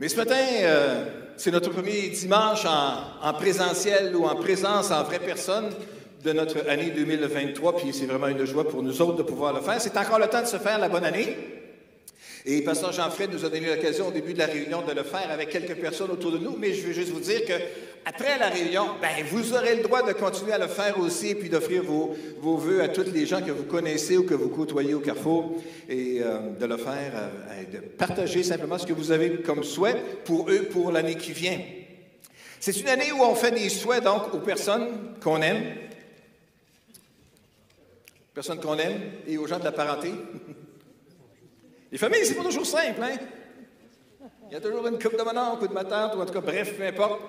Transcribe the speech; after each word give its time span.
Mais 0.00 0.08
ce 0.08 0.16
matin, 0.16 0.36
euh, 0.36 1.04
c'est 1.36 1.50
notre 1.50 1.70
premier 1.70 2.08
dimanche 2.10 2.64
en, 2.64 3.28
en 3.28 3.32
présentiel 3.34 4.14
ou 4.14 4.26
en 4.26 4.36
présence 4.36 4.92
en 4.92 5.02
vraie 5.02 5.18
personne 5.18 5.70
de 6.22 6.32
notre 6.32 6.68
année 6.68 6.90
2023, 6.90 7.76
puis 7.78 7.92
c'est 7.92 8.06
vraiment 8.06 8.28
une 8.28 8.44
joie 8.44 8.68
pour 8.68 8.84
nous 8.84 9.02
autres 9.02 9.16
de 9.16 9.22
pouvoir 9.24 9.52
le 9.52 9.60
faire. 9.60 9.80
C'est 9.80 9.96
encore 9.96 10.20
le 10.20 10.28
temps 10.28 10.42
de 10.42 10.46
se 10.46 10.56
faire 10.58 10.78
la 10.78 10.88
bonne 10.88 11.04
année. 11.04 11.36
Et 12.46 12.62
Pasteur 12.62 12.92
Jean-Fred 12.92 13.32
nous 13.32 13.44
a 13.44 13.48
donné 13.48 13.74
l'occasion 13.74 14.08
au 14.08 14.12
début 14.12 14.34
de 14.34 14.38
la 14.38 14.46
réunion 14.46 14.82
de 14.82 14.92
le 14.92 15.02
faire 15.02 15.30
avec 15.32 15.50
quelques 15.50 15.74
personnes 15.74 16.12
autour 16.12 16.30
de 16.30 16.38
nous, 16.38 16.56
mais 16.56 16.72
je 16.74 16.86
veux 16.86 16.92
juste 16.92 17.10
vous 17.10 17.20
dire 17.20 17.44
que 17.44 17.54
après 18.04 18.38
la 18.38 18.48
réunion, 18.48 18.86
ben, 19.00 19.24
vous 19.30 19.52
aurez 19.52 19.76
le 19.76 19.82
droit 19.82 20.02
de 20.02 20.12
continuer 20.12 20.52
à 20.52 20.58
le 20.58 20.66
faire 20.66 20.98
aussi, 20.98 21.34
puis 21.34 21.48
d'offrir 21.48 21.82
vos, 21.82 22.16
vos 22.40 22.56
vœux 22.56 22.82
à 22.82 22.88
toutes 22.88 23.12
les 23.12 23.26
gens 23.26 23.42
que 23.42 23.50
vous 23.50 23.64
connaissez 23.64 24.16
ou 24.16 24.24
que 24.24 24.34
vous 24.34 24.48
côtoyez 24.48 24.94
au 24.94 25.00
Carrefour, 25.00 25.56
et 25.88 26.20
euh, 26.22 26.50
de 26.58 26.66
le 26.66 26.76
faire, 26.76 27.12
euh, 27.14 27.64
de 27.72 27.78
partager 27.78 28.42
simplement 28.42 28.78
ce 28.78 28.86
que 28.86 28.92
vous 28.92 29.10
avez 29.10 29.42
comme 29.42 29.62
souhait 29.62 30.02
pour 30.24 30.50
eux 30.50 30.68
pour 30.70 30.90
l'année 30.90 31.16
qui 31.16 31.32
vient. 31.32 31.58
C'est 32.60 32.80
une 32.80 32.88
année 32.88 33.12
où 33.12 33.22
on 33.22 33.34
fait 33.34 33.52
des 33.52 33.68
souhaits 33.68 34.02
donc 34.02 34.34
aux 34.34 34.40
personnes 34.40 35.14
qu'on 35.22 35.40
aime, 35.42 35.62
personnes 38.34 38.60
qu'on 38.60 38.78
aime 38.78 39.00
et 39.26 39.36
aux 39.38 39.46
gens 39.46 39.58
de 39.58 39.64
la 39.64 39.72
parenté. 39.72 40.12
Les 41.92 41.98
familles, 41.98 42.24
c'est 42.24 42.34
pas 42.34 42.44
toujours 42.44 42.66
simple, 42.66 43.02
hein? 43.02 43.16
Il 44.50 44.54
y 44.54 44.56
a 44.56 44.60
toujours 44.60 44.86
une 44.86 44.98
coupe 44.98 45.16
de 45.16 45.22
mon 45.22 45.36
oncle 45.36 45.64
ou 45.64 45.68
de 45.68 45.72
ma 45.74 45.84
tante, 45.84 46.14
ou 46.14 46.22
en 46.22 46.26
tout 46.26 46.32
cas, 46.32 46.40
bref, 46.40 46.76
peu 46.76 46.86
importe. 46.86 47.20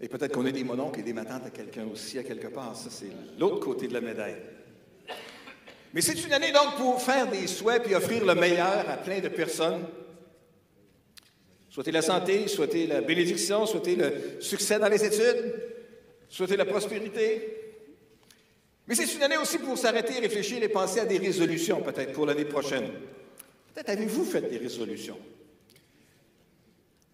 Et 0.00 0.08
peut-être 0.08 0.32
qu'on 0.32 0.46
a 0.46 0.50
des 0.50 0.64
mononcles 0.64 1.00
et 1.00 1.02
des 1.02 1.12
matantes 1.12 1.46
à 1.46 1.50
quelqu'un 1.50 1.86
aussi, 1.92 2.18
à 2.18 2.22
quelque 2.22 2.48
part. 2.48 2.76
Ça, 2.76 2.88
c'est 2.90 3.10
l'autre 3.38 3.60
côté 3.60 3.88
de 3.88 3.94
la 3.94 4.00
médaille. 4.00 4.36
Mais 5.92 6.00
c'est 6.00 6.22
une 6.24 6.32
année 6.32 6.52
donc 6.52 6.76
pour 6.76 7.02
faire 7.02 7.28
des 7.28 7.46
souhaits 7.46 7.82
puis 7.82 7.94
offrir 7.94 8.24
le 8.24 8.34
meilleur 8.34 8.88
à 8.88 8.96
plein 8.98 9.20
de 9.20 9.28
personnes. 9.28 9.86
Souhaiter 11.70 11.92
la 11.92 12.02
santé, 12.02 12.46
souhaiter 12.48 12.86
la 12.86 13.00
bénédiction, 13.00 13.66
souhaiter 13.66 13.96
le 13.96 14.40
succès 14.40 14.78
dans 14.78 14.88
les 14.88 15.04
études, 15.04 15.54
souhaiter 16.28 16.56
la 16.56 16.64
prospérité, 16.64 17.58
mais 18.88 18.94
c'est 18.94 19.14
une 19.14 19.22
année 19.22 19.36
aussi 19.36 19.58
pour 19.58 19.76
s'arrêter, 19.76 20.18
réfléchir 20.18 20.62
et 20.62 20.68
penser 20.68 21.00
à 21.00 21.04
des 21.04 21.18
résolutions, 21.18 21.82
peut-être 21.82 22.12
pour 22.12 22.24
l'année 22.24 22.46
prochaine. 22.46 22.88
Peut-être 23.74 23.90
avez-vous 23.90 24.24
fait 24.24 24.40
des 24.48 24.56
résolutions? 24.56 25.18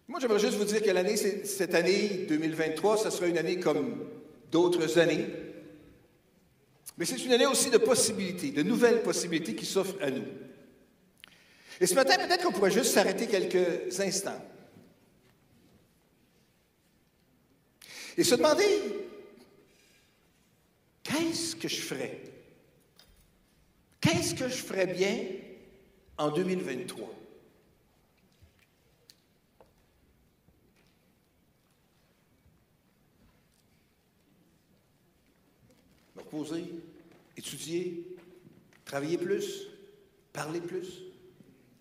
Moi, 0.07 0.21
j'aimerais 0.21 0.39
juste 0.39 0.59
vous 0.59 0.65
dire 0.65 0.83
que 0.83 0.91
l'année, 0.91 1.17
cette 1.17 1.75
année 1.75 2.27
2023, 2.29 2.99
ce 2.99 3.11
sera 3.11 3.27
une 3.27 3.39
année 3.39 3.59
comme 3.59 4.07
d'autres 4.51 4.99
années. 4.99 5.27
Mais 6.99 7.05
c'est 7.05 7.25
une 7.25 7.33
année 7.33 7.47
aussi 7.47 7.71
de 7.71 7.79
possibilités, 7.79 8.51
de 8.51 8.63
nouvelles 8.63 9.03
possibilités 9.03 9.55
qui 9.55 9.67
s'offrent 9.67 10.01
à 10.03 10.11
nous. 10.11 10.25
Et 11.81 11.87
ce 11.87 11.95
matin, 11.95 12.17
peut-être 12.17 12.45
qu'on 12.45 12.53
pourrait 12.53 12.71
juste 12.71 12.93
s'arrêter 12.93 13.27
quelques 13.27 13.99
instants. 13.99 14.41
Et 18.17 18.23
se 18.23 18.37
demander 18.37 18.65
qu'est-ce 21.03 21.57
que 21.57 21.67
je 21.67 21.81
ferais? 21.81 22.21
Qu'est-ce 24.01 24.35
que 24.35 24.49
je 24.49 24.55
ferais 24.55 24.87
bien 24.87 25.19
en 26.19 26.31
2023? 26.31 27.24
Reposer, 36.35 36.65
étudier, 37.37 38.05
travailler 38.85 39.19
plus, 39.19 39.69
parler 40.33 40.61
plus, 40.61 41.03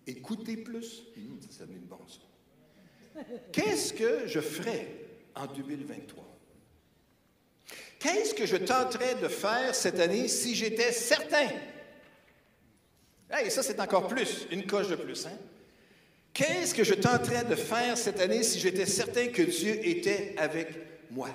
écouter 0.06 0.56
plus. 0.56 1.02
Hum, 1.16 1.38
ça, 1.50 1.64
donne 1.64 1.76
une 1.76 1.82
bonne. 1.82 1.98
Qu'est-ce 3.52 3.92
que 3.92 4.26
je 4.26 4.40
ferais 4.40 4.88
en 5.34 5.46
2023? 5.46 6.24
Qu'est-ce 7.98 8.34
que 8.34 8.46
je 8.46 8.56
tenterais 8.56 9.14
de 9.14 9.28
faire 9.28 9.74
cette 9.74 9.98
année 9.98 10.28
si 10.28 10.54
j'étais 10.54 10.92
certain? 10.92 11.48
Et 13.44 13.50
ça, 13.50 13.62
c'est 13.62 13.80
encore 13.80 14.08
plus, 14.08 14.46
une 14.50 14.66
coche 14.66 14.88
de 14.88 14.96
plus. 14.96 15.26
Hein? 15.26 15.38
Qu'est-ce 16.32 16.74
que 16.74 16.84
je 16.84 16.94
tenterais 16.94 17.44
de 17.44 17.54
faire 17.54 17.96
cette 17.96 18.20
année 18.20 18.42
si 18.42 18.58
j'étais 18.58 18.86
certain 18.86 19.28
que 19.28 19.42
Dieu 19.42 19.86
était 19.86 20.34
avec 20.36 20.68
moi? 21.10 21.30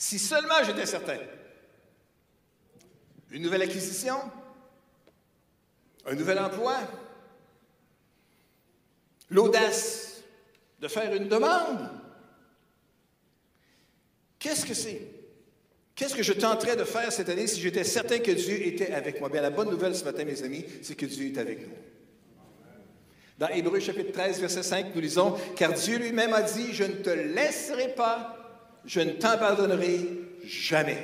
Si 0.00 0.18
seulement 0.18 0.64
j'étais 0.64 0.86
certain. 0.86 1.18
Une 3.30 3.42
nouvelle 3.42 3.60
acquisition? 3.60 4.16
Un 6.06 6.14
nouvel 6.14 6.38
emploi? 6.38 6.78
L'audace 9.28 10.22
de 10.80 10.88
faire 10.88 11.14
une 11.14 11.28
demande? 11.28 11.90
Qu'est-ce 14.38 14.64
que 14.64 14.72
c'est? 14.72 15.02
Qu'est-ce 15.94 16.14
que 16.14 16.22
je 16.22 16.32
tenterais 16.32 16.76
de 16.76 16.84
faire 16.84 17.12
cette 17.12 17.28
année 17.28 17.46
si 17.46 17.60
j'étais 17.60 17.84
certain 17.84 18.20
que 18.20 18.30
Dieu 18.30 18.66
était 18.68 18.92
avec 18.92 19.20
moi? 19.20 19.28
Bien, 19.28 19.42
la 19.42 19.50
bonne 19.50 19.68
nouvelle 19.68 19.94
ce 19.94 20.04
matin, 20.04 20.24
mes 20.24 20.42
amis, 20.42 20.64
c'est 20.80 20.96
que 20.96 21.04
Dieu 21.04 21.26
est 21.26 21.36
avec 21.36 21.68
nous. 21.68 21.74
Dans 23.36 23.48
Hébreu 23.48 23.80
chapitre 23.80 24.12
13, 24.12 24.40
verset 24.40 24.62
5, 24.62 24.94
nous 24.94 25.00
lisons, 25.02 25.36
Car 25.56 25.74
Dieu 25.74 25.98
lui-même 25.98 26.32
a 26.32 26.40
dit, 26.40 26.72
Je 26.72 26.84
ne 26.84 26.94
te 26.94 27.10
laisserai 27.10 27.94
pas, 27.94 28.39
je 28.84 29.00
ne 29.00 29.12
t'abandonnerai 29.12 30.00
jamais. 30.44 30.98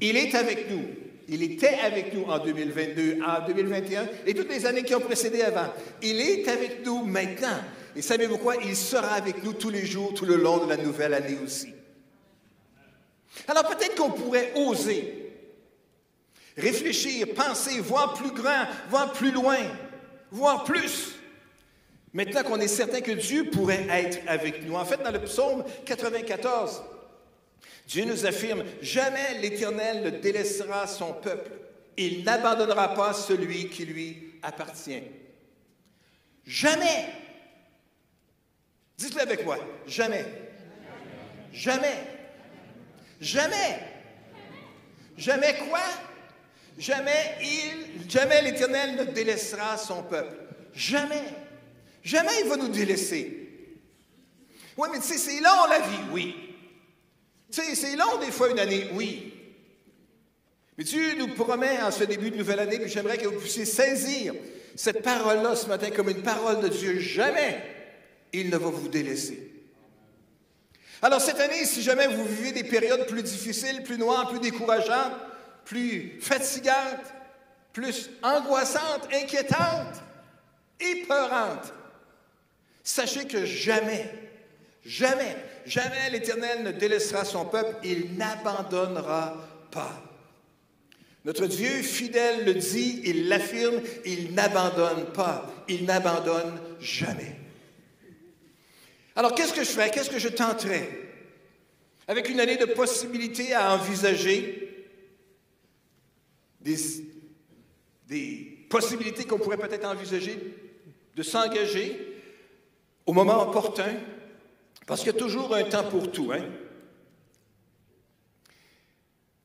Il 0.00 0.16
est 0.16 0.34
avec 0.34 0.70
nous. 0.70 0.84
Il 1.28 1.42
était 1.42 1.78
avec 1.84 2.12
nous 2.12 2.24
en 2.24 2.38
2022, 2.38 3.20
en 3.24 3.46
2021 3.46 4.08
et 4.26 4.34
toutes 4.34 4.50
les 4.50 4.66
années 4.66 4.82
qui 4.82 4.94
ont 4.94 5.00
précédé 5.00 5.42
avant. 5.42 5.72
Il 6.02 6.20
est 6.20 6.48
avec 6.48 6.84
nous 6.84 7.04
maintenant. 7.04 7.60
Et 7.94 8.02
savez-vous 8.02 8.38
quoi? 8.38 8.56
Il 8.64 8.74
sera 8.76 9.12
avec 9.12 9.42
nous 9.44 9.52
tous 9.52 9.70
les 9.70 9.86
jours, 9.86 10.12
tout 10.14 10.24
le 10.24 10.36
long 10.36 10.64
de 10.64 10.68
la 10.68 10.76
nouvelle 10.76 11.14
année 11.14 11.38
aussi. 11.44 11.72
Alors 13.46 13.66
peut-être 13.68 13.94
qu'on 13.94 14.10
pourrait 14.10 14.52
oser 14.56 15.22
réfléchir, 16.56 17.28
penser, 17.34 17.80
voir 17.80 18.14
plus 18.14 18.32
grand, 18.32 18.66
voir 18.90 19.12
plus 19.12 19.30
loin, 19.30 19.58
voir 20.30 20.64
plus. 20.64 21.14
Maintenant 22.12 22.42
qu'on 22.42 22.60
est 22.60 22.68
certain 22.68 23.00
que 23.00 23.12
Dieu 23.12 23.50
pourrait 23.50 23.86
être 23.88 24.18
avec 24.26 24.64
nous. 24.64 24.74
En 24.74 24.84
fait, 24.84 25.02
dans 25.02 25.10
le 25.10 25.20
psaume 25.20 25.64
94, 25.86 26.82
Dieu 27.86 28.04
nous 28.04 28.26
affirme, 28.26 28.64
jamais 28.80 29.38
l'Éternel 29.40 30.02
ne 30.02 30.10
délaissera 30.10 30.86
son 30.86 31.14
peuple. 31.14 31.52
Il 31.96 32.24
n'abandonnera 32.24 32.94
pas 32.94 33.12
celui 33.12 33.68
qui 33.68 33.86
lui 33.86 34.34
appartient. 34.42 35.02
Jamais. 36.46 37.06
Dites-le 38.98 39.22
avec 39.22 39.44
moi. 39.44 39.58
Jamais. 39.86 40.24
Jamais. 41.52 41.96
Jamais. 43.20 43.78
Jamais 45.16 45.54
quoi? 45.68 45.80
Jamais 46.78 47.36
il, 47.42 48.10
jamais 48.10 48.42
l'Éternel 48.42 48.96
ne 48.96 49.04
délaissera 49.04 49.76
son 49.76 50.02
peuple. 50.02 50.34
Jamais. 50.74 51.22
Jamais 52.02 52.32
il 52.42 52.48
va 52.48 52.56
nous 52.56 52.68
délaisser. 52.68 53.48
Oui, 54.76 54.88
mais 54.92 54.98
tu 55.00 55.06
sais, 55.06 55.18
c'est 55.18 55.40
long 55.40 55.66
la 55.68 55.78
vie, 55.80 56.02
oui. 56.10 56.34
Tu 57.52 57.60
sais, 57.60 57.74
c'est 57.74 57.96
long 57.96 58.18
des 58.18 58.30
fois 58.30 58.50
une 58.50 58.58
année, 58.58 58.88
oui. 58.94 59.34
Mais 60.76 60.84
Dieu 60.84 61.14
nous 61.18 61.28
promet 61.28 61.80
en 61.82 61.90
ce 61.90 62.04
début 62.04 62.30
de 62.30 62.36
nouvelle 62.36 62.60
année, 62.60 62.78
que 62.78 62.88
j'aimerais 62.88 63.18
que 63.18 63.28
vous 63.28 63.38
puissiez 63.38 63.66
saisir 63.66 64.34
cette 64.74 65.02
parole-là 65.02 65.54
ce 65.54 65.66
matin 65.66 65.90
comme 65.90 66.08
une 66.08 66.22
parole 66.22 66.60
de 66.60 66.68
Dieu. 66.68 66.98
Jamais 66.98 67.62
il 68.32 68.48
ne 68.48 68.56
va 68.56 68.70
vous 68.70 68.88
délaisser. 68.88 69.50
Alors 71.02 71.20
cette 71.20 71.40
année, 71.40 71.64
si 71.64 71.82
jamais 71.82 72.06
vous 72.06 72.24
vivez 72.24 72.52
des 72.52 72.64
périodes 72.64 73.06
plus 73.06 73.22
difficiles, 73.22 73.82
plus 73.82 73.98
noires, 73.98 74.28
plus 74.28 74.38
décourageantes, 74.38 75.12
plus 75.64 76.18
fatigantes, 76.20 77.12
plus 77.72 78.08
angoissantes, 78.22 79.08
inquiétantes, 79.12 80.00
épeurantes, 80.80 81.72
sachez 82.82 83.26
que 83.26 83.44
jamais, 83.44 84.10
jamais, 84.84 85.36
jamais 85.66 86.10
l'Éternel 86.10 86.62
ne 86.62 86.72
délaissera 86.72 87.24
son 87.24 87.44
peuple, 87.44 87.76
il 87.84 88.16
n'abandonnera 88.16 89.36
pas. 89.70 90.02
Notre 91.24 91.46
Dieu 91.46 91.82
fidèle 91.82 92.44
le 92.44 92.54
dit, 92.54 93.00
il 93.04 93.28
l'affirme, 93.28 93.80
il 94.04 94.34
n'abandonne 94.34 95.12
pas, 95.12 95.48
il 95.68 95.84
n'abandonne 95.84 96.60
jamais. 96.80 97.36
Alors, 99.14 99.34
qu'est-ce 99.34 99.52
que 99.52 99.62
je 99.62 99.70
ferais? 99.70 99.90
Qu'est-ce 99.90 100.10
que 100.10 100.18
je 100.18 100.28
tenterais? 100.28 100.88
Avec 102.08 102.28
une 102.28 102.40
année 102.40 102.56
de 102.56 102.64
possibilités 102.64 103.52
à 103.54 103.74
envisager, 103.74 104.86
des 106.60 106.76
possibilités 108.68 109.24
qu'on 109.24 109.38
pourrait 109.38 109.58
peut-être 109.58 109.86
envisager 109.86 110.36
de 111.14 111.22
s'engager 111.22 112.11
au 113.06 113.12
moment 113.12 113.42
opportun, 113.42 113.94
parce 114.86 115.00
qu'il 115.00 115.12
y 115.12 115.16
a 115.16 115.18
toujours 115.18 115.54
un 115.54 115.64
temps 115.64 115.84
pour 115.84 116.10
tout. 116.10 116.32
Hein? 116.32 116.44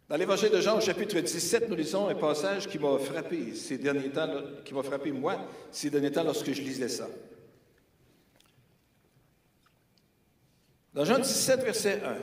Dans 0.10 0.16
l'évangile 0.16 0.52
de 0.52 0.62
Jean, 0.62 0.78
au 0.78 0.82
chapitre 0.82 1.20
17, 1.20 1.70
nous 1.70 1.76
lisons 1.76 2.08
un 2.08 2.16
passage 2.16 2.68
qui 2.68 2.80
m'a 2.80 2.98
frappé 2.98 3.54
ces 3.54 3.78
derniers 3.78 4.10
temps, 4.10 4.30
qui 4.64 4.74
m'a 4.74 4.84
frappé 4.84 5.12
moi 5.12 5.38
ces 5.72 5.90
derniers 5.90 6.12
temps 6.12 6.24
lorsque 6.24 6.52
je 6.54 6.62
lisais 6.62 6.88
ça. 6.88 7.08
Dans 10.94 11.04
Jean 11.04 11.20
17, 11.20 11.62
verset 11.62 12.02
1, 12.04 12.18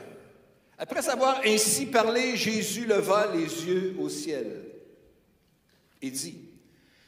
après 0.77 1.07
avoir 1.09 1.41
ainsi 1.45 1.85
parlé, 1.85 2.35
Jésus 2.35 2.85
leva 2.85 3.31
les 3.33 3.67
yeux 3.67 3.95
au 3.99 4.09
ciel 4.09 4.65
et 6.01 6.09
dit, 6.09 6.41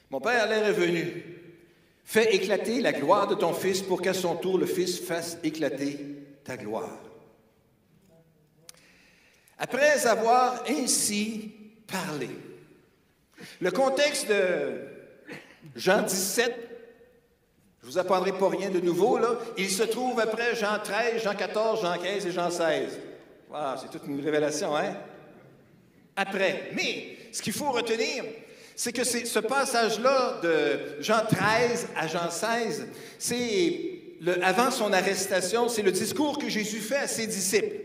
Mon 0.10 0.22
Père, 0.22 0.48
l'heure 0.48 0.68
est 0.68 0.74
venue. 0.74 1.24
Fais 2.10 2.34
éclater 2.34 2.80
la 2.80 2.94
gloire 2.94 3.28
de 3.28 3.36
ton 3.36 3.52
Fils 3.52 3.82
pour 3.82 4.02
qu'à 4.02 4.14
son 4.14 4.38
tour 4.38 4.58
le 4.58 4.66
Fils 4.66 4.98
fasse 4.98 5.38
éclater 5.44 6.00
ta 6.46 6.56
gloire. 6.56 7.02
Après 9.58 10.08
avoir 10.08 10.64
ainsi 10.70 11.52
parlé, 11.86 12.30
le 13.60 13.72
contexte 13.72 14.30
de 14.30 14.88
Jean 15.76 16.04
17, 16.04 16.56
je 17.82 17.88
vous 17.88 17.98
apprendrai 17.98 18.32
pas 18.32 18.48
rien 18.48 18.70
de 18.70 18.80
nouveau, 18.80 19.20
il 19.58 19.70
se 19.70 19.84
trouve 19.84 20.18
après 20.22 20.56
Jean 20.56 20.80
13, 20.82 21.22
Jean 21.22 21.36
14, 21.36 21.82
Jean 21.82 21.98
15 22.02 22.26
et 22.26 22.32
Jean 22.32 22.50
16. 22.50 23.00
c'est 23.82 23.92
toute 23.92 24.08
une 24.08 24.24
révélation, 24.24 24.74
hein? 24.78 24.96
Après. 26.16 26.72
Mais 26.74 27.18
ce 27.34 27.42
qu'il 27.42 27.52
faut 27.52 27.72
retenir, 27.72 28.24
c'est 28.78 28.94
que 28.94 29.04
ce 29.04 29.40
passage-là 29.40 30.40
de 30.44 31.02
Jean 31.02 31.26
13 31.26 31.88
à 31.96 32.08
Jean 32.08 32.30
16, 32.30 32.88
c'est 33.18 34.02
avant 34.44 34.70
son 34.70 34.94
arrestation, 34.94 35.68
c'est 35.68 35.82
le 35.82 35.92
discours 35.92 36.38
que 36.38 36.48
Jésus 36.48 36.80
fait 36.80 36.98
à 36.98 37.08
ses 37.08 37.26
disciples. 37.26 37.76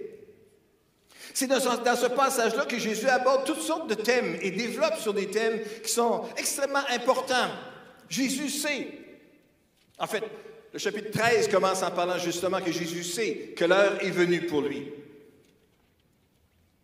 C'est 1.33 1.47
dans, 1.47 1.61
ce 1.61 2.09
passage-là 2.09 2.67
que 2.67 2.79
Jésus 2.79 3.09
aborde 3.09 3.47
toutes 3.47 3.63
sortes 3.63 3.89
de 3.89 3.95
thèmes 3.95 4.37
et 4.43 4.51
développe 4.51 4.99
sur 4.99 5.15
des 5.15 5.29
thèmes 5.29 5.61
qui 5.83 5.91
sont 5.91 6.25
extrêmement 6.37 6.87
importants. 6.91 7.49
Jésus 8.11 8.51
sait. 8.51 8.89
En 9.99 10.07
fait, 10.07 10.23
le 10.75 10.79
chapitre 10.79 11.11
13 11.11 11.49
commence 11.49 11.83
en 11.83 11.91
parlant 11.91 12.19
justement 12.19 12.61
que 12.61 12.71
Jésus 12.71 13.03
sait 13.03 13.55
que 13.57 13.65
l'heure 13.65 13.97
est 14.05 14.11
venue 14.11 14.43
pour 14.43 14.61
lui 14.61 14.93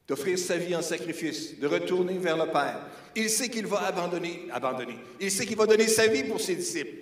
d'offrir 0.08 0.38
sa 0.38 0.56
vie 0.56 0.74
en 0.74 0.82
sacrifice, 0.82 1.58
de 1.58 1.66
retourner 1.66 2.16
vers 2.16 2.38
le 2.38 2.50
Père. 2.50 2.80
Il 3.14 3.28
sait 3.28 3.50
qu'il 3.50 3.66
va 3.66 3.82
abandonner, 3.86 4.48
abandonner. 4.50 4.98
Il 5.20 5.30
sait 5.30 5.44
qu'il 5.44 5.56
va 5.56 5.66
donner 5.66 5.86
sa 5.86 6.06
vie 6.06 6.24
pour 6.24 6.40
ses 6.40 6.56
disciples. 6.56 6.96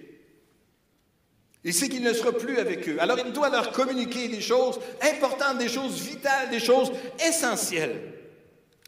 Il 1.63 1.73
sait 1.73 1.89
qu'il 1.89 2.03
ne 2.03 2.13
sera 2.13 2.33
plus 2.33 2.59
avec 2.59 2.89
eux. 2.89 2.97
Alors 3.01 3.19
il 3.25 3.33
doit 3.33 3.49
leur 3.49 3.73
communiquer 3.73 4.29
des 4.29 4.41
choses 4.41 4.79
importantes, 5.03 5.59
des 5.59 5.69
choses 5.69 6.01
vitales, 6.01 6.51
des 6.51 6.61
choses 6.61 6.93
essentielles. 7.25 8.13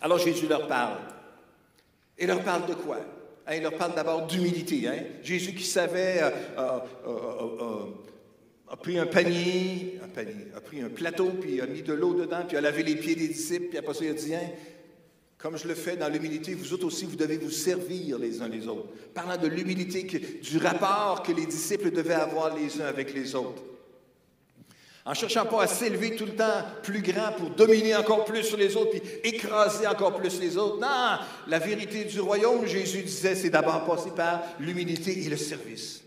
Alors 0.00 0.18
Jésus 0.18 0.46
leur 0.46 0.66
parle. 0.66 0.98
Et 2.16 2.26
leur 2.26 2.42
parle 2.42 2.66
de 2.66 2.74
quoi? 2.74 2.98
Hein, 3.46 3.54
il 3.54 3.62
leur 3.62 3.74
parle 3.74 3.94
d'abord 3.94 4.26
d'humilité. 4.26 4.88
Hein? 4.88 5.04
Jésus 5.22 5.54
qui 5.54 5.64
savait, 5.64 6.20
euh, 6.22 6.30
euh, 6.58 6.80
euh, 7.06 7.84
a 8.70 8.76
pris 8.76 8.98
un 8.98 9.06
panier, 9.06 9.98
un 10.04 10.08
panier, 10.08 10.46
a 10.56 10.60
pris 10.60 10.80
un 10.80 10.90
plateau, 10.90 11.30
puis 11.40 11.60
a 11.60 11.66
mis 11.66 11.82
de 11.82 11.92
l'eau 11.92 12.14
dedans, 12.14 12.44
puis 12.46 12.56
a 12.56 12.60
lavé 12.60 12.82
les 12.82 12.96
pieds 12.96 13.14
des 13.14 13.28
disciples, 13.28 13.68
puis 13.68 13.78
après 13.78 13.94
ça, 13.94 14.04
il 14.04 14.10
a 14.10 14.14
dit, 14.14 14.34
hein, 14.34 14.50
comme 15.38 15.56
je 15.56 15.68
le 15.68 15.74
fais 15.74 15.96
dans 15.96 16.08
l'humilité, 16.08 16.54
vous 16.54 16.72
autres 16.72 16.86
aussi, 16.86 17.06
vous 17.06 17.16
devez 17.16 17.38
vous 17.38 17.50
servir 17.50 18.18
les 18.18 18.42
uns 18.42 18.48
les 18.48 18.66
autres. 18.66 18.88
Parlant 19.14 19.36
de 19.36 19.46
l'humilité, 19.46 20.02
du 20.02 20.58
rapport 20.58 21.22
que 21.22 21.32
les 21.32 21.46
disciples 21.46 21.92
devaient 21.92 22.14
avoir 22.14 22.56
les 22.56 22.80
uns 22.80 22.86
avec 22.86 23.14
les 23.14 23.34
autres. 23.34 23.62
En 25.06 25.14
cherchant 25.14 25.46
pas 25.46 25.62
à 25.62 25.66
s'élever 25.66 26.16
tout 26.16 26.26
le 26.26 26.34
temps 26.34 26.64
plus 26.82 27.00
grand 27.00 27.32
pour 27.32 27.50
dominer 27.50 27.96
encore 27.96 28.26
plus 28.26 28.42
sur 28.42 28.58
les 28.58 28.76
autres, 28.76 28.90
puis 28.90 29.02
écraser 29.24 29.86
encore 29.86 30.16
plus 30.16 30.38
les 30.40 30.58
autres. 30.58 30.80
Non, 30.80 31.18
la 31.46 31.58
vérité 31.58 32.04
du 32.04 32.20
royaume, 32.20 32.66
Jésus 32.66 33.02
disait, 33.02 33.34
c'est 33.34 33.48
d'abord 33.48 33.86
passer 33.86 34.10
par 34.10 34.42
l'humilité 34.60 35.24
et 35.24 35.30
le 35.30 35.38
service. 35.38 36.02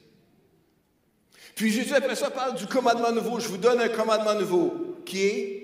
Puis 1.55 1.71
Jésus, 1.71 1.93
après 1.93 2.15
ça, 2.15 2.29
parle 2.29 2.55
du 2.55 2.65
commandement 2.65 3.11
nouveau. 3.11 3.39
Je 3.39 3.47
vous 3.47 3.57
donne 3.57 3.79
un 3.79 3.89
commandement 3.89 4.35
nouveau, 4.35 4.97
qui 5.05 5.23
est 5.23 5.61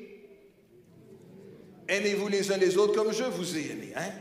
Aimez-vous 1.87 2.27
les 2.27 2.51
uns 2.51 2.57
les 2.57 2.77
autres 2.77 2.93
comme 2.93 3.13
je 3.13 3.23
vous 3.23 3.57
ai 3.57 3.71
aimé. 3.71 3.93
Hein? 3.95 4.11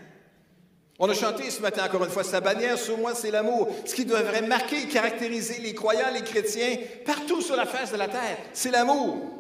On 0.99 1.11
a 1.11 1.15
chanté 1.15 1.51
ce 1.51 1.61
matin 1.61 1.85
encore 1.85 2.05
une 2.05 2.11
fois, 2.11 2.25
sa 2.25 2.41
bannière 2.41 2.79
sur 2.79 2.97
moi, 2.97 3.15
c'est 3.15 3.31
l'amour. 3.31 3.69
Ce 3.85 3.95
qui 3.95 4.05
devrait 4.05 4.43
marquer 4.43 4.83
et 4.83 4.89
caractériser 4.89 5.61
les 5.61 5.75
croyants, 5.75 6.13
les 6.15 6.23
chrétiens, 6.23 6.77
partout 7.05 7.43
sur 7.43 7.57
la 7.57 7.67
face 7.67 7.93
de 7.93 7.99
la 7.99 8.09
terre, 8.09 8.39
c'est 8.53 8.71
l'amour. 8.71 9.33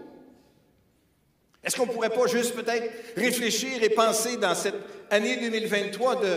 Est-ce 1.64 1.76
qu'on 1.76 1.86
ne 1.86 1.92
pourrait 1.92 2.10
pas 2.10 2.26
juste 2.26 2.54
peut-être 2.54 2.92
réfléchir 3.16 3.82
et 3.82 3.90
penser 3.90 4.36
dans 4.36 4.54
cette 4.54 4.76
année 5.10 5.36
2023 5.36 6.16
de 6.16 6.36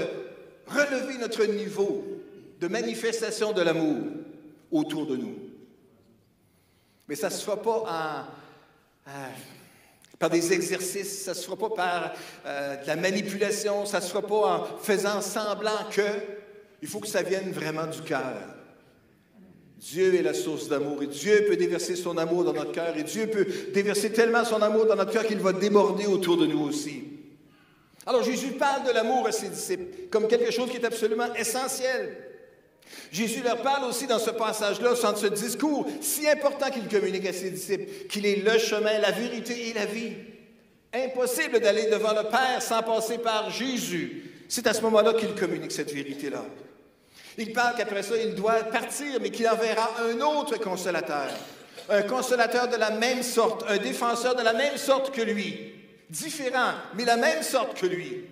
relever 0.67 1.17
notre 1.19 1.45
niveau 1.45 2.03
de 2.59 2.67
manifestation 2.67 3.51
de 3.51 3.61
l'amour 3.61 3.97
autour 4.71 5.05
de 5.05 5.17
nous? 5.17 5.48
Mais 7.09 7.15
ça 7.15 7.29
ne 7.29 7.33
se 7.33 7.43
fera 7.43 7.59
pas 7.59 8.27
par 10.19 10.29
des 10.29 10.53
exercices, 10.53 11.23
ça 11.23 11.31
ne 11.31 11.35
se 11.35 11.45
fera 11.45 11.57
pas 11.57 11.69
par 11.69 12.13
euh, 12.45 12.75
de 12.75 12.87
la 12.87 12.95
manipulation, 12.95 13.85
ça 13.85 13.99
ne 13.99 14.03
se 14.03 14.09
fera 14.09 14.21
pas 14.21 14.35
en 14.35 14.77
faisant 14.77 15.19
semblant 15.21 15.89
que. 15.89 16.01
Il 16.81 16.87
faut 16.87 16.99
que 16.99 17.07
ça 17.07 17.23
vienne 17.23 17.51
vraiment 17.51 17.87
du 17.87 18.01
cœur. 18.01 18.37
Dieu 19.77 20.13
est 20.13 20.21
la 20.21 20.33
source 20.33 20.67
d'amour 20.67 21.01
et 21.01 21.07
Dieu 21.07 21.45
peut 21.47 21.57
déverser 21.57 21.95
son 21.95 22.17
amour 22.17 22.43
dans 22.43 22.53
notre 22.53 22.73
cœur 22.73 22.95
et 22.95 23.03
Dieu 23.03 23.27
peut 23.27 23.47
déverser 23.73 24.11
tellement 24.11 24.45
son 24.45 24.61
amour 24.61 24.85
dans 24.85 24.95
notre 24.95 25.11
cœur 25.11 25.25
qu'il 25.25 25.39
va 25.39 25.53
déborder 25.53 26.05
autour 26.05 26.37
de 26.37 26.45
nous 26.45 26.61
aussi. 26.61 27.03
Alors 28.05 28.23
Jésus 28.23 28.51
parle 28.51 28.85
de 28.87 28.91
l'amour 28.91 29.27
à 29.27 29.31
ses 29.31 29.49
disciples 29.49 30.09
comme 30.11 30.27
quelque 30.27 30.51
chose 30.51 30.69
qui 30.69 30.77
est 30.77 30.85
absolument 30.85 31.33
essentiel. 31.33 32.28
Jésus 33.11 33.41
leur 33.43 33.61
parle 33.61 33.85
aussi 33.85 34.07
dans 34.07 34.19
ce 34.19 34.29
passage-là, 34.29 34.93
dans 35.01 35.15
ce 35.15 35.27
discours 35.27 35.87
si 36.01 36.27
important 36.27 36.69
qu'il 36.69 36.87
communique 36.87 37.25
à 37.27 37.33
ses 37.33 37.49
disciples, 37.49 38.07
qu'il 38.07 38.25
est 38.25 38.43
le 38.43 38.57
chemin, 38.59 38.99
la 38.99 39.11
vérité 39.11 39.69
et 39.69 39.73
la 39.73 39.85
vie. 39.85 40.13
Impossible 40.93 41.59
d'aller 41.59 41.87
devant 41.87 42.13
le 42.13 42.29
Père 42.29 42.61
sans 42.61 42.81
passer 42.81 43.17
par 43.19 43.49
Jésus. 43.49 44.23
C'est 44.47 44.65
à 44.67 44.73
ce 44.73 44.81
moment-là 44.81 45.13
qu'il 45.13 45.35
communique 45.35 45.71
cette 45.71 45.93
vérité-là. 45.93 46.43
Il 47.37 47.53
parle 47.53 47.75
qu'après 47.77 48.03
ça, 48.03 48.17
il 48.17 48.35
doit 48.35 48.63
partir, 48.63 49.19
mais 49.21 49.29
qu'il 49.29 49.47
enverra 49.47 49.91
un 50.01 50.19
autre 50.21 50.57
consolateur. 50.57 51.29
Un 51.89 52.01
consolateur 52.01 52.67
de 52.67 52.75
la 52.75 52.91
même 52.91 53.23
sorte, 53.23 53.63
un 53.69 53.77
défenseur 53.77 54.35
de 54.35 54.43
la 54.43 54.53
même 54.53 54.77
sorte 54.77 55.13
que 55.13 55.21
lui. 55.21 55.73
Différent, 56.09 56.73
mais 56.95 57.05
la 57.05 57.17
même 57.17 57.43
sorte 57.43 57.79
que 57.79 57.85
lui. 57.85 58.25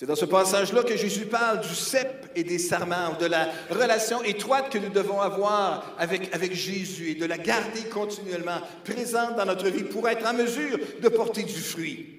C'est 0.00 0.06
dans 0.06 0.16
ce 0.16 0.24
passage-là 0.24 0.82
que 0.82 0.96
Jésus 0.96 1.26
parle 1.26 1.60
du 1.60 1.74
cep 1.74 2.30
et 2.34 2.42
des 2.42 2.58
serments, 2.58 3.18
de 3.20 3.26
la 3.26 3.50
relation 3.68 4.22
étroite 4.22 4.70
que 4.70 4.78
nous 4.78 4.88
devons 4.88 5.20
avoir 5.20 5.94
avec, 5.98 6.54
Jésus 6.54 7.10
et 7.10 7.14
de 7.16 7.26
la 7.26 7.36
garder 7.36 7.82
continuellement 7.92 8.62
présente 8.82 9.36
dans 9.36 9.44
notre 9.44 9.68
vie 9.68 9.84
pour 9.84 10.08
être 10.08 10.26
en 10.26 10.32
mesure 10.32 10.78
de 11.02 11.08
porter 11.10 11.42
du 11.42 11.52
fruit. 11.52 12.18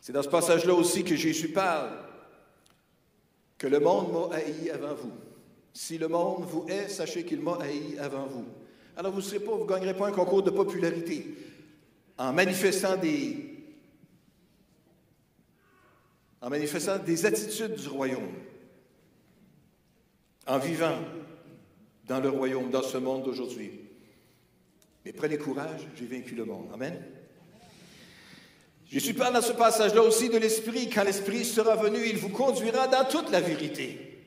C'est 0.00 0.14
dans 0.14 0.22
ce 0.22 0.30
passage-là 0.30 0.72
aussi 0.72 1.04
que 1.04 1.16
Jésus 1.16 1.48
parle 1.48 1.90
que 3.58 3.66
le 3.66 3.78
monde 3.78 4.30
m'a 4.30 4.36
haï 4.36 4.70
avant 4.70 4.94
vous. 4.94 5.12
Si 5.74 5.98
le 5.98 6.08
monde 6.08 6.46
vous 6.48 6.64
hait, 6.66 6.88
sachez 6.88 7.26
qu'il 7.26 7.42
m'a 7.42 7.58
haï 7.60 7.98
avant 7.98 8.24
vous. 8.24 8.46
Alors 8.96 9.12
vous 9.12 9.20
ne 9.20 9.38
pas, 9.38 9.52
vous 9.52 9.66
gagnerez 9.66 9.92
pas 9.92 10.06
un 10.06 10.12
concours 10.12 10.42
de 10.42 10.50
popularité 10.50 11.26
en 12.16 12.32
manifestant 12.32 12.96
des, 12.96 13.55
en 16.40 16.50
manifestant 16.50 16.98
des 16.98 17.26
attitudes 17.26 17.74
du 17.74 17.88
royaume, 17.88 18.34
en 20.46 20.58
vivant 20.58 20.98
dans 22.06 22.20
le 22.20 22.28
royaume, 22.28 22.70
dans 22.70 22.82
ce 22.82 22.98
monde 22.98 23.24
d'aujourd'hui. 23.24 23.80
Mais 25.04 25.12
prenez 25.12 25.38
courage, 25.38 25.86
j'ai 25.96 26.06
vaincu 26.06 26.34
le 26.34 26.44
monde. 26.44 26.68
Amen. 26.72 27.02
Jésus 28.88 29.14
parle 29.14 29.34
dans 29.34 29.42
ce 29.42 29.52
passage-là 29.52 30.02
aussi 30.02 30.28
de 30.28 30.38
l'Esprit. 30.38 30.88
Quand 30.88 31.02
l'Esprit 31.02 31.44
sera 31.44 31.74
venu, 31.74 31.98
il 32.06 32.18
vous 32.18 32.28
conduira 32.28 32.86
dans 32.86 33.04
toute 33.04 33.30
la 33.30 33.40
vérité. 33.40 34.24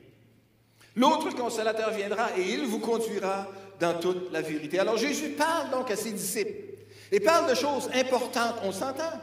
L'autre 0.96 1.30
consolateur 1.34 1.90
viendra 1.92 2.36
et 2.36 2.42
il 2.42 2.66
vous 2.66 2.80
conduira 2.80 3.48
dans 3.78 3.98
toute 3.98 4.30
la 4.32 4.42
vérité. 4.42 4.78
Alors 4.78 4.98
Jésus 4.98 5.30
parle 5.30 5.70
donc 5.70 5.90
à 5.90 5.96
ses 5.96 6.12
disciples 6.12 6.74
et 7.10 7.20
parle 7.20 7.48
de 7.48 7.54
choses 7.54 7.88
importantes. 7.94 8.56
On 8.64 8.72
s'entend. 8.72 9.18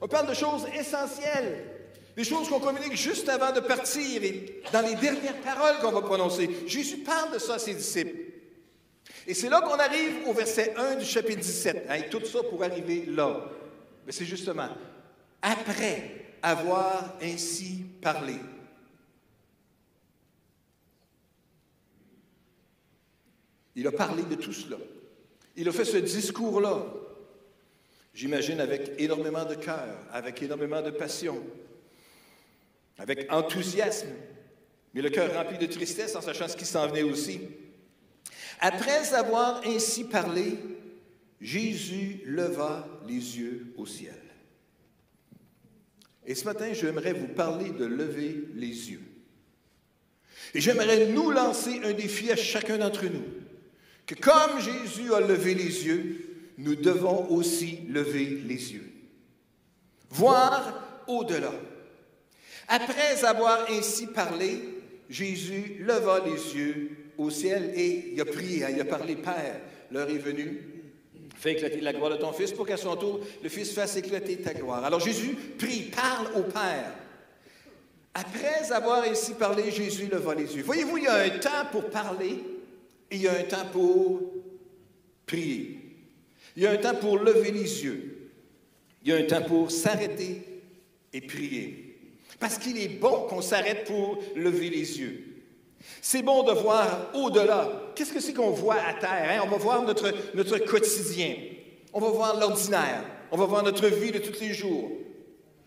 On 0.00 0.08
parle 0.08 0.28
de 0.28 0.34
choses 0.34 0.66
essentielles. 0.78 1.79
Des 2.16 2.24
choses 2.24 2.48
qu'on 2.48 2.60
communique 2.60 2.96
juste 2.96 3.28
avant 3.28 3.52
de 3.52 3.60
partir 3.60 4.22
et 4.22 4.62
dans 4.72 4.82
les 4.82 4.94
dernières 4.96 5.40
paroles 5.42 5.78
qu'on 5.80 5.92
va 5.92 6.02
prononcer. 6.02 6.50
Jésus 6.66 6.98
parle 6.98 7.32
de 7.32 7.38
ça 7.38 7.54
à 7.54 7.58
ses 7.58 7.74
disciples. 7.74 8.16
Et 9.26 9.34
c'est 9.34 9.48
là 9.48 9.60
qu'on 9.60 9.78
arrive 9.78 10.26
au 10.26 10.32
verset 10.32 10.74
1 10.76 10.96
du 10.96 11.04
chapitre 11.04 11.40
17. 11.40 11.86
Hein, 11.88 12.00
tout 12.10 12.24
ça 12.24 12.42
pour 12.42 12.62
arriver 12.64 13.04
là. 13.06 13.44
Mais 14.06 14.12
c'est 14.12 14.24
justement 14.24 14.68
après 15.42 16.26
avoir 16.42 17.16
ainsi 17.22 17.84
parlé. 18.00 18.34
Il 23.76 23.86
a 23.86 23.92
parlé 23.92 24.22
de 24.24 24.34
tout 24.34 24.52
cela. 24.52 24.76
Il 25.56 25.68
a 25.68 25.72
fait 25.72 25.84
ce 25.84 25.96
discours-là. 25.98 26.84
j'imagine 28.12 28.60
avec 28.60 28.92
énormément 28.98 29.44
de 29.44 29.54
cœur, 29.54 29.96
avec 30.12 30.42
énormément 30.42 30.82
de 30.82 30.90
passion, 30.90 31.42
avec 33.00 33.32
enthousiasme, 33.32 34.10
mais 34.92 35.00
le 35.00 35.08
cœur 35.08 35.34
rempli 35.34 35.56
de 35.56 35.72
tristesse 35.72 36.14
en 36.14 36.20
sachant 36.20 36.48
ce 36.48 36.56
qui 36.56 36.66
s'en 36.66 36.86
venait 36.86 37.02
aussi. 37.02 37.40
Après 38.60 39.14
avoir 39.14 39.62
ainsi 39.64 40.04
parlé, 40.04 40.58
Jésus 41.40 42.20
leva 42.26 42.86
les 43.08 43.38
yeux 43.38 43.72
au 43.78 43.86
ciel. 43.86 44.20
Et 46.26 46.34
ce 46.34 46.44
matin, 46.44 46.74
j'aimerais 46.74 47.14
vous 47.14 47.28
parler 47.28 47.70
de 47.70 47.86
lever 47.86 48.44
les 48.54 48.90
yeux. 48.90 49.02
Et 50.52 50.60
j'aimerais 50.60 51.06
nous 51.06 51.30
lancer 51.30 51.80
un 51.82 51.94
défi 51.94 52.30
à 52.30 52.36
chacun 52.36 52.76
d'entre 52.76 53.06
nous, 53.06 53.24
que 54.06 54.14
comme 54.14 54.60
Jésus 54.60 55.14
a 55.14 55.20
levé 55.20 55.54
les 55.54 55.86
yeux, 55.86 56.52
nous 56.58 56.74
devons 56.74 57.30
aussi 57.30 57.78
lever 57.88 58.42
les 58.46 58.74
yeux, 58.74 58.92
voir 60.10 61.02
au-delà. 61.06 61.52
Après 62.72 63.24
avoir 63.24 63.66
ainsi 63.68 64.06
parlé, 64.06 64.60
Jésus 65.08 65.78
leva 65.80 66.22
les 66.24 66.56
yeux 66.56 66.90
au 67.18 67.28
ciel 67.28 67.72
et 67.74 68.12
il 68.12 68.20
a 68.20 68.24
prié, 68.24 68.64
il 68.70 68.80
a 68.80 68.84
parlé, 68.84 69.16
Père, 69.16 69.60
l'heure 69.90 70.08
est 70.08 70.18
venue, 70.18 70.62
fais 71.36 71.54
éclater 71.54 71.80
la 71.80 71.92
gloire 71.92 72.12
de 72.12 72.16
ton 72.16 72.32
Fils 72.32 72.52
pour 72.52 72.64
qu'à 72.64 72.76
son 72.76 72.94
tour, 72.94 73.18
le 73.42 73.48
Fils 73.48 73.72
fasse 73.72 73.96
éclater 73.96 74.36
ta 74.36 74.54
gloire. 74.54 74.84
Alors 74.84 75.00
Jésus 75.00 75.36
prie, 75.58 75.90
parle 75.94 76.28
au 76.36 76.44
Père. 76.44 76.94
Après 78.14 78.70
avoir 78.70 79.02
ainsi 79.02 79.34
parlé, 79.34 79.72
Jésus 79.72 80.06
leva 80.06 80.36
les 80.36 80.56
yeux. 80.56 80.62
Voyez-vous, 80.62 80.98
il 80.98 81.04
y 81.04 81.08
a 81.08 81.14
un 81.14 81.38
temps 81.40 81.66
pour 81.72 81.90
parler 81.90 82.38
et 83.10 83.16
il 83.16 83.22
y 83.22 83.26
a 83.26 83.32
un 83.36 83.42
temps 83.42 83.66
pour 83.72 84.20
prier. 85.26 85.76
Il 86.54 86.62
y 86.62 86.68
a 86.68 86.70
un 86.70 86.76
temps 86.76 86.94
pour 86.94 87.18
lever 87.18 87.50
les 87.50 87.84
yeux. 87.84 88.30
Il 89.02 89.10
y 89.10 89.12
a 89.12 89.16
un 89.16 89.24
temps 89.24 89.42
pour 89.42 89.72
s'arrêter 89.72 90.42
et 91.12 91.20
prier. 91.20 91.89
Parce 92.40 92.56
qu'il 92.56 92.78
est 92.78 92.88
bon 92.88 93.26
qu'on 93.28 93.42
s'arrête 93.42 93.84
pour 93.84 94.18
lever 94.34 94.70
les 94.70 94.98
yeux. 94.98 95.30
C'est 96.00 96.22
bon 96.22 96.42
de 96.42 96.52
voir 96.52 97.10
au-delà. 97.14 97.92
Qu'est-ce 97.94 98.12
que 98.12 98.20
c'est 98.20 98.32
qu'on 98.32 98.50
voit 98.50 98.76
à 98.76 98.94
terre? 98.94 99.28
Hein? 99.30 99.42
On 99.44 99.50
va 99.50 99.58
voir 99.58 99.82
notre, 99.82 100.58
quotidien. 100.58 101.36
On 101.92 102.00
va 102.00 102.08
voir 102.08 102.40
l'ordinaire. 102.40 103.04
On 103.30 103.36
va 103.36 103.44
voir 103.44 103.62
notre 103.62 103.86
vie 103.86 104.10
de 104.10 104.18
tous 104.18 104.40
les 104.40 104.54
jours. 104.54 104.90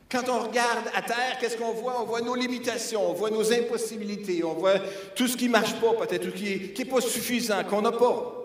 Quand 0.09 0.27
on 0.29 0.47
regarde 0.47 0.87
à 0.95 1.01
terre, 1.01 1.37
qu'est-ce 1.39 1.57
qu'on 1.57 1.73
voit? 1.73 2.01
On 2.01 2.05
voit 2.05 2.21
nos 2.21 2.35
limitations, 2.35 3.09
on 3.09 3.13
voit 3.13 3.31
nos 3.31 3.51
impossibilités, 3.51 4.43
on 4.43 4.53
voit 4.53 4.77
tout 5.15 5.27
ce 5.27 5.35
qui 5.37 5.47
ne 5.47 5.51
marche 5.51 5.73
pas, 5.79 5.93
peut-être, 5.93 6.29
tout 6.29 6.31
qui 6.31 6.71
n'est 6.77 6.85
pas 6.85 7.01
suffisant, 7.01 7.63
qu'on 7.63 7.81
n'a 7.81 7.91
pas. 7.91 8.39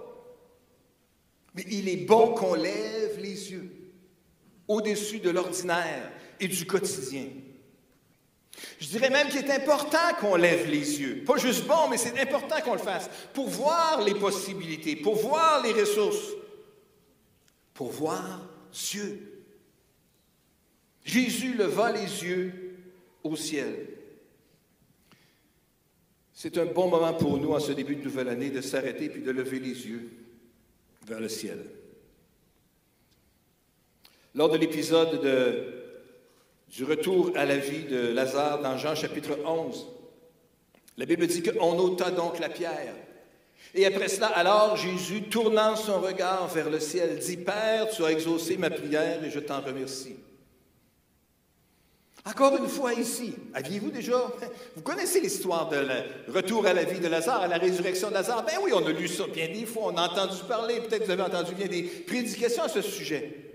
Mais 1.54 1.64
il 1.70 1.88
est 1.88 2.06
bon 2.06 2.28
qu'on 2.28 2.54
lève 2.54 3.18
les 3.20 3.52
yeux 3.52 3.70
au-dessus 4.66 5.18
de 5.18 5.28
l'ordinaire 5.28 6.10
et 6.40 6.48
du 6.48 6.66
quotidien. 6.66 7.26
Je 8.80 8.88
dirais 8.88 9.10
même 9.10 9.28
qu'il 9.28 9.38
est 9.38 9.50
important 9.50 10.14
qu'on 10.20 10.36
lève 10.36 10.68
les 10.68 11.00
yeux. 11.00 11.22
Pas 11.24 11.36
juste 11.36 11.66
bon, 11.66 11.88
mais 11.90 11.98
c'est 11.98 12.18
important 12.18 12.60
qu'on 12.60 12.72
le 12.72 12.78
fasse 12.78 13.08
pour 13.32 13.48
voir 13.48 14.02
les 14.02 14.14
possibilités, 14.14 14.96
pour 14.96 15.16
voir 15.16 15.62
les 15.62 15.72
ressources, 15.72 16.32
pour 17.74 17.90
voir 17.90 18.40
Dieu. 18.72 19.44
Jésus 21.04 21.54
leva 21.54 21.92
les 21.92 22.24
yeux 22.24 22.76
au 23.24 23.36
ciel. 23.36 23.88
C'est 26.32 26.58
un 26.58 26.66
bon 26.66 26.88
moment 26.88 27.14
pour 27.14 27.38
nous 27.38 27.52
en 27.52 27.60
ce 27.60 27.72
début 27.72 27.96
de 27.96 28.04
nouvelle 28.04 28.28
année 28.28 28.50
de 28.50 28.60
s'arrêter 28.60 29.08
puis 29.08 29.22
de 29.22 29.30
lever 29.30 29.58
les 29.58 29.86
yeux 29.86 30.10
vers 31.06 31.18
le 31.18 31.28
ciel. 31.28 31.64
Lors 34.34 34.50
de 34.50 34.56
l'épisode 34.56 35.20
du 36.70 36.84
retour 36.84 37.32
à 37.34 37.44
la 37.44 37.56
vie 37.56 37.84
de 37.84 38.12
Lazare 38.12 38.60
dans 38.60 38.76
Jean 38.76 38.94
chapitre 38.94 39.38
11, 39.44 39.86
la 40.96 41.06
Bible 41.06 41.26
dit 41.26 41.42
qu'on 41.42 41.78
ôta 41.78 42.10
donc 42.10 42.38
la 42.38 42.48
pierre. 42.48 42.94
Et 43.74 43.86
après 43.86 44.08
cela, 44.08 44.28
alors 44.28 44.76
Jésus, 44.76 45.22
tournant 45.22 45.76
son 45.76 46.00
regard 46.00 46.48
vers 46.48 46.70
le 46.70 46.80
ciel, 46.80 47.18
dit, 47.18 47.36
Père, 47.36 47.88
tu 47.88 48.04
as 48.04 48.12
exaucé 48.12 48.56
ma 48.56 48.70
prière 48.70 49.22
et 49.22 49.30
je 49.30 49.40
t'en 49.40 49.60
remercie. 49.60 50.16
Encore 52.24 52.56
une 52.56 52.68
fois 52.68 52.92
ici, 52.92 53.34
aviez-vous 53.54 53.90
déjà, 53.90 54.30
vous 54.76 54.82
connaissez 54.82 55.20
l'histoire 55.20 55.68
de 55.68 55.86
retour 56.28 56.66
à 56.66 56.74
la 56.74 56.84
vie 56.84 57.00
de 57.00 57.08
Lazare, 57.08 57.42
à 57.42 57.48
la 57.48 57.56
résurrection 57.56 58.08
de 58.08 58.14
Lazare? 58.14 58.44
Ben 58.44 58.58
oui, 58.62 58.72
on 58.74 58.84
a 58.84 58.90
lu 58.90 59.08
ça 59.08 59.26
bien 59.26 59.48
des 59.48 59.64
fois, 59.64 59.84
on 59.86 59.96
a 59.96 60.08
entendu 60.08 60.36
parler, 60.46 60.80
peut-être 60.80 61.04
vous 61.04 61.10
avez 61.10 61.22
entendu 61.22 61.54
bien 61.54 61.68
des 61.68 61.82
prédications 61.82 62.64
à 62.64 62.68
ce 62.68 62.82
sujet. 62.82 63.47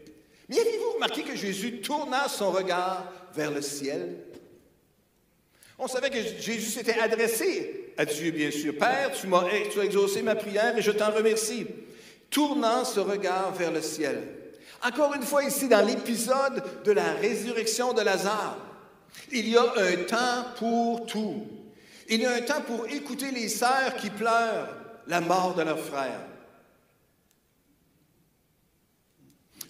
Mais 0.49 0.59
avez-vous 0.59 0.91
remarqué 0.95 1.23
que 1.23 1.35
Jésus 1.35 1.79
tourna 1.79 2.27
son 2.27 2.51
regard 2.51 3.11
vers 3.33 3.51
le 3.51 3.61
ciel? 3.61 4.17
On 5.79 5.87
savait 5.87 6.09
que 6.09 6.21
Jésus 6.39 6.69
s'était 6.69 6.99
adressé 6.99 7.93
à 7.97 8.05
Dieu, 8.05 8.31
bien 8.31 8.51
sûr. 8.51 8.77
Père, 8.77 9.11
tu, 9.11 9.27
m'as, 9.27 9.43
as 9.43 9.83
exaucé 9.83 10.21
ma 10.21 10.35
prière 10.35 10.77
et 10.77 10.81
je 10.81 10.91
t'en 10.91 11.11
remercie. 11.11 11.67
Tournant 12.29 12.85
ce 12.85 12.99
regard 12.99 13.53
vers 13.53 13.71
le 13.71 13.81
ciel. 13.81 14.21
Encore 14.83 15.13
une 15.13 15.23
fois, 15.23 15.43
ici, 15.43 15.67
dans 15.67 15.85
l'épisode 15.85 16.63
de 16.83 16.91
la 16.91 17.13
résurrection 17.13 17.93
de 17.93 18.01
Lazare, 18.01 18.57
il 19.31 19.49
y 19.49 19.57
a 19.57 19.63
un 19.77 19.95
temps 20.03 20.45
pour 20.57 21.05
tout. 21.05 21.47
Il 22.09 22.21
y 22.21 22.25
a 22.25 22.33
un 22.33 22.41
temps 22.41 22.61
pour 22.61 22.87
écouter 22.87 23.31
les 23.31 23.47
sœurs 23.47 23.95
qui 23.95 24.09
pleurent 24.09 24.69
la 25.07 25.21
mort 25.21 25.55
de 25.55 25.63
leur 25.63 25.79
frère. 25.79 26.19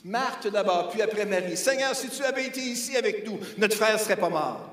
Marthe 0.03 0.47
d'abord, 0.47 0.89
puis 0.89 1.01
après 1.01 1.25
Marie. 1.25 1.55
Seigneur, 1.55 1.95
si 1.95 2.09
tu 2.09 2.23
avais 2.23 2.45
été 2.45 2.59
ici 2.59 2.97
avec 2.97 3.25
nous, 3.25 3.39
notre 3.57 3.75
frère 3.75 3.93
ne 3.93 3.99
serait 3.99 4.17
pas 4.17 4.29
mort. 4.29 4.69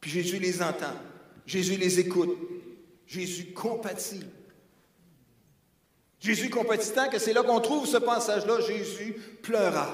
Puis 0.00 0.10
Jésus 0.10 0.38
les 0.38 0.62
entend. 0.62 0.94
Jésus 1.44 1.76
les 1.76 2.00
écoute. 2.00 2.36
Jésus 3.06 3.52
compatit. 3.52 4.24
Jésus 6.20 6.50
compatissant, 6.50 7.08
que 7.08 7.18
c'est 7.18 7.32
là 7.32 7.42
qu'on 7.42 7.60
trouve 7.60 7.86
ce 7.86 7.96
passage-là, 7.96 8.60
Jésus 8.60 9.14
pleura. 9.42 9.88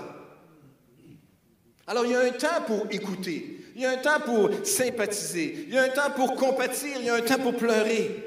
Alors 1.86 2.04
il 2.04 2.12
y 2.12 2.14
a 2.14 2.20
un 2.20 2.30
temps 2.30 2.62
pour 2.66 2.86
écouter, 2.90 3.60
il 3.76 3.82
y 3.82 3.86
a 3.86 3.90
un 3.90 3.96
temps 3.98 4.20
pour 4.24 4.50
sympathiser, 4.64 5.66
il 5.68 5.74
y 5.74 5.78
a 5.78 5.84
un 5.84 5.88
temps 5.88 6.10
pour 6.10 6.34
compatir, 6.34 6.96
il 6.98 7.06
y 7.06 7.10
a 7.10 7.14
un 7.14 7.20
temps 7.20 7.38
pour 7.38 7.56
pleurer. 7.56 8.24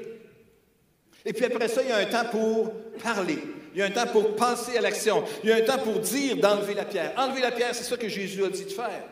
Et 1.26 1.34
puis 1.34 1.44
après 1.44 1.68
ça, 1.68 1.82
il 1.82 1.90
y 1.90 1.92
a 1.92 1.98
un 1.98 2.06
temps 2.06 2.30
pour 2.30 2.72
parler. 3.02 3.38
Il 3.72 3.78
y 3.78 3.82
a 3.82 3.86
un 3.86 3.90
temps 3.90 4.06
pour 4.06 4.34
penser 4.36 4.76
à 4.76 4.80
l'action. 4.80 5.24
Il 5.42 5.50
y 5.50 5.52
a 5.52 5.56
un 5.56 5.60
temps 5.60 5.78
pour 5.78 6.00
dire 6.00 6.36
d'enlever 6.36 6.74
la 6.74 6.84
pierre. 6.84 7.14
Enlever 7.16 7.40
la 7.40 7.52
pierre, 7.52 7.74
c'est 7.74 7.84
ça 7.84 7.96
que 7.96 8.08
Jésus 8.08 8.44
a 8.44 8.48
dit 8.48 8.64
de 8.64 8.70
faire. 8.70 9.04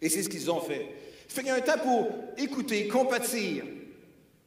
Et 0.00 0.08
c'est 0.08 0.22
ce 0.22 0.28
qu'ils 0.28 0.50
ont 0.50 0.60
fait. 0.60 0.94
Il 1.36 1.46
y 1.46 1.50
a 1.50 1.54
un 1.54 1.60
temps 1.60 1.78
pour 1.78 2.08
écouter, 2.36 2.88
compatir. 2.88 3.64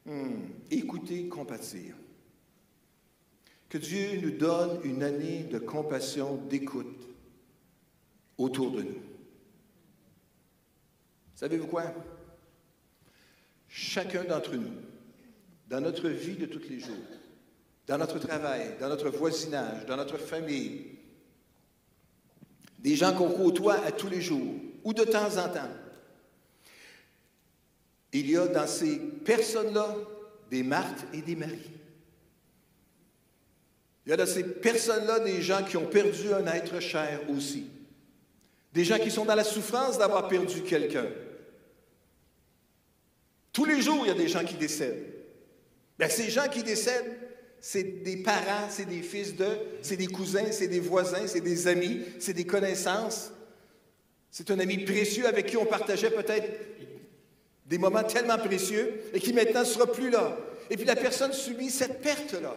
Hmm. 0.04 0.48
Écouter, 0.70 1.28
compatir. 1.28 1.94
Que 3.68 3.78
Dieu 3.78 4.20
nous 4.20 4.32
donne 4.32 4.80
une 4.84 5.02
année 5.02 5.44
de 5.44 5.58
compassion, 5.58 6.36
d'écoute 6.48 7.08
autour 8.36 8.70
de 8.72 8.82
nous. 8.82 9.02
Savez-vous 11.34 11.66
quoi? 11.66 11.94
Chacun 13.68 14.24
d'entre 14.24 14.54
nous, 14.56 14.74
dans 15.68 15.80
notre 15.80 16.08
vie 16.08 16.36
de 16.36 16.44
tous 16.44 16.68
les 16.68 16.78
jours, 16.78 16.94
dans 17.86 17.98
notre 17.98 18.18
travail, 18.18 18.76
dans 18.80 18.88
notre 18.88 19.10
voisinage, 19.10 19.86
dans 19.86 19.96
notre 19.96 20.18
famille, 20.18 20.86
des 22.78 22.96
gens 22.96 23.14
qu'on 23.14 23.30
côtoie 23.30 23.84
à 23.84 23.92
tous 23.92 24.08
les 24.08 24.20
jours 24.20 24.54
ou 24.84 24.92
de 24.92 25.04
temps 25.04 25.36
en 25.36 25.48
temps, 25.48 25.70
il 28.12 28.30
y 28.30 28.36
a 28.36 28.46
dans 28.46 28.66
ces 28.66 28.96
personnes-là 28.98 29.96
des 30.50 30.62
Marthes 30.62 31.06
et 31.12 31.22
des 31.22 31.34
Maries. 31.34 31.70
Il 34.04 34.10
y 34.10 34.12
a 34.12 34.16
dans 34.16 34.26
ces 34.26 34.44
personnes-là 34.44 35.20
des 35.20 35.40
gens 35.40 35.64
qui 35.64 35.76
ont 35.76 35.86
perdu 35.86 36.32
un 36.32 36.46
être 36.46 36.80
cher 36.80 37.20
aussi. 37.30 37.70
Des 38.72 38.84
gens 38.84 38.98
qui 38.98 39.10
sont 39.10 39.24
dans 39.24 39.34
la 39.34 39.44
souffrance 39.44 39.98
d'avoir 39.98 40.28
perdu 40.28 40.62
quelqu'un. 40.62 41.06
Tous 43.52 43.64
les 43.64 43.80
jours, 43.80 44.00
il 44.04 44.08
y 44.08 44.10
a 44.10 44.14
des 44.14 44.28
gens 44.28 44.44
qui 44.44 44.54
décèdent. 44.54 45.06
Bien, 45.98 46.08
ces 46.08 46.30
gens 46.30 46.48
qui 46.48 46.62
décèdent, 46.62 47.16
c'est 47.64 48.02
des 48.02 48.16
parents, 48.16 48.68
c'est 48.68 48.86
des 48.88 49.02
fils 49.02 49.36
de, 49.36 49.46
c'est 49.82 49.96
des 49.96 50.08
cousins, 50.08 50.50
c'est 50.50 50.66
des 50.66 50.80
voisins, 50.80 51.28
c'est 51.28 51.40
des 51.40 51.68
amis, 51.68 52.02
c'est 52.18 52.32
des 52.32 52.44
connaissances. 52.44 53.30
C'est 54.32 54.50
un 54.50 54.58
ami 54.58 54.78
précieux 54.78 55.28
avec 55.28 55.46
qui 55.46 55.56
on 55.56 55.64
partageait 55.64 56.10
peut-être 56.10 56.48
des 57.66 57.78
moments 57.78 58.02
tellement 58.02 58.36
précieux 58.36 59.02
et 59.14 59.20
qui 59.20 59.32
maintenant 59.32 59.60
ne 59.60 59.64
sera 59.64 59.86
plus 59.86 60.10
là. 60.10 60.36
Et 60.70 60.76
puis 60.76 60.84
la 60.84 60.96
personne 60.96 61.32
subit 61.32 61.70
cette 61.70 62.02
perte-là. 62.02 62.56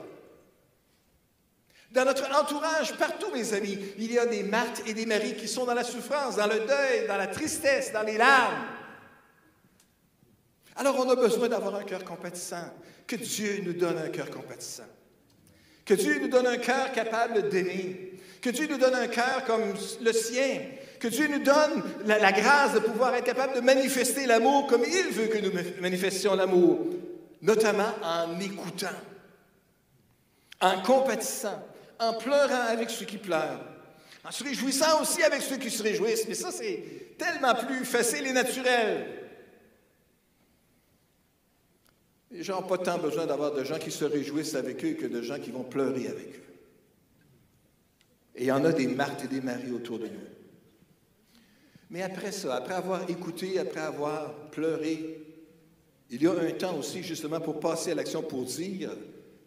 Dans 1.91 2.05
notre 2.05 2.27
entourage, 2.35 2.97
partout, 2.97 3.31
mes 3.31 3.53
amis, 3.53 3.77
il 3.99 4.11
y 4.11 4.17
a 4.17 4.25
des 4.25 4.41
Marthes 4.41 4.81
et 4.87 4.95
des 4.95 5.05
Maries 5.05 5.35
qui 5.35 5.47
sont 5.47 5.65
dans 5.65 5.75
la 5.75 5.83
souffrance, 5.83 6.35
dans 6.35 6.47
le 6.47 6.61
deuil, 6.61 7.07
dans 7.07 7.17
la 7.17 7.27
tristesse, 7.27 7.93
dans 7.93 8.01
les 8.01 8.17
larmes. 8.17 8.65
Alors 10.75 10.99
on 10.99 11.09
a 11.09 11.15
besoin 11.15 11.47
d'avoir 11.47 11.75
un 11.75 11.83
cœur 11.83 12.03
compatissant. 12.03 12.71
Que 13.07 13.15
Dieu 13.15 13.61
nous 13.63 13.73
donne 13.73 13.97
un 13.97 14.09
cœur 14.09 14.29
compatissant. 14.29 14.83
Que 15.85 15.93
Dieu 15.93 16.19
nous 16.19 16.27
donne 16.27 16.47
un 16.47 16.57
cœur 16.57 16.91
capable 16.91 17.49
d'aimer. 17.49 18.19
Que 18.41 18.49
Dieu 18.49 18.67
nous 18.67 18.77
donne 18.77 18.95
un 18.95 19.07
cœur 19.07 19.43
comme 19.45 19.73
le 20.01 20.11
sien. 20.11 20.61
Que 20.99 21.07
Dieu 21.07 21.27
nous 21.27 21.43
donne 21.43 21.83
la, 22.05 22.31
grâce 22.31 22.73
de 22.73 22.79
pouvoir 22.79 23.13
être 23.15 23.25
capable 23.25 23.55
de 23.55 23.61
manifester 23.61 24.25
l'amour 24.25 24.67
comme 24.67 24.83
il 24.83 25.13
veut 25.13 25.27
que 25.27 25.37
nous 25.37 25.51
manifestions 25.81 26.35
l'amour, 26.35 26.79
notamment 27.41 27.93
en 28.01 28.39
écoutant, 28.39 28.87
en 30.61 30.81
compatissant, 30.81 31.63
en 31.99 32.13
pleurant 32.13 32.67
avec 32.69 32.89
ceux 32.89 33.05
qui 33.05 33.17
pleurent, 33.17 33.61
en 34.23 34.31
se 34.31 34.43
réjouissant 34.43 35.01
aussi 35.01 35.21
avec 35.21 35.41
ceux 35.41 35.57
qui 35.57 35.69
se 35.69 35.83
réjouissent. 35.83 36.27
Mais 36.27 36.33
ça, 36.33 36.51
c'est 36.51 37.15
tellement 37.17 37.53
plus 37.53 37.85
facile 37.85 38.25
et 38.27 38.33
naturel. 38.33 39.24
Les 42.31 42.43
gens 42.43 42.61
n'ont 42.61 42.67
pas 42.67 42.77
tant 42.77 42.97
besoin 42.97 43.25
d'avoir 43.25 43.53
de 43.53 43.63
gens 43.63 43.77
qui 43.77 43.91
se 43.91 44.05
réjouissent 44.05 44.55
avec 44.55 44.83
eux 44.83 44.93
que 44.93 45.05
de 45.05 45.21
gens 45.21 45.39
qui 45.39 45.51
vont 45.51 45.63
pleurer 45.63 46.07
avec 46.07 46.35
eux. 46.35 46.43
Et 48.35 48.43
il 48.43 48.47
y 48.47 48.51
en 48.51 48.65
a 48.65 48.73
des 48.73 48.87
Marthe 48.87 49.23
et 49.23 49.27
des 49.27 49.41
Marie 49.41 49.71
autour 49.71 49.99
de 49.99 50.07
nous. 50.07 50.27
Mais 51.89 52.01
après 52.01 52.31
ça, 52.31 52.55
après 52.55 52.73
avoir 52.73 53.09
écouté, 53.09 53.59
après 53.59 53.79
avoir 53.79 54.33
pleuré, 54.49 55.21
il 56.09 56.21
y 56.21 56.27
a 56.27 56.31
un 56.31 56.51
temps 56.51 56.77
aussi 56.77 57.03
justement 57.03 57.39
pour 57.39 57.59
passer 57.59 57.91
à 57.91 57.95
l'action, 57.95 58.21
pour 58.21 58.43
dire 58.43 58.91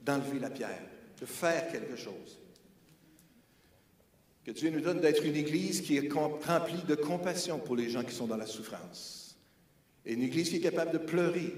d'enlever 0.02 0.38
la 0.38 0.50
pierre, 0.50 0.82
de 1.20 1.26
faire 1.26 1.70
quelque 1.70 1.96
chose. 1.96 2.38
Que 4.44 4.52
Dieu 4.52 4.70
nous 4.70 4.80
donne 4.80 5.00
d'être 5.00 5.24
une 5.24 5.36
Église 5.36 5.82
qui 5.82 5.96
est 5.96 6.12
remplie 6.12 6.82
de 6.88 6.94
compassion 6.94 7.58
pour 7.58 7.76
les 7.76 7.90
gens 7.90 8.02
qui 8.02 8.14
sont 8.14 8.26
dans 8.26 8.36
la 8.36 8.46
souffrance. 8.46 9.36
Et 10.06 10.14
une 10.14 10.22
Église 10.22 10.48
qui 10.48 10.56
est 10.56 10.60
capable 10.60 10.92
de 10.92 10.98
pleurer 10.98 11.52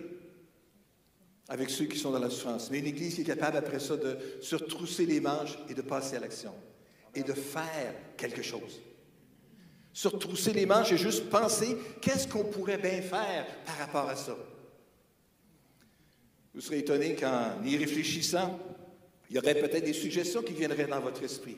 avec 1.50 1.69
ceux 1.69 1.87
qui 1.87 1.99
sont 1.99 2.12
dans 2.12 2.21
la 2.21 2.30
souffrance, 2.30 2.71
mais 2.71 2.78
une 2.78 2.87
Église 2.87 3.16
qui 3.16 3.23
est 3.23 3.25
capable 3.25 3.57
après 3.57 3.80
ça 3.80 3.97
de 3.97 4.16
se 4.40 4.54
retrousser 4.54 5.04
les 5.04 5.21
manches 5.21 5.59
et 5.69 5.75
de 5.75 5.83
passer 5.83 6.14
à 6.14 6.21
l'action 6.21 6.54
et 7.12 7.25
de 7.25 7.33
faire 7.33 7.92
quelque 8.16 8.40
chose. 8.40 8.80
Se 9.92 10.07
retrousser 10.07 10.52
les 10.52 10.64
manches 10.64 10.92
et 10.92 10.97
juste 10.97 11.28
penser 11.28 11.76
qu'est-ce 12.00 12.28
qu'on 12.28 12.45
pourrait 12.45 12.78
bien 12.78 13.02
faire 13.02 13.47
par 13.66 13.76
rapport 13.78 14.09
à 14.09 14.14
ça? 14.14 14.37
Vous 16.54 16.61
serez 16.61 16.78
étonné 16.78 17.16
qu'en 17.16 17.61
y 17.64 17.76
réfléchissant, 17.76 18.57
il 19.28 19.35
y 19.35 19.38
aurait 19.40 19.57
peut-être 19.57 19.85
des 19.85 19.92
suggestions 19.92 20.42
qui 20.42 20.52
viendraient 20.52 20.87
dans 20.87 21.00
votre 21.00 21.25
esprit. 21.25 21.57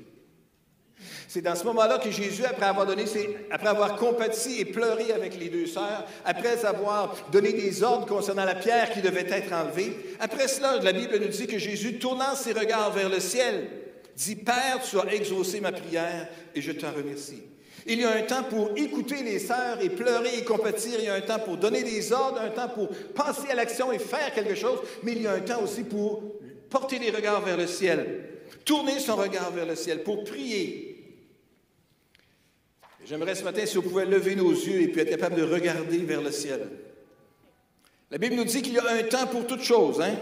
C'est 1.33 1.41
dans 1.41 1.55
ce 1.55 1.65
moment-là 1.65 1.97
que 1.97 2.11
Jésus, 2.11 2.45
après 2.45 2.67
avoir 2.67 2.85
donné 2.85 3.05
après 3.51 3.69
avoir 3.69 3.97
compati 3.97 4.61
et 4.61 4.67
pleuré 4.67 5.13
avec 5.13 5.41
les 5.41 5.49
deux 5.49 5.65
sœurs, 5.65 6.05
après 6.27 6.63
avoir 6.67 7.17
donné 7.33 7.55
des 7.55 7.83
ordres 7.83 8.05
concernant 8.05 8.45
la 8.45 8.55
pierre 8.55 8.91
qui 8.93 9.01
devait 9.01 9.27
être 9.31 9.51
enlevée, 9.51 9.97
après 10.21 10.47
cela, 10.47 10.77
la 10.77 10.93
Bible 10.93 11.19
nous 11.19 11.29
dit 11.29 11.47
que 11.47 11.57
Jésus, 11.57 11.95
tournant 11.95 12.35
ses 12.35 12.53
regards 12.53 12.93
vers 12.93 13.09
le 13.09 13.19
ciel, 13.19 13.67
dit 14.15 14.37
Père, 14.37 14.81
tu 14.87 14.99
as 14.99 15.11
exaucé 15.15 15.63
ma 15.63 15.73
prière 15.73 16.29
et 16.55 16.61
je 16.61 16.71
t'en 16.71 16.93
remercie. 16.93 17.45
Il 17.87 17.99
y 17.99 18.05
a 18.05 18.15
un 18.15 18.23
temps 18.25 18.43
pour 18.43 18.73
écouter 18.77 19.23
les 19.23 19.39
sœurs 19.39 19.79
et 19.81 19.89
pleurer 19.89 20.37
et 20.37 20.45
compatir. 20.45 20.97
Il 20.99 21.07
y 21.07 21.09
a 21.09 21.15
un 21.15 21.23
temps 21.23 21.39
pour 21.39 21.57
donner 21.57 21.83
des 21.83 22.13
ordres, 22.13 22.43
un 22.43 22.51
temps 22.51 22.69
pour 22.69 22.91
penser 23.15 23.49
à 23.51 23.55
l'action 23.55 23.91
et 23.91 23.99
faire 23.99 24.35
quelque 24.35 24.55
chose, 24.55 24.81
mais 25.03 25.13
il 25.13 25.23
y 25.23 25.27
a 25.27 25.33
un 25.33 25.41
temps 25.41 25.63
aussi 25.63 25.85
pour 25.85 26.23
porter 26.69 26.99
les 26.99 27.11
regards 27.11 27.41
vers 27.41 27.57
le 27.57 27.67
ciel, 27.67 28.21
tourner 28.67 29.01
son 29.01 29.17
regard 29.17 29.51
vers 29.51 29.65
le 29.65 29.77
ciel, 29.77 30.03
pour 30.03 30.25
prier, 30.25 30.92
J'aimerais 33.05 33.35
ce 33.35 33.43
matin 33.43 33.67
si 33.67 33.77
vous 33.77 33.83
pouvez 33.83 34.05
lever 34.05 34.37
nos 34.37 34.53
yeux 34.53 34.81
et 34.81 34.89
puis 34.89 35.01
être 35.01 35.11
capable 35.11 35.37
de 35.37 35.43
regarder 35.43 35.99
vers 35.99 36.23
le 36.23 36.31
ciel. 36.31 36.61
La 38.11 38.19
Bible 38.19 38.37
nous 38.37 38.45
dit 38.45 38.63
qu'il 38.63 38.75
y 38.75 38.79
a 38.79 38.93
un 38.93 39.03
temps 39.03 39.27
pour 39.27 39.47
toutes 39.47 39.65
choses. 39.65 40.01
Hein? 40.01 40.15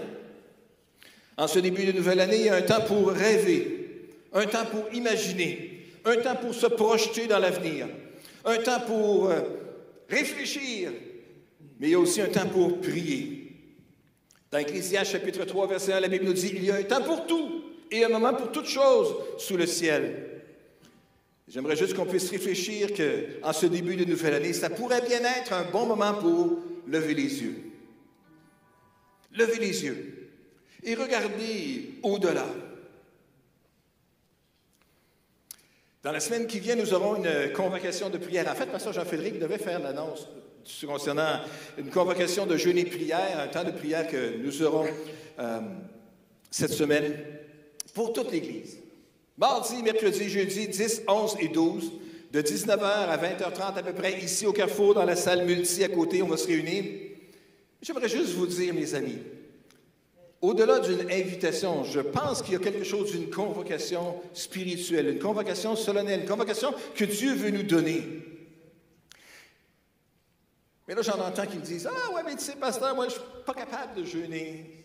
En 1.37 1.46
ce 1.46 1.58
début 1.58 1.84
de 1.84 1.92
nouvelle 1.92 2.20
année, 2.20 2.38
il 2.38 2.46
y 2.46 2.49
a 2.49 2.54
un 2.54 2.62
temps 2.62 2.80
pour 2.80 3.10
rêver, 3.10 4.08
un 4.32 4.46
temps 4.46 4.64
pour 4.64 4.84
imaginer, 4.94 5.87
un 6.04 6.16
temps 6.16 6.37
pour 6.37 6.54
se 6.54 6.66
projeter 6.66 7.26
dans 7.26 7.38
l'avenir, 7.38 7.87
un 8.44 8.56
temps 8.58 8.80
pour 8.80 9.28
euh, 9.28 9.40
réfléchir, 10.08 10.90
mais 11.78 11.88
il 11.88 11.90
y 11.90 11.94
a 11.94 11.99
aussi 11.99 12.20
un 12.20 12.28
temps 12.28 12.46
pour 12.46 12.80
prier. 12.80 13.52
Dans 14.50 14.58
Ecclésiaste 14.58 15.12
chapitre 15.12 15.44
3, 15.44 15.66
verset 15.66 15.92
1, 15.92 16.00
la 16.00 16.08
Bible 16.08 16.25
nous 16.25 16.32
dit, 16.32 16.52
il 16.54 16.64
y 16.64 16.71
a 16.71 16.76
un 16.76 16.82
temps 16.82 17.02
pour 17.02 17.26
tout 17.26 17.62
et 17.90 18.04
un 18.04 18.08
moment 18.08 18.34
pour 18.34 18.52
toutes 18.52 18.69
choses 18.69 19.14
sous 19.38 19.56
le 19.56 19.66
ciel. 19.66 20.29
J'aimerais 21.50 21.75
juste 21.75 21.95
qu'on 21.95 22.06
puisse 22.06 22.30
réfléchir 22.30 22.91
qu'en 22.95 23.52
ce 23.52 23.67
début 23.67 23.97
de 23.97 24.04
nouvelle 24.04 24.34
année, 24.34 24.52
ça 24.52 24.71
pourrait 24.71 25.02
bien 25.02 25.21
être 25.25 25.52
un 25.52 25.65
bon 25.65 25.84
moment 25.84 26.15
pour 26.15 26.60
lever 26.86 27.13
les 27.13 27.43
yeux. 27.43 27.56
Lever 29.32 29.58
les 29.58 29.84
yeux 29.84 30.30
et 30.84 30.95
regarder 30.95 31.95
au-delà. 32.04 32.47
Dans 36.04 36.13
la 36.13 36.21
semaine 36.21 36.47
qui 36.47 36.60
vient, 36.60 36.76
nous 36.76 36.95
aurons 36.95 37.17
une 37.17 37.52
convocation 37.52 38.10
de 38.10 38.19
prière. 38.19 38.49
En 38.49 38.54
fait, 38.54 38.67
Pasteur 38.67 38.93
Jean-Frédéric 38.93 39.41
devait 39.41 39.58
faire 39.58 39.80
l'annonce 39.80 40.28
concernant 40.86 41.41
une 41.78 41.91
convocation 41.91 42.47
de 42.47 42.56
jeûne 42.56 42.78
et 42.78 42.84
prière, 42.84 43.41
un 43.41 43.49
temps 43.49 43.65
de 43.65 43.73
prière 43.73 44.06
que 44.06 44.36
nous 44.36 44.63
aurons 44.63 44.86
euh, 45.39 45.60
cette 46.50 46.73
semaine 46.73 47.13
pour 47.93 48.13
toute 48.13 48.30
l'Église. 48.30 48.78
Mardi, 49.41 49.83
mercredi, 49.83 50.29
jeudi, 50.29 50.69
10, 50.69 51.05
11 51.09 51.37
et 51.41 51.49
12, 51.49 51.93
de 52.31 52.43
19h 52.43 52.85
à 52.85 53.17
20h30 53.17 53.79
à 53.79 53.83
peu 53.83 53.95
près, 53.95 54.21
ici 54.21 54.45
au 54.47 54.53
Carrefour, 54.53 54.93
dans 54.93 55.07
la 55.07 55.17
salle 55.17 55.47
multi 55.47 55.83
à 55.83 55.89
côté, 55.89 56.23
on 56.23 56.29
va 56.29 56.37
se 56.37 56.47
réunir. 56.47 56.85
J'aimerais 57.81 58.11
juste 58.11 58.35
vous 58.35 58.47
dire, 58.47 58.75
mes 58.75 58.95
amis, 58.95 59.17
au-delà 60.43 60.81
d'une 60.81 61.11
invitation, 61.11 61.85
je 61.85 62.00
pense 62.00 62.43
qu'il 62.43 62.53
y 62.53 62.57
a 62.57 62.61
quelque 62.61 62.85
chose 62.85 63.13
d'une 63.13 63.31
convocation 63.31 64.21
spirituelle, 64.35 65.09
une 65.09 65.19
convocation 65.19 65.75
solennelle, 65.75 66.21
une 66.21 66.29
convocation 66.29 66.75
que 66.95 67.07
Dieu 67.07 67.33
veut 67.33 67.50
nous 67.50 67.63
donner. 67.63 68.03
Mais 70.87 70.95
là, 70.95 71.00
j'en 71.00 71.19
entends 71.19 71.47
qui 71.47 71.57
me 71.57 71.63
disent 71.63 71.89
Ah, 71.91 72.13
ouais, 72.13 72.23
mais 72.26 72.37
tu 72.37 72.45
sais, 72.45 72.57
pasteur, 72.57 72.95
moi, 72.95 73.09
je 73.09 73.15
ne 73.15 73.21
suis 73.21 73.29
pas 73.47 73.55
capable 73.55 74.03
de 74.03 74.05
jeûner. 74.05 74.79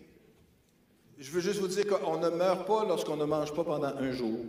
Je 1.17 1.32
veux 1.32 1.39
juste 1.39 1.60
vous 1.60 1.67
dire 1.67 1.88
qu'on 1.88 2.17
ne 2.17 2.30
meurt 2.30 2.67
pas 2.67 2.86
lorsqu'on 2.86 3.15
ne 3.15 3.25
mange 3.25 3.54
pas 3.54 3.63
pendant 3.63 3.88
un 3.88 4.12
jour. 4.12 4.39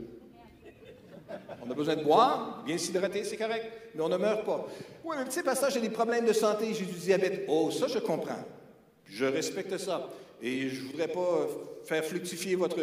On 1.64 1.70
a 1.70 1.74
besoin 1.74 1.96
de 1.96 2.05
boire, 2.05 2.62
bien 2.64 2.79
s'hydrater, 2.79 3.24
c'est 3.24 3.37
correct, 3.37 3.66
mais 3.94 4.02
on 4.02 4.09
ne 4.09 4.16
meurt 4.16 4.44
pas. 4.44 4.66
Oui, 5.05 5.16
mais 5.18 5.24
tu 5.24 5.33
sais, 5.33 5.70
j'ai 5.72 5.81
des 5.81 5.90
problèmes 5.90 6.26
de 6.26 6.33
santé, 6.33 6.72
j'ai 6.74 6.85
du 6.85 6.94
diabète. 6.94 7.44
Oh, 7.48 7.70
ça, 7.70 7.87
je 7.88 7.98
comprends. 7.98 8.44
Je 9.05 9.24
respecte 9.24 9.76
ça. 9.79 10.09
Et 10.42 10.68
je 10.68 10.83
ne 10.83 10.88
voudrais 10.88 11.09
pas 11.09 11.46
faire 11.85 12.05
fructifier 12.05 12.57
votre 12.57 12.79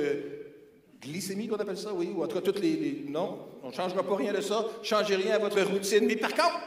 glycémie, 1.02 1.48
qu'on 1.48 1.58
appelle 1.58 1.78
ça, 1.78 1.94
oui, 1.94 2.14
ou 2.16 2.24
en 2.24 2.28
tout 2.28 2.40
toutes 2.42 2.60
les. 2.60 3.06
Non, 3.08 3.40
on 3.62 3.68
ne 3.70 3.74
changera 3.74 4.04
pas 4.04 4.16
rien 4.16 4.34
de 4.34 4.42
ça. 4.42 4.66
Changez 4.82 5.16
rien 5.16 5.36
à 5.36 5.40
votre 5.40 5.62
routine. 5.62 6.06
Mais 6.06 6.16
par 6.16 6.32
contre, 6.34 6.60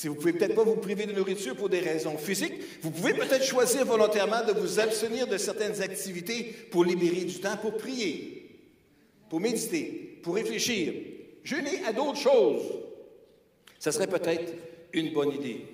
si 0.00 0.08
vous 0.08 0.14
ne 0.14 0.18
pouvez 0.18 0.32
peut-être 0.32 0.54
pas 0.54 0.64
vous 0.64 0.76
priver 0.76 1.04
de 1.04 1.12
nourriture 1.12 1.54
pour 1.54 1.68
des 1.68 1.80
raisons 1.80 2.16
physiques, 2.16 2.54
vous 2.80 2.90
pouvez 2.90 3.12
peut-être 3.12 3.44
choisir 3.44 3.84
volontairement 3.84 4.42
de 4.46 4.58
vous 4.58 4.80
abstenir 4.80 5.26
de 5.26 5.36
certaines 5.36 5.82
activités 5.82 6.44
pour 6.70 6.86
libérer 6.86 7.26
du 7.26 7.38
temps 7.38 7.58
pour 7.58 7.76
prier, 7.76 8.62
pour 9.28 9.40
méditer, 9.40 10.18
pour 10.22 10.36
réfléchir, 10.36 10.94
jeûner 11.44 11.84
à 11.84 11.92
d'autres 11.92 12.16
choses. 12.16 12.62
Ça 13.78 13.92
serait 13.92 14.06
peut-être 14.06 14.54
une 14.94 15.12
bonne 15.12 15.32
idée. 15.32 15.66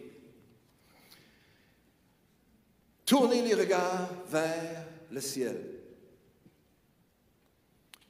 Tournez 3.04 3.42
les 3.42 3.54
regards 3.54 4.10
vers 4.28 4.86
le 5.12 5.20
ciel. 5.20 5.56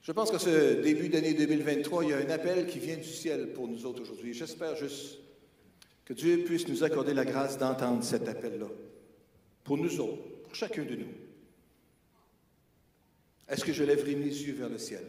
Je 0.00 0.12
pense 0.12 0.30
que 0.30 0.38
ce 0.38 0.80
début 0.80 1.10
d'année 1.10 1.34
2023, 1.34 2.04
il 2.04 2.10
y 2.10 2.12
a 2.14 2.16
un 2.16 2.30
appel 2.30 2.66
qui 2.66 2.78
vient 2.78 2.96
du 2.96 3.04
ciel 3.04 3.52
pour 3.52 3.68
nous 3.68 3.84
autres 3.84 4.00
aujourd'hui. 4.00 4.32
J'espère 4.32 4.76
juste 4.76 5.25
que 6.06 6.12
Dieu 6.12 6.44
puisse 6.44 6.68
nous 6.68 6.84
accorder 6.84 7.12
la 7.12 7.24
grâce 7.24 7.58
d'entendre 7.58 8.02
cet 8.02 8.28
appel-là, 8.28 8.68
pour 9.64 9.76
nous 9.76 10.00
autres, 10.00 10.22
pour 10.44 10.54
chacun 10.54 10.84
de 10.84 10.94
nous. 10.94 11.12
Est-ce 13.48 13.64
que 13.64 13.72
je 13.72 13.82
lèverai 13.82 14.14
mes 14.14 14.24
yeux 14.24 14.54
vers 14.54 14.68
le 14.68 14.78
ciel? 14.78 15.04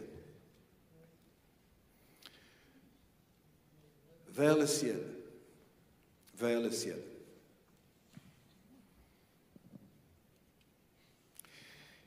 Vers 4.30 4.58
le 4.58 4.66
ciel. 4.66 5.00
Vers 6.36 6.62
le 6.62 6.72
ciel. 6.72 7.00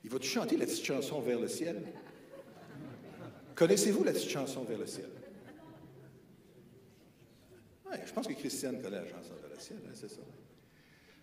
Il 0.03 0.11
va-tu 0.11 0.29
chanter 0.29 0.57
la 0.57 0.67
petite 0.67 0.85
chanson 0.85 1.21
vers 1.21 1.39
le 1.39 1.49
ciel? 1.49 1.81
Connaissez-vous 3.55 4.03
la 4.03 4.13
petite 4.13 4.31
chanson 4.31 4.65
vers 4.65 4.79
le 4.79 4.87
ciel? 4.87 5.09
Je 8.05 8.13
pense 8.13 8.27
que 8.27 8.33
Christiane 8.33 8.81
connaît 8.81 9.01
la 9.01 9.07
chanson 9.07 9.35
de 9.43 9.55
la 9.55 9.61
ciel, 9.61 9.79
hein, 9.87 9.93
c'est 9.95 10.11
ça. 10.11 10.21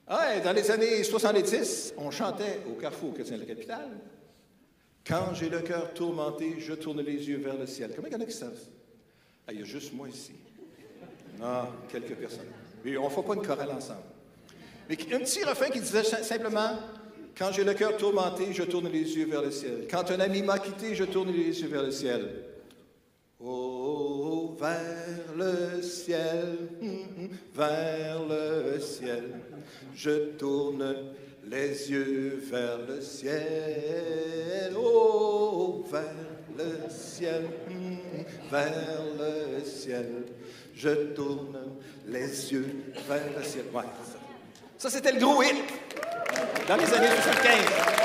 Ah, 0.07 0.39
dans 0.39 0.53
les 0.53 0.71
années 0.71 1.03
70, 1.03 1.95
on 1.97 2.11
chantait 2.11 2.61
au 2.69 2.79
Carrefour 2.79 3.13
chrétien 3.13 3.35
de 3.35 3.41
la 3.41 3.47
capitale. 3.47 3.89
Quand 5.05 5.33
j'ai 5.33 5.49
le 5.49 5.59
cœur 5.59 5.93
tourmenté, 5.93 6.55
je 6.59 6.73
tourne 6.73 7.01
les 7.01 7.27
yeux 7.27 7.37
vers 7.37 7.57
le 7.57 7.67
ciel. 7.67 7.91
Comment 7.95 8.07
il 8.07 8.13
y 8.13 8.15
en 8.15 8.21
a 8.21 8.25
qui 8.25 8.31
savent 8.31 8.59
ah, 9.49 9.53
il 9.53 9.61
y 9.61 9.63
a 9.63 9.65
juste 9.65 9.93
moi 9.93 10.09
ici. 10.09 10.33
Ah, 11.41 11.69
quelques 11.89 12.15
personnes. 12.15 12.47
Mais 12.83 12.97
on 12.97 13.05
ne 13.05 13.09
fait 13.09 13.23
pas 13.23 13.33
une 13.33 13.41
chorale 13.41 13.71
ensemble. 13.71 14.01
Mais 14.89 14.97
un 15.13 15.19
petit 15.19 15.43
refrain 15.43 15.69
qui 15.69 15.79
disait 15.79 16.03
simplement 16.03 16.71
Quand 17.37 17.53
j'ai 17.53 17.63
le 17.63 17.73
cœur 17.73 17.95
tourmenté, 17.95 18.51
je 18.51 18.63
tourne 18.63 18.89
les 18.89 19.15
yeux 19.15 19.25
vers 19.25 19.41
le 19.41 19.51
ciel. 19.51 19.87
Quand 19.89 20.11
un 20.11 20.19
ami 20.19 20.41
m'a 20.41 20.59
quitté, 20.59 20.95
je 20.95 21.05
tourne 21.05 21.31
les 21.31 21.61
yeux 21.61 21.67
vers 21.69 21.83
le 21.83 21.91
ciel. 21.91 22.43
Oh, 23.39 24.57
vers 24.59 25.35
le 25.35 25.81
ciel, 25.83 26.57
vers 27.53 28.23
le 28.27 28.79
ciel, 28.79 29.39
je 29.93 30.31
tourne 30.37 30.95
les 31.45 31.91
yeux 31.91 32.41
vers 32.49 32.79
le 32.87 32.99
ciel. 32.99 34.73
Oh, 34.75 35.85
vers 35.91 36.03
le 36.57 36.89
ciel, 36.89 37.43
vers 38.49 39.03
le 39.19 39.63
ciel, 39.63 40.25
je 40.73 41.13
tourne 41.13 41.59
les 42.07 42.51
yeux 42.51 42.85
vers 43.07 43.37
le 43.37 43.43
ciel. 43.43 43.65
Ça, 44.79 44.89
c'était 44.89 45.11
le 45.11 45.19
gros 45.19 45.43
dans 46.67 46.75
les 46.75 46.93
années 46.93 47.07
75. 47.07 47.97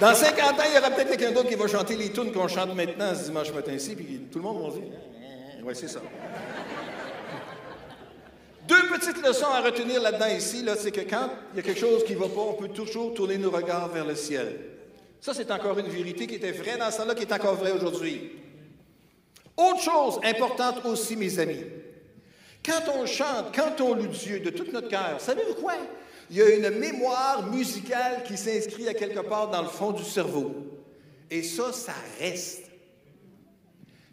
Dans 0.00 0.14
50 0.14 0.58
ans, 0.58 0.64
il 0.68 0.74
y 0.74 0.78
aura 0.78 0.90
peut-être 0.90 1.10
quelqu'un 1.10 1.32
d'autre 1.32 1.48
qui 1.48 1.54
va 1.54 1.68
chanter 1.68 1.96
les 1.96 2.10
tunes 2.10 2.32
qu'on 2.32 2.48
chante 2.48 2.74
maintenant 2.74 3.14
ce 3.14 3.24
dimanche 3.24 3.52
matin-ci, 3.52 3.94
puis 3.94 4.26
tout 4.30 4.38
le 4.38 4.44
monde 4.44 4.62
va 4.62 4.78
dire 4.78 4.88
Oui, 5.62 5.74
c'est 5.76 5.88
ça. 5.88 6.00
Deux 8.66 8.88
petites 8.88 9.24
leçons 9.24 9.46
à 9.46 9.60
retenir 9.60 10.00
là-dedans 10.00 10.28
ici, 10.28 10.62
là, 10.62 10.74
c'est 10.76 10.90
que 10.90 11.02
quand 11.02 11.28
il 11.52 11.56
y 11.56 11.60
a 11.60 11.62
quelque 11.62 11.80
chose 11.80 12.02
qui 12.04 12.14
ne 12.14 12.18
va 12.18 12.28
pas, 12.28 12.40
on 12.40 12.54
peut 12.54 12.68
toujours 12.68 13.12
tourner 13.14 13.36
nos 13.36 13.50
regards 13.50 13.88
vers 13.88 14.06
le 14.06 14.14
ciel. 14.14 14.58
Ça, 15.20 15.32
c'est 15.34 15.50
encore 15.50 15.78
une 15.78 15.88
vérité 15.88 16.26
qui 16.26 16.36
était 16.36 16.52
vraie 16.52 16.76
dans 16.76 16.90
ça 16.90 17.04
là 17.04 17.14
qui 17.14 17.22
est 17.22 17.32
encore 17.32 17.54
vraie 17.54 17.72
aujourd'hui. 17.72 18.32
Autre 19.56 19.80
chose 19.80 20.18
importante 20.24 20.84
aussi, 20.86 21.14
mes 21.16 21.38
amis. 21.38 21.64
Quand 22.64 22.82
on 22.94 23.06
chante, 23.06 23.54
quand 23.54 23.80
on 23.82 23.94
loue 23.94 24.06
Dieu 24.06 24.40
de 24.40 24.50
tout 24.50 24.66
notre 24.72 24.88
cœur, 24.88 25.16
savez-vous 25.18 25.54
quoi? 25.54 25.74
Il 26.34 26.38
y 26.38 26.42
a 26.42 26.52
une 26.52 26.70
mémoire 26.80 27.46
musicale 27.46 28.24
qui 28.24 28.36
s'inscrit 28.36 28.88
à 28.88 28.94
quelque 28.94 29.20
part 29.20 29.50
dans 29.50 29.62
le 29.62 29.68
fond 29.68 29.92
du 29.92 30.02
cerveau. 30.02 30.52
Et 31.30 31.44
ça, 31.44 31.72
ça 31.72 31.94
reste. 32.18 32.64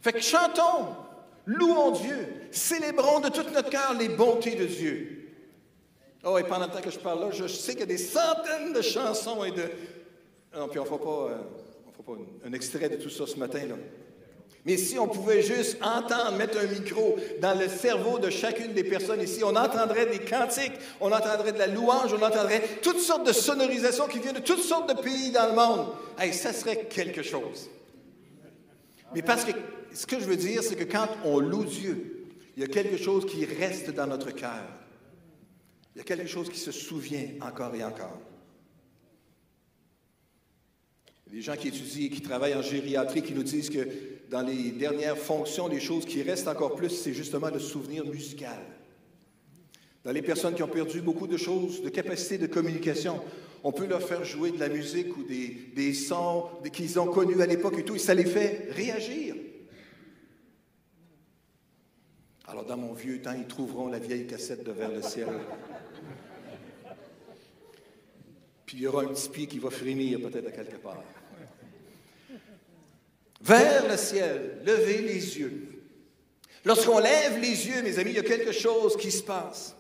Fait 0.02 0.14
que 0.14 0.22
chantons, 0.22 0.96
louons 1.48 1.90
Dieu, 1.90 2.28
célébrons 2.52 3.22
de 3.22 3.30
tout 3.30 3.50
notre 3.52 3.72
cœur 3.72 3.96
les 3.98 4.10
bontés 4.10 4.54
de 4.54 4.66
Dieu. 4.68 5.32
Oh, 6.24 6.38
et 6.38 6.44
pendant 6.44 6.68
le 6.68 6.72
temps 6.72 6.82
que 6.82 6.92
je 6.92 7.00
parle 7.00 7.22
là, 7.22 7.32
je 7.32 7.48
sais 7.48 7.72
qu'il 7.72 7.80
y 7.80 7.84
a 7.84 7.88
des 7.88 7.98
centaines 7.98 8.72
de 8.72 8.84
chansons 8.84 9.44
et 9.44 9.50
de. 9.50 9.64
Non, 10.56 10.68
puis 10.68 10.78
on 10.78 10.84
ne 10.84 10.88
fera 10.88 11.00
pas, 11.00 11.32
euh, 11.32 11.38
on 11.88 11.92
fera 11.92 12.04
pas 12.04 12.22
un 12.46 12.54
extrait 12.54 12.90
de 12.90 12.98
tout 12.98 13.10
ça 13.10 13.26
ce 13.26 13.38
matin. 13.38 13.66
là. 13.66 13.76
Mais 14.66 14.78
si 14.78 15.00
on 15.00 15.08
pouvait 15.08 15.42
juste 15.42 15.78
entendre, 15.82 16.38
mettre 16.38 16.60
un 16.60 16.68
micro 16.68 17.18
dans 17.42 17.58
le 17.58 17.68
cerveau 17.68 18.20
de 18.20 18.30
chacune 18.30 18.74
des 18.74 18.84
personnes 18.84 19.22
ici, 19.22 19.44
on 19.44 19.56
entendrait 19.56 20.06
des 20.06 20.20
cantiques, 20.20 20.74
on 21.00 21.12
entendrait 21.12 21.52
de 21.52 21.58
la 21.58 21.68
louange, 21.68 22.14
on 22.14 22.24
entendrait 22.24 22.62
toutes 22.84 23.00
sortes 23.00 23.26
de 23.26 23.34
sonorisations 23.34 24.08
qui 24.08 24.20
viennent 24.20 24.36
de 24.36 24.40
toutes 24.40 24.62
sortes 24.62 24.96
de 24.96 25.02
pays 25.02 25.32
dans 25.32 25.48
le 25.48 25.56
monde. 25.56 25.88
Hey, 26.20 26.32
ça 26.32 26.54
serait 26.54 26.86
quelque 26.86 27.24
chose. 27.24 27.70
Mais 29.16 29.24
parce 29.24 29.46
que 29.46 29.52
ce 29.94 30.06
que 30.06 30.20
je 30.20 30.26
veux 30.26 30.38
dire, 30.38 30.62
c'est 30.62 30.76
que 30.76 30.84
quand 30.84 31.08
on 31.26 31.40
loue 31.40 31.66
Dieu, 31.66 32.28
il 32.56 32.62
y 32.62 32.66
a 32.66 32.70
quelque 32.70 32.98
chose 32.98 33.26
qui 33.26 33.46
reste 33.46 33.90
dans 33.90 34.06
notre 34.06 34.32
cœur. 34.32 34.64
Il 35.96 35.98
y 35.98 36.02
a 36.02 36.04
quelque 36.04 36.28
chose 36.28 36.50
qui 36.50 36.60
se 36.60 36.72
souvient 36.72 37.28
encore 37.42 37.74
et 37.74 37.84
encore. 37.84 38.20
Il 41.26 41.34
y 41.34 41.36
a 41.36 41.40
des 41.40 41.42
gens 41.42 41.56
qui 41.56 41.70
étudient 41.70 42.06
et 42.06 42.10
qui 42.10 42.22
travaillent 42.22 42.56
en 42.56 42.62
gériatrie 42.62 43.24
qui 43.24 43.34
nous 43.34 43.44
disent 43.44 43.70
que 43.70 43.88
dans 44.32 44.42
les 44.42 44.72
dernières 44.72 45.18
fonctions, 45.18 45.68
les 45.68 45.82
choses 45.82 46.06
qui 46.06 46.24
restent 46.24 46.48
encore 46.48 46.76
plus, 46.76 46.90
c'est 46.90 47.12
justement 47.12 47.50
le 47.50 47.60
souvenir 47.60 48.06
musical. 48.06 48.60
Dans 50.06 50.14
les 50.14 50.22
personnes 50.22 50.56
qui 50.56 50.64
ont 50.64 50.70
perdu 50.70 51.02
beaucoup 51.02 51.28
de 51.28 51.36
choses, 51.36 51.84
de 51.84 51.90
capacité 51.90 52.38
de 52.38 52.48
communication, 52.48 53.20
on 53.62 53.74
peut 53.74 53.86
leur 53.86 54.02
faire 54.02 54.24
jouer 54.24 54.52
de 54.52 54.58
la 54.58 54.70
musique 54.70 55.16
ou 55.18 55.24
des, 55.24 55.50
des 55.76 55.94
sons 55.94 56.46
qu'ils 56.72 56.98
ont 56.98 57.08
connus 57.08 57.42
à 57.42 57.46
l'époque 57.46 57.78
et 57.78 57.84
tout, 57.84 57.96
et 57.96 58.00
ça 58.00 58.14
les 58.14 58.26
fait 58.26 58.70
réagir. 58.72 59.36
Alors, 62.48 62.66
dans 62.66 62.78
mon 62.78 62.94
vieux 62.94 63.22
temps, 63.22 63.36
ils 63.38 63.48
trouveront 63.48 63.88
la 63.88 64.00
vieille 64.00 64.28
cassette 64.28 64.64
de 64.64 64.72
Vers 64.72 64.92
le 64.92 65.02
ciel. 65.02 65.28
Puis 68.66 68.78
il 68.78 68.84
y 68.84 68.88
aura 68.88 69.04
un 69.04 69.08
petit 69.08 69.30
pied 69.30 69.48
qui 69.48 69.60
va 69.60 69.70
frémir 69.70 70.22
peut-être 70.22 70.48
à 70.48 70.52
quelque 70.52 70.78
part. 70.78 71.04
Vers 73.52 73.88
le 73.88 73.98
ciel, 73.98 74.60
levez 74.66 75.02
les 75.02 75.38
yeux. 75.40 75.68
Lorsqu'on 76.64 77.00
lève 77.00 77.38
les 77.40 77.68
yeux, 77.68 77.82
mes 77.82 78.00
amis, 78.00 78.12
il 78.12 78.16
y 78.16 78.20
a 78.20 78.24
quelque 78.24 78.54
chose 78.54 78.96
qui 78.96 79.12
se 79.12 79.24
passe. 79.24 79.76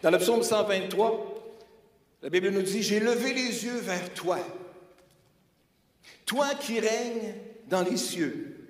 Dans 0.00 0.10
le 0.10 0.18
psaume 0.18 0.44
123, 0.44 1.56
la 2.22 2.30
Bible 2.30 2.50
nous 2.50 2.62
dit, 2.62 2.82
j'ai 2.82 3.00
levé 3.00 3.32
les 3.32 3.64
yeux 3.64 3.78
vers 3.78 4.14
toi, 4.14 4.38
toi 6.26 6.54
qui 6.54 6.78
règnes 6.78 7.34
dans 7.66 7.82
les 7.82 7.96
cieux. 7.96 8.68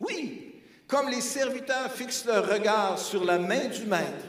Oui, 0.00 0.54
comme 0.86 1.10
les 1.10 1.20
serviteurs 1.20 1.92
fixent 1.92 2.24
leur 2.24 2.50
regard 2.50 2.98
sur 2.98 3.24
la 3.24 3.38
main 3.38 3.66
du 3.66 3.84
maître, 3.84 4.24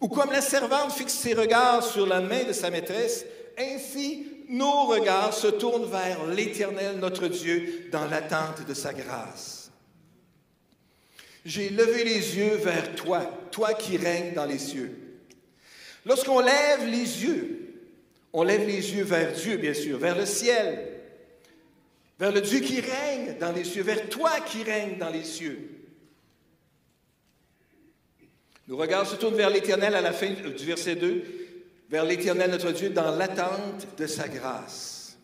ou 0.00 0.08
comme 0.08 0.32
la 0.32 0.40
servante 0.40 0.92
fixe 0.92 1.14
ses 1.14 1.34
regards 1.34 1.84
sur 1.84 2.06
la 2.06 2.20
main 2.20 2.42
de 2.42 2.52
sa 2.52 2.70
maîtresse, 2.70 3.24
ainsi 3.56 4.35
nos 4.48 4.86
regards 4.86 5.34
se 5.34 5.48
tournent 5.48 5.90
vers 5.90 6.26
l'Éternel, 6.26 6.96
notre 6.98 7.28
Dieu, 7.28 7.88
dans 7.90 8.06
l'attente 8.06 8.66
de 8.66 8.74
sa 8.74 8.92
grâce. 8.92 9.70
J'ai 11.44 11.70
levé 11.70 12.04
les 12.04 12.36
yeux 12.36 12.56
vers 12.56 12.94
toi, 12.94 13.22
toi 13.50 13.74
qui 13.74 13.96
règnes 13.96 14.34
dans 14.34 14.46
les 14.46 14.58
cieux. 14.58 14.96
Lorsqu'on 16.04 16.40
lève 16.40 16.86
les 16.86 17.24
yeux, 17.24 17.74
on 18.32 18.42
lève 18.42 18.66
les 18.66 18.94
yeux 18.94 19.04
vers 19.04 19.32
Dieu, 19.32 19.56
bien 19.56 19.74
sûr, 19.74 19.98
vers 19.98 20.16
le 20.16 20.26
ciel, 20.26 20.88
vers 22.18 22.32
le 22.32 22.40
Dieu 22.40 22.60
qui 22.60 22.80
règne 22.80 23.36
dans 23.38 23.52
les 23.52 23.64
cieux, 23.64 23.82
vers 23.82 24.08
toi 24.08 24.40
qui 24.40 24.62
règnes 24.62 24.98
dans 24.98 25.10
les 25.10 25.24
cieux. 25.24 25.70
Nos 28.68 28.76
regards 28.76 29.06
se 29.06 29.16
tournent 29.16 29.36
vers 29.36 29.50
l'Éternel 29.50 29.94
à 29.94 30.00
la 30.00 30.12
fin 30.12 30.30
du 30.30 30.64
verset 30.64 30.96
2 30.96 31.45
vers 31.88 32.04
l'Éternel 32.04 32.50
notre 32.50 32.72
Dieu 32.72 32.90
dans 32.90 33.14
l'attente 33.14 33.86
de 33.96 34.06
sa 34.06 34.28
grâce. 34.28 35.18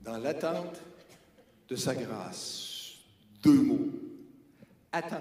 Dans 0.00 0.18
l'attente 0.18 0.80
de 1.68 1.76
sa 1.76 1.94
grâce. 1.94 2.94
Deux 3.42 3.62
mots. 3.62 3.88
Attente. 4.92 5.20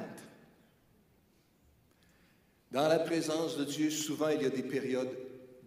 Dans 2.72 2.88
la 2.88 3.00
présence 3.00 3.58
de 3.58 3.66
Dieu, 3.66 3.92
souvent, 3.92 4.30
il 4.30 4.42
y 4.42 4.46
a 4.46 4.50
des 4.50 4.64
périodes 4.64 5.16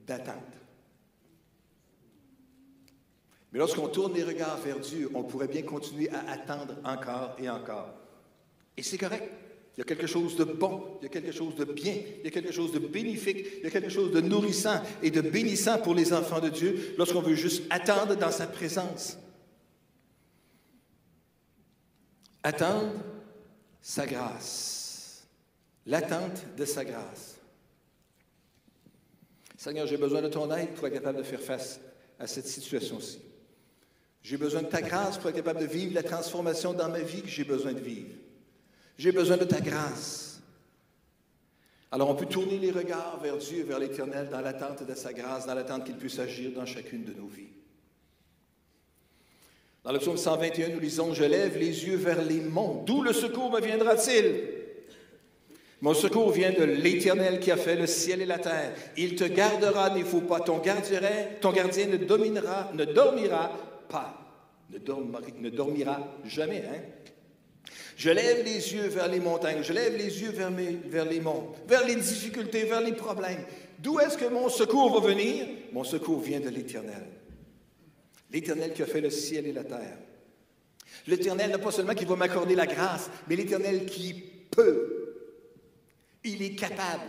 d'attente. 0.07 0.35
Mais 3.53 3.59
lorsqu'on 3.59 3.88
tourne 3.88 4.12
les 4.14 4.25
regards 4.25 4.59
vers 4.59 4.81
Dieu, 4.81 5.11
on 5.14 5.23
pourrait 5.23 5.49
bien 5.49 5.62
continuer 5.62 6.11
à 6.11 6.31
attendre 6.31 6.75
encore 6.85 7.37
et 7.38 7.49
encore. 7.49 7.95
Et 8.77 8.83
c'est 8.83 8.99
correct. 8.99 9.33
Il 9.77 9.81
y 9.81 9.83
a 9.83 9.85
quelque 9.85 10.07
chose 10.07 10.37
de 10.37 10.45
bon, 10.45 10.99
il 11.01 11.05
y 11.05 11.07
a 11.07 11.11
quelque 11.11 11.33
chose 11.33 11.55
de 11.55 11.65
bien, 11.65 11.97
il 12.21 12.25
y 12.25 12.29
a 12.29 12.31
quelque 12.31 12.53
chose 12.53 12.73
de 12.73 12.79
bénéfique, 12.79 13.47
il 13.59 13.65
y 13.65 13.67
a 13.67 13.71
quelque 13.71 13.91
chose 13.91 14.11
de 14.11 14.23
nourrissant 14.23 14.81
et 15.03 15.11
de 15.11 15.21
bénissant 15.21 15.79
pour 15.79 15.95
les 15.95 16.15
enfants 16.15 16.41
de 16.41 16.49
Dieu 16.49 16.95
lorsqu'on 16.97 17.21
veut 17.21 17.35
juste 17.35 17.65
attendre 17.69 18.17
dans 18.17 18.31
sa 18.31 18.47
présence. 18.47 19.19
Attendre 22.43 22.93
sa 23.83 24.07
grâce. 24.07 25.27
L'attente 25.85 26.47
de 26.57 26.65
sa 26.65 26.85
grâce. 26.85 27.37
Seigneur, 29.59 29.87
j'ai 29.87 29.99
besoin 29.99 30.23
de 30.23 30.29
ton 30.29 30.51
aide 30.55 30.71
pour 30.71 30.87
être 30.87 30.95
capable 30.95 31.19
de 31.19 31.23
faire 31.23 31.41
face 31.41 31.81
à 32.19 32.27
cette 32.27 32.47
situation-ci. 32.47 33.21
J'ai 34.23 34.39
besoin 34.39 34.62
de 34.62 34.69
ta 34.69 34.81
grâce 34.81 35.19
pour 35.19 35.29
être 35.29 35.37
capable 35.37 35.61
de 35.61 35.67
vivre 35.67 35.95
la 35.95 36.03
transformation 36.03 36.73
dans 36.73 36.89
ma 36.89 37.01
vie 37.01 37.21
que 37.21 37.29
j'ai 37.29 37.45
besoin 37.45 37.75
de 37.75 37.81
vivre. 37.81 38.15
J'ai 38.99 39.13
besoin 39.13 39.37
de 39.37 39.45
ta 39.45 39.61
grâce. 39.61 40.41
Alors 41.93 42.11
on 42.11 42.15
peut 42.15 42.27
tourner 42.27 42.59
les 42.59 42.71
regards 42.71 43.21
vers 43.23 43.37
Dieu, 43.37 43.65
vers 43.65 43.79
l'Éternel, 43.79 44.29
dans 44.31 44.41
l'attente 44.41 44.87
de 44.87 44.95
sa 44.95 45.13
grâce, 45.13 45.47
dans 45.47 45.55
l'attente 45.55 45.85
qu'il 45.85 45.97
puisse 45.97 46.19
agir 46.19 46.51
dans 46.53 46.67
chacune 46.67 47.05
de 47.05 47.13
nos 47.13 47.27
vies. 47.27 47.49
Dans 49.85 49.93
le 49.93 50.01
psaume 50.01 50.17
121, 50.17 50.71
nous 50.71 50.81
lisons, 50.81 51.15
Je 51.15 51.23
lève 51.23 51.57
les 51.57 51.87
yeux 51.87 51.97
vers 51.97 52.21
les 52.23 52.41
monts. 52.41 52.83
D'où 52.85 53.03
le 53.03 53.13
secours 53.13 53.53
me 53.53 53.61
viendra-t-il? 53.61 54.57
Mon 55.81 55.95
secours 55.95 56.33
vient 56.33 56.53
de 56.53 56.65
l'Éternel 56.65 57.39
qui 57.39 57.53
a 57.53 57.57
fait 57.57 57.77
le 57.77 57.87
ciel 57.87 58.21
et 58.21 58.27
la 58.27 58.39
terre. 58.39 58.73
Il 58.97 59.15
te 59.15 59.25
gardera, 59.25 59.91
n'y 59.91 60.03
faut 60.03 60.23
pas. 60.23 60.41
Ton 60.41 60.59
gardien, 60.59 61.01
ton 61.41 61.53
gardien 61.53 61.87
ne, 61.87 61.99
dominera, 61.99 62.71
ne 62.75 62.85
dormira 62.85 63.53
pas. 63.89 64.15
Ne, 64.71 64.79
ne 65.39 65.51
dormira 65.51 66.01
jamais. 66.25 66.65
Hein? 66.67 66.81
Je 67.97 68.11
lève 68.11 68.45
les 68.45 68.75
yeux 68.75 68.89
vers 68.89 69.09
les 69.09 69.21
montagnes, 69.21 69.63
je 69.63 69.73
lève 69.73 69.97
les 69.97 70.21
yeux 70.21 70.31
vers, 70.31 70.51
les 71.07 71.21
monts, 71.21 71.55
vers 71.67 71.85
les 71.87 71.97
difficultés, 71.97 72.65
vers 72.65 72.83
les 72.83 72.93
problèmes. 72.93 73.43
D'où 73.79 73.99
est-ce 73.99 74.19
que 74.19 74.27
mon 74.27 74.51
secours 74.51 75.01
va 75.01 75.09
venir? 75.09 75.47
Mon 75.73 75.83
secours 75.83 76.21
vient 76.21 76.41
de 76.41 76.51
l'Éternel. 76.51 77.07
L'Éternel 78.31 78.75
qui 78.75 78.83
a 78.83 78.87
fait 78.87 79.01
le 79.01 79.09
ciel 79.09 79.47
et 79.47 79.53
la 79.53 79.65
terre. 79.65 79.97
L'Éternel, 81.07 81.51
non 81.53 81.59
pas 81.59 81.71
seulement 81.71 81.95
qui 81.95 82.05
va 82.05 82.17
m'accorder 82.17 82.55
la 82.55 82.67
grâce, 82.67 83.09
mais 83.29 83.37
l'Éternel 83.37 83.87
qui 83.87 84.13
peut. 84.51 85.15
Il 86.23 86.43
est 86.43 86.55
capable. 86.55 87.05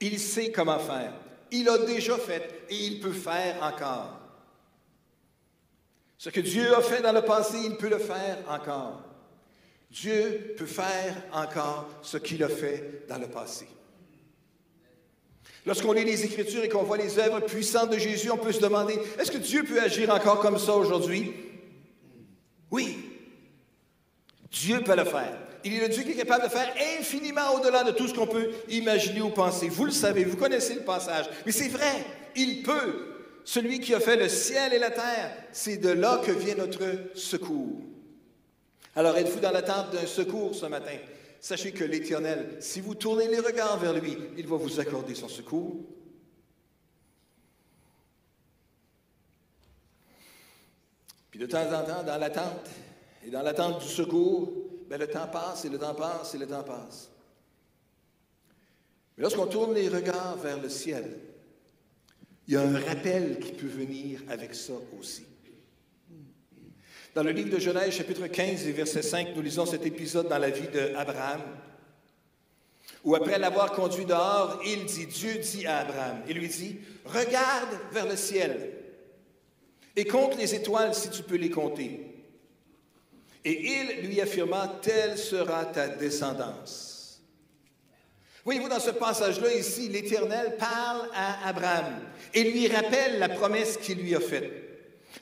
Il 0.00 0.20
sait 0.20 0.52
comment 0.52 0.78
faire. 0.78 1.14
Il 1.50 1.68
a 1.68 1.78
déjà 1.78 2.16
fait 2.16 2.64
et 2.70 2.76
il 2.76 3.00
peut 3.00 3.12
faire 3.12 3.60
encore. 3.60 4.20
Ce 6.16 6.30
que 6.30 6.40
Dieu 6.40 6.76
a 6.76 6.80
fait 6.80 7.02
dans 7.02 7.12
le 7.12 7.22
passé, 7.22 7.56
il 7.64 7.76
peut 7.76 7.88
le 7.88 7.98
faire 7.98 8.38
encore. 8.48 9.02
Dieu 9.96 10.54
peut 10.58 10.66
faire 10.66 11.14
encore 11.32 11.88
ce 12.02 12.18
qu'il 12.18 12.44
a 12.44 12.50
fait 12.50 13.04
dans 13.08 13.18
le 13.18 13.28
passé. 13.28 13.66
Lorsqu'on 15.64 15.92
lit 15.92 16.04
les 16.04 16.22
Écritures 16.24 16.62
et 16.62 16.68
qu'on 16.68 16.82
voit 16.82 16.98
les 16.98 17.18
œuvres 17.18 17.40
puissantes 17.40 17.90
de 17.90 17.98
Jésus, 17.98 18.30
on 18.30 18.36
peut 18.36 18.52
se 18.52 18.60
demander, 18.60 18.98
est-ce 19.18 19.32
que 19.32 19.38
Dieu 19.38 19.64
peut 19.64 19.80
agir 19.80 20.10
encore 20.10 20.40
comme 20.40 20.58
ça 20.58 20.74
aujourd'hui? 20.74 21.32
Oui. 22.70 22.98
Dieu 24.50 24.80
peut 24.82 24.96
le 24.96 25.04
faire. 25.04 25.38
Il 25.64 25.74
est 25.74 25.80
le 25.80 25.88
Dieu 25.88 26.02
qui 26.02 26.10
est 26.10 26.16
capable 26.16 26.44
de 26.44 26.50
faire 26.50 26.72
infiniment 26.98 27.54
au-delà 27.54 27.82
de 27.82 27.90
tout 27.90 28.06
ce 28.06 28.14
qu'on 28.14 28.26
peut 28.26 28.50
imaginer 28.68 29.22
ou 29.22 29.30
penser. 29.30 29.68
Vous 29.68 29.86
le 29.86 29.92
savez, 29.92 30.24
vous 30.24 30.36
connaissez 30.36 30.74
le 30.74 30.82
passage. 30.82 31.24
Mais 31.46 31.52
c'est 31.52 31.68
vrai, 31.68 32.04
il 32.36 32.62
peut. 32.62 33.14
Celui 33.44 33.80
qui 33.80 33.94
a 33.94 34.00
fait 34.00 34.16
le 34.16 34.28
ciel 34.28 34.74
et 34.74 34.78
la 34.78 34.90
terre, 34.90 35.32
c'est 35.52 35.78
de 35.78 35.88
là 35.88 36.20
que 36.24 36.32
vient 36.32 36.56
notre 36.56 36.82
secours. 37.14 37.80
Alors 38.96 39.14
êtes-vous 39.18 39.40
dans 39.40 39.50
l'attente 39.50 39.92
d'un 39.92 40.06
secours 40.06 40.54
ce 40.54 40.64
matin? 40.64 40.96
Sachez 41.38 41.72
que 41.72 41.84
l'Éternel, 41.84 42.56
si 42.60 42.80
vous 42.80 42.94
tournez 42.94 43.28
les 43.28 43.40
regards 43.40 43.78
vers 43.78 43.92
lui, 43.92 44.16
il 44.38 44.46
va 44.46 44.56
vous 44.56 44.80
accorder 44.80 45.14
son 45.14 45.28
secours. 45.28 45.84
Puis 51.30 51.38
de 51.38 51.44
temps 51.44 51.66
en 51.66 51.84
temps, 51.84 52.02
dans 52.04 52.16
l'attente 52.16 52.70
et 53.22 53.28
dans 53.28 53.42
l'attente 53.42 53.82
du 53.82 53.88
secours, 53.88 54.50
ben, 54.88 54.98
le 54.98 55.08
temps 55.08 55.28
passe 55.28 55.66
et 55.66 55.68
le 55.68 55.78
temps 55.78 55.94
passe 55.94 56.34
et 56.34 56.38
le 56.38 56.46
temps 56.46 56.62
passe. 56.62 57.10
Mais 59.16 59.22
lorsqu'on 59.22 59.46
tourne 59.46 59.74
les 59.74 59.90
regards 59.90 60.38
vers 60.38 60.58
le 60.58 60.70
ciel, 60.70 61.18
il 62.48 62.54
y 62.54 62.56
a 62.56 62.62
un 62.62 62.80
rappel 62.80 63.40
qui 63.40 63.52
peut 63.52 63.66
venir 63.66 64.22
avec 64.30 64.54
ça 64.54 64.72
aussi. 64.98 65.25
Dans 67.16 67.22
le 67.22 67.30
livre 67.30 67.48
de 67.48 67.58
Genèse, 67.58 67.94
chapitre 67.94 68.26
15 68.26 68.66
et 68.68 68.72
verset 68.72 69.00
5, 69.00 69.28
nous 69.34 69.40
lisons 69.40 69.64
cet 69.64 69.86
épisode 69.86 70.28
dans 70.28 70.36
la 70.36 70.50
vie 70.50 70.68
d'Abraham, 70.68 71.40
où 73.04 73.14
après 73.14 73.38
l'avoir 73.38 73.72
conduit 73.72 74.04
dehors, 74.04 74.60
il 74.66 74.84
dit, 74.84 75.06
Dieu 75.06 75.36
dit 75.36 75.66
à 75.66 75.78
Abraham, 75.78 76.20
il 76.28 76.36
lui 76.36 76.48
dit, 76.48 76.76
regarde 77.06 77.70
vers 77.90 78.04
le 78.04 78.16
ciel 78.16 78.70
et 79.96 80.04
compte 80.04 80.36
les 80.36 80.54
étoiles 80.54 80.94
si 80.94 81.08
tu 81.08 81.22
peux 81.22 81.36
les 81.36 81.48
compter. 81.48 82.06
Et 83.46 83.66
il 83.66 84.06
lui 84.08 84.20
affirma, 84.20 84.78
telle 84.82 85.16
sera 85.16 85.64
ta 85.64 85.88
descendance. 85.88 87.22
Voyez-vous, 88.44 88.68
dans 88.68 88.78
ce 88.78 88.90
passage-là, 88.90 89.54
ici, 89.54 89.88
l'Éternel 89.88 90.58
parle 90.58 91.08
à 91.14 91.48
Abraham 91.48 91.94
et 92.34 92.44
lui 92.44 92.68
rappelle 92.68 93.18
la 93.18 93.30
promesse 93.30 93.78
qu'il 93.78 94.00
lui 94.00 94.14
a 94.14 94.20
faite. 94.20 94.75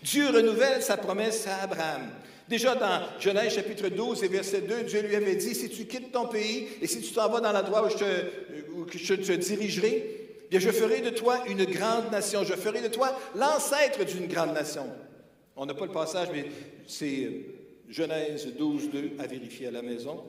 Dieu 0.05 0.29
renouvelle 0.29 0.83
sa 0.83 0.99
promesse 0.99 1.47
à 1.47 1.63
Abraham. 1.63 2.03
Déjà 2.47 2.75
dans 2.75 3.19
Genèse 3.19 3.55
chapitre 3.55 3.89
12 3.89 4.23
et 4.23 4.29
verset 4.29 4.61
2, 4.61 4.83
Dieu 4.83 5.01
lui 5.01 5.17
avait 5.17 5.35
dit, 5.35 5.55
si 5.55 5.71
tu 5.71 5.87
quittes 5.87 6.13
ton 6.13 6.29
pays 6.29 6.69
et 6.83 6.87
si 6.87 7.01
tu 7.01 7.11
t'en 7.15 7.31
vas 7.31 7.41
dans 7.41 7.53
l'endroit 7.53 7.87
où 7.87 7.89
je 7.89 7.97
te, 7.97 8.99
je 8.99 9.15
te 9.15 9.33
dirigerai, 9.33 10.45
bien 10.51 10.61
je 10.61 10.69
ferai 10.71 11.01
de 11.01 11.09
toi 11.09 11.43
une 11.49 11.65
grande 11.65 12.11
nation. 12.13 12.45
Je 12.45 12.53
ferai 12.53 12.83
de 12.83 12.89
toi 12.89 13.19
l'ancêtre 13.35 14.05
d'une 14.05 14.27
grande 14.27 14.53
nation. 14.53 14.87
On 15.57 15.65
n'a 15.65 15.73
pas 15.73 15.87
le 15.87 15.93
passage, 15.93 16.29
mais 16.31 16.45
c'est 16.87 17.31
Genèse 17.89 18.47
12, 18.59 18.91
2 18.91 19.13
à 19.21 19.27
vérifier 19.27 19.69
à 19.69 19.71
la 19.71 19.81
maison 19.81 20.23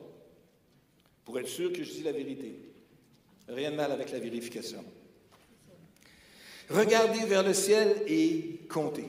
pour 1.22 1.38
être 1.38 1.48
sûr 1.48 1.70
que 1.70 1.84
je 1.84 1.92
dis 1.92 2.02
la 2.02 2.12
vérité. 2.12 2.54
Rien 3.46 3.72
de 3.72 3.76
mal 3.76 3.92
avec 3.92 4.10
la 4.10 4.20
vérification. 4.20 4.82
Regardez 6.70 7.26
vers 7.26 7.42
le 7.42 7.52
ciel 7.52 8.02
et 8.06 8.60
comptez. 8.70 9.04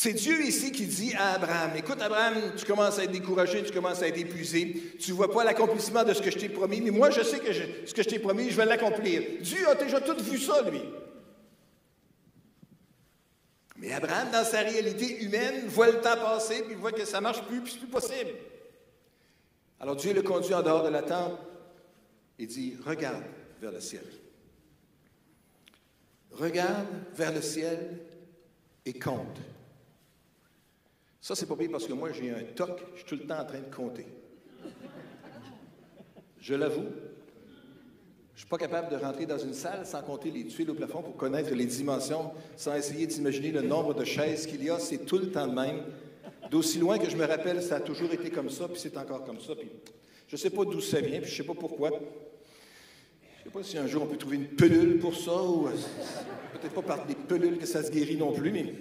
C'est 0.00 0.12
Dieu 0.12 0.46
ici 0.46 0.70
qui 0.70 0.86
dit 0.86 1.12
à 1.16 1.32
Abraham, 1.32 1.72
écoute 1.74 2.00
Abraham, 2.00 2.52
tu 2.56 2.64
commences 2.64 3.00
à 3.00 3.02
être 3.02 3.10
découragé, 3.10 3.64
tu 3.64 3.72
commences 3.72 4.00
à 4.00 4.06
être 4.06 4.16
épuisé, 4.16 4.94
tu 4.96 5.10
ne 5.10 5.16
vois 5.16 5.28
pas 5.28 5.42
l'accomplissement 5.42 6.04
de 6.04 6.14
ce 6.14 6.22
que 6.22 6.30
je 6.30 6.38
t'ai 6.38 6.48
promis, 6.48 6.80
mais 6.80 6.92
moi 6.92 7.10
je 7.10 7.20
sais 7.22 7.40
que 7.40 7.52
ce 7.52 7.92
que 7.92 8.04
je 8.04 8.08
t'ai 8.08 8.20
promis, 8.20 8.48
je 8.48 8.56
vais 8.56 8.64
l'accomplir. 8.64 9.24
Dieu 9.40 9.68
a 9.68 9.74
déjà 9.74 10.00
tout 10.00 10.22
vu 10.22 10.38
ça, 10.38 10.62
lui. 10.70 10.82
Mais 13.74 13.92
Abraham, 13.92 14.30
dans 14.30 14.44
sa 14.44 14.60
réalité 14.60 15.20
humaine, 15.24 15.66
voit 15.66 15.90
le 15.90 16.00
temps 16.00 16.14
passer, 16.14 16.62
puis 16.62 16.76
voit 16.76 16.92
que 16.92 17.04
ça 17.04 17.16
ne 17.16 17.24
marche 17.24 17.42
plus, 17.42 17.60
puis 17.60 17.72
c'est 17.72 17.80
plus 17.80 17.88
possible. 17.88 18.30
Alors 19.80 19.96
Dieu 19.96 20.14
le 20.14 20.22
conduit 20.22 20.54
en 20.54 20.62
dehors 20.62 20.84
de 20.84 20.90
la 20.90 21.02
tente 21.02 21.40
et 22.38 22.46
dit, 22.46 22.76
regarde 22.86 23.24
vers 23.60 23.72
le 23.72 23.80
ciel. 23.80 24.04
Regarde 26.30 26.86
vers 27.16 27.32
le 27.32 27.42
ciel 27.42 27.98
et 28.86 28.92
compte. 28.92 29.40
Ça, 31.20 31.34
c'est 31.34 31.46
pas 31.46 31.56
bien 31.56 31.68
parce 31.68 31.86
que 31.86 31.92
moi, 31.92 32.10
j'ai 32.12 32.30
un 32.30 32.42
toc, 32.54 32.80
je 32.94 32.98
suis 32.98 33.06
tout 33.06 33.16
le 33.16 33.26
temps 33.26 33.40
en 33.40 33.44
train 33.44 33.60
de 33.60 33.74
compter. 33.74 34.06
Je 36.40 36.54
l'avoue. 36.54 36.86
Je 38.34 38.40
suis 38.42 38.48
pas 38.48 38.58
capable 38.58 38.88
de 38.90 38.96
rentrer 38.96 39.26
dans 39.26 39.38
une 39.38 39.52
salle 39.52 39.84
sans 39.84 40.00
compter 40.00 40.30
les 40.30 40.46
tuiles 40.46 40.70
au 40.70 40.74
plafond 40.74 41.02
pour 41.02 41.16
connaître 41.16 41.52
les 41.52 41.66
dimensions, 41.66 42.30
sans 42.56 42.76
essayer 42.76 43.06
d'imaginer 43.06 43.50
le 43.50 43.62
nombre 43.62 43.94
de 43.94 44.04
chaises 44.04 44.46
qu'il 44.46 44.62
y 44.62 44.70
a. 44.70 44.78
C'est 44.78 45.04
tout 45.04 45.18
le 45.18 45.30
temps 45.30 45.46
le 45.46 45.52
même. 45.52 45.82
D'aussi 46.48 46.78
loin 46.78 46.98
que 46.98 47.10
je 47.10 47.16
me 47.16 47.26
rappelle, 47.26 47.60
ça 47.62 47.76
a 47.76 47.80
toujours 47.80 48.12
été 48.12 48.30
comme 48.30 48.48
ça, 48.48 48.68
puis 48.68 48.78
c'est 48.78 48.96
encore 48.96 49.24
comme 49.24 49.40
ça. 49.40 49.56
Puis 49.56 49.68
je 50.28 50.34
ne 50.34 50.38
sais 50.38 50.50
pas 50.50 50.64
d'où 50.64 50.80
ça 50.80 51.00
vient, 51.00 51.20
puis 51.20 51.28
je 51.28 51.34
ne 51.34 51.36
sais 51.38 51.52
pas 51.52 51.58
pourquoi. 51.58 51.90
Je 51.90 51.94
ne 51.96 53.44
sais 53.44 53.50
pas 53.50 53.62
si 53.64 53.76
un 53.76 53.86
jour 53.86 54.04
on 54.04 54.06
peut 54.06 54.16
trouver 54.16 54.36
une 54.36 54.48
pelule 54.48 54.98
pour 54.98 55.16
ça, 55.16 55.42
ou 55.42 55.66
euh, 55.66 55.72
peut-être 56.52 56.74
pas 56.74 56.82
par 56.82 57.06
des 57.06 57.14
pelules 57.14 57.58
que 57.58 57.66
ça 57.66 57.82
se 57.82 57.90
guérit 57.90 58.16
non 58.16 58.32
plus, 58.32 58.52
mais 58.52 58.72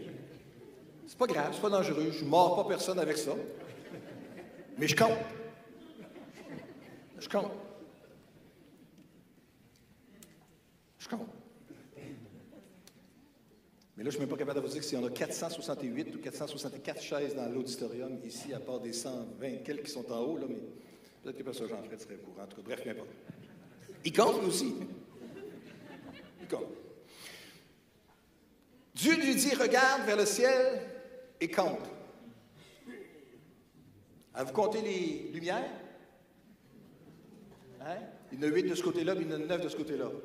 c'est 1.08 1.17
pas 1.17 1.28
grave, 1.28 1.52
c'est 1.54 1.62
pas 1.62 1.70
dangereux. 1.70 2.12
Je 2.12 2.24
ne 2.26 2.30
mords 2.30 2.56
pas 2.58 2.65
personne 2.65 3.00
avec 3.00 3.17
ça. 3.17 3.32
Mais 4.78 4.88
je 4.88 4.96
compte. 4.96 5.17
Je 7.17 7.30
compte. 7.30 7.52
Je 11.00 11.08
compte. 11.08 11.28
Mais 13.96 14.04
là, 14.04 14.04
je 14.04 14.06
ne 14.06 14.12
suis 14.12 14.20
même 14.20 14.30
pas 14.30 14.38
capable 14.38 14.62
de 14.62 14.67
vous 14.67 14.80
dire 14.80 14.93
y 14.93 14.98
en 14.98 15.06
a 15.06 15.10
468 15.10 16.15
ou 16.15 16.20
464 16.20 17.02
chaises 17.02 17.36
dans 17.36 17.48
l'auditorium, 17.48 18.20
ici, 18.24 18.54
à 18.54 18.60
part 18.60 18.80
des 18.80 18.93
120 18.93 19.63
quelques 19.63 19.86
qui 19.86 19.91
sont 19.91 20.12
en 20.12 20.20
haut, 20.20 20.38
là, 20.38 20.46
mais 20.48 20.60
peut-être 21.24 21.38
que 21.38 21.43
Pasteur 21.43 21.70
Jean-Fred 21.70 22.00
serait 22.00 22.15
au 22.15 22.28
courant. 22.28 22.43
En 22.43 22.48
tout 22.48 22.58
cas, 22.58 22.62
bref, 22.63 22.84
peu 22.84 22.89
importe. 22.91 23.10
Il 24.06 24.13
compte 24.13 24.43
aussi. 24.43 24.76
Il 26.41 26.48
compte. 26.48 26.67
Dieu 28.93 29.15
lui 29.15 29.36
dit, 29.36 29.56
regarde 29.56 30.06
vers 30.06 30.17
le 30.17 30.26
ciel 30.26 30.97
et 31.39 31.47
compte. 31.50 31.89
Avez-vous 34.34 34.54
compté 34.54 34.82
les 34.82 35.32
lumières? 35.34 35.69
Hein? 37.82 37.97
Il 38.32 38.39
y 38.39 38.45
en 38.45 38.47
a 38.47 38.52
huit 38.52 38.63
de 38.63 38.76
ce 38.76 38.84
côté-là, 38.84 39.15
puis 39.15 39.26
il 39.26 39.32
y 39.32 39.34
en 39.34 39.38
a 39.38 39.39
neuf 39.39 39.62
de 39.62 39.69
ce 39.69 39.76
côté-là. 39.76 40.10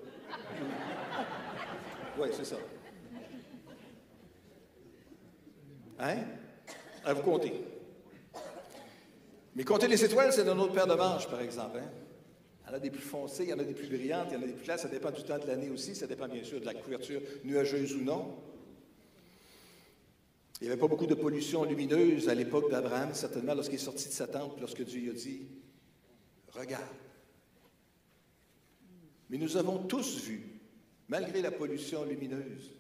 Oui, 2.19 2.29
c'est 2.31 2.45
ça. 2.45 2.57
Hein? 5.99 6.17
À 7.05 7.15
vous 7.15 7.23
compter. 7.23 7.65
Mais 9.55 9.65
compter 9.65 9.89
les 9.89 10.05
étoiles, 10.05 10.31
c'est 10.31 10.47
un 10.47 10.59
autre 10.59 10.75
paire 10.75 10.87
de 10.87 10.95
manches, 10.95 11.27
par 11.27 11.41
exemple. 11.41 11.79
Hein? 11.79 11.91
Il 12.65 12.69
y 12.69 12.71
en 12.71 12.77
a 12.77 12.79
des 12.79 12.91
plus 12.91 13.01
foncées, 13.01 13.45
il 13.45 13.49
y 13.51 13.55
en 13.55 13.59
a 13.59 13.65
des 13.65 13.73
plus 13.73 13.89
brillantes, 13.89 14.27
il 14.31 14.35
y 14.35 14.37
en 14.37 14.43
a 14.43 14.47
des 14.47 14.53
plus 14.53 14.65
claires. 14.65 14.79
Ça 14.79 14.89
dépend 14.89 15.11
du 15.11 15.23
temps 15.23 15.39
de 15.39 15.47
l'année 15.47 15.71
aussi. 15.71 15.95
Ça 15.95 16.07
dépend 16.07 16.29
bien 16.29 16.45
sûr 16.45 16.61
de 16.61 16.67
la 16.67 16.75
couverture 16.75 17.23
nuageuse 17.45 17.95
ou 17.95 18.03
non. 18.03 18.37
Il 20.63 20.67
n'y 20.67 20.71
avait 20.71 20.81
pas 20.81 20.87
beaucoup 20.87 21.09
de 21.09 21.17
pollution 21.17 21.65
lumineuse 21.65 22.29
à 22.29 22.37
l'époque 22.37 22.71
d'Abraham, 22.71 23.15
certainement 23.15 23.53
lorsqu'il 23.53 23.75
est 23.75 23.79
sorti 23.79 24.07
de 24.07 24.13
sa 24.13 24.29
tente, 24.29 24.61
lorsque 24.61 24.85
Dieu 24.85 25.01
lui 25.01 25.11
a 25.11 25.13
dit, 25.13 25.49
regarde. 26.53 26.85
Mais 29.29 29.39
nous 29.39 29.57
avons 29.57 29.79
tous 29.79 30.23
vu, 30.23 30.61
malgré 31.09 31.43
la 31.43 31.51
pollution 31.51 32.05
lumineuse, 32.05 32.71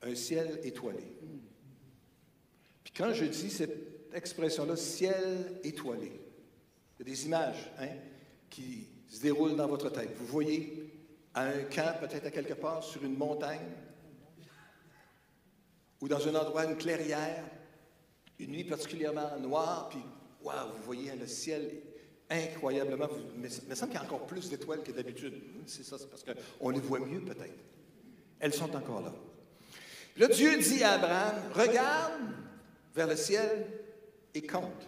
un 0.00 0.14
ciel 0.14 0.60
étoilé. 0.62 1.04
Puis 2.82 2.94
quand 2.96 3.12
je 3.12 3.26
dis 3.26 3.50
cette 3.50 4.14
expression-là, 4.14 4.74
ciel 4.74 5.60
étoilé, 5.62 6.10
il 6.10 7.06
y 7.06 7.10
a 7.10 7.14
des 7.14 7.26
images 7.26 7.70
hein, 7.80 7.98
qui 8.48 8.86
se 9.08 9.20
déroulent 9.20 9.56
dans 9.56 9.68
votre 9.68 9.90
tête. 9.90 10.14
Vous 10.16 10.24
voyez 10.24 10.90
à 11.34 11.48
un 11.48 11.64
camp, 11.64 12.00
peut-être 12.00 12.28
à 12.28 12.30
quelque 12.30 12.54
part, 12.54 12.82
sur 12.82 13.04
une 13.04 13.18
montagne, 13.18 13.74
ou 16.04 16.08
dans 16.08 16.28
un 16.28 16.34
endroit, 16.34 16.66
une 16.66 16.76
clairière, 16.76 17.42
une 18.38 18.50
nuit 18.50 18.64
particulièrement 18.64 19.38
noire, 19.40 19.88
puis, 19.88 20.00
waouh, 20.42 20.68
vous 20.76 20.82
voyez 20.82 21.10
le 21.18 21.26
ciel 21.26 21.80
incroyablement. 22.28 23.08
Mais 23.38 23.48
il 23.48 23.70
me 23.70 23.74
semble 23.74 23.92
qu'il 23.92 24.00
y 24.00 24.02
a 24.02 24.04
encore 24.04 24.26
plus 24.26 24.50
d'étoiles 24.50 24.82
que 24.82 24.92
d'habitude. 24.92 25.32
C'est 25.64 25.82
ça, 25.82 25.96
c'est 25.96 26.10
parce 26.10 26.22
qu'on 26.22 26.68
les 26.68 26.80
voit 26.80 27.00
mieux 27.00 27.22
peut-être. 27.22 27.54
Elles 28.38 28.52
sont 28.52 28.76
encore 28.76 29.00
là. 29.00 29.14
Là, 30.18 30.28
Dieu 30.28 30.58
dit 30.58 30.82
à 30.82 30.92
Abraham, 30.92 31.36
regarde 31.54 32.20
vers 32.94 33.06
le 33.06 33.16
ciel 33.16 33.66
et 34.34 34.42
compte. 34.42 34.86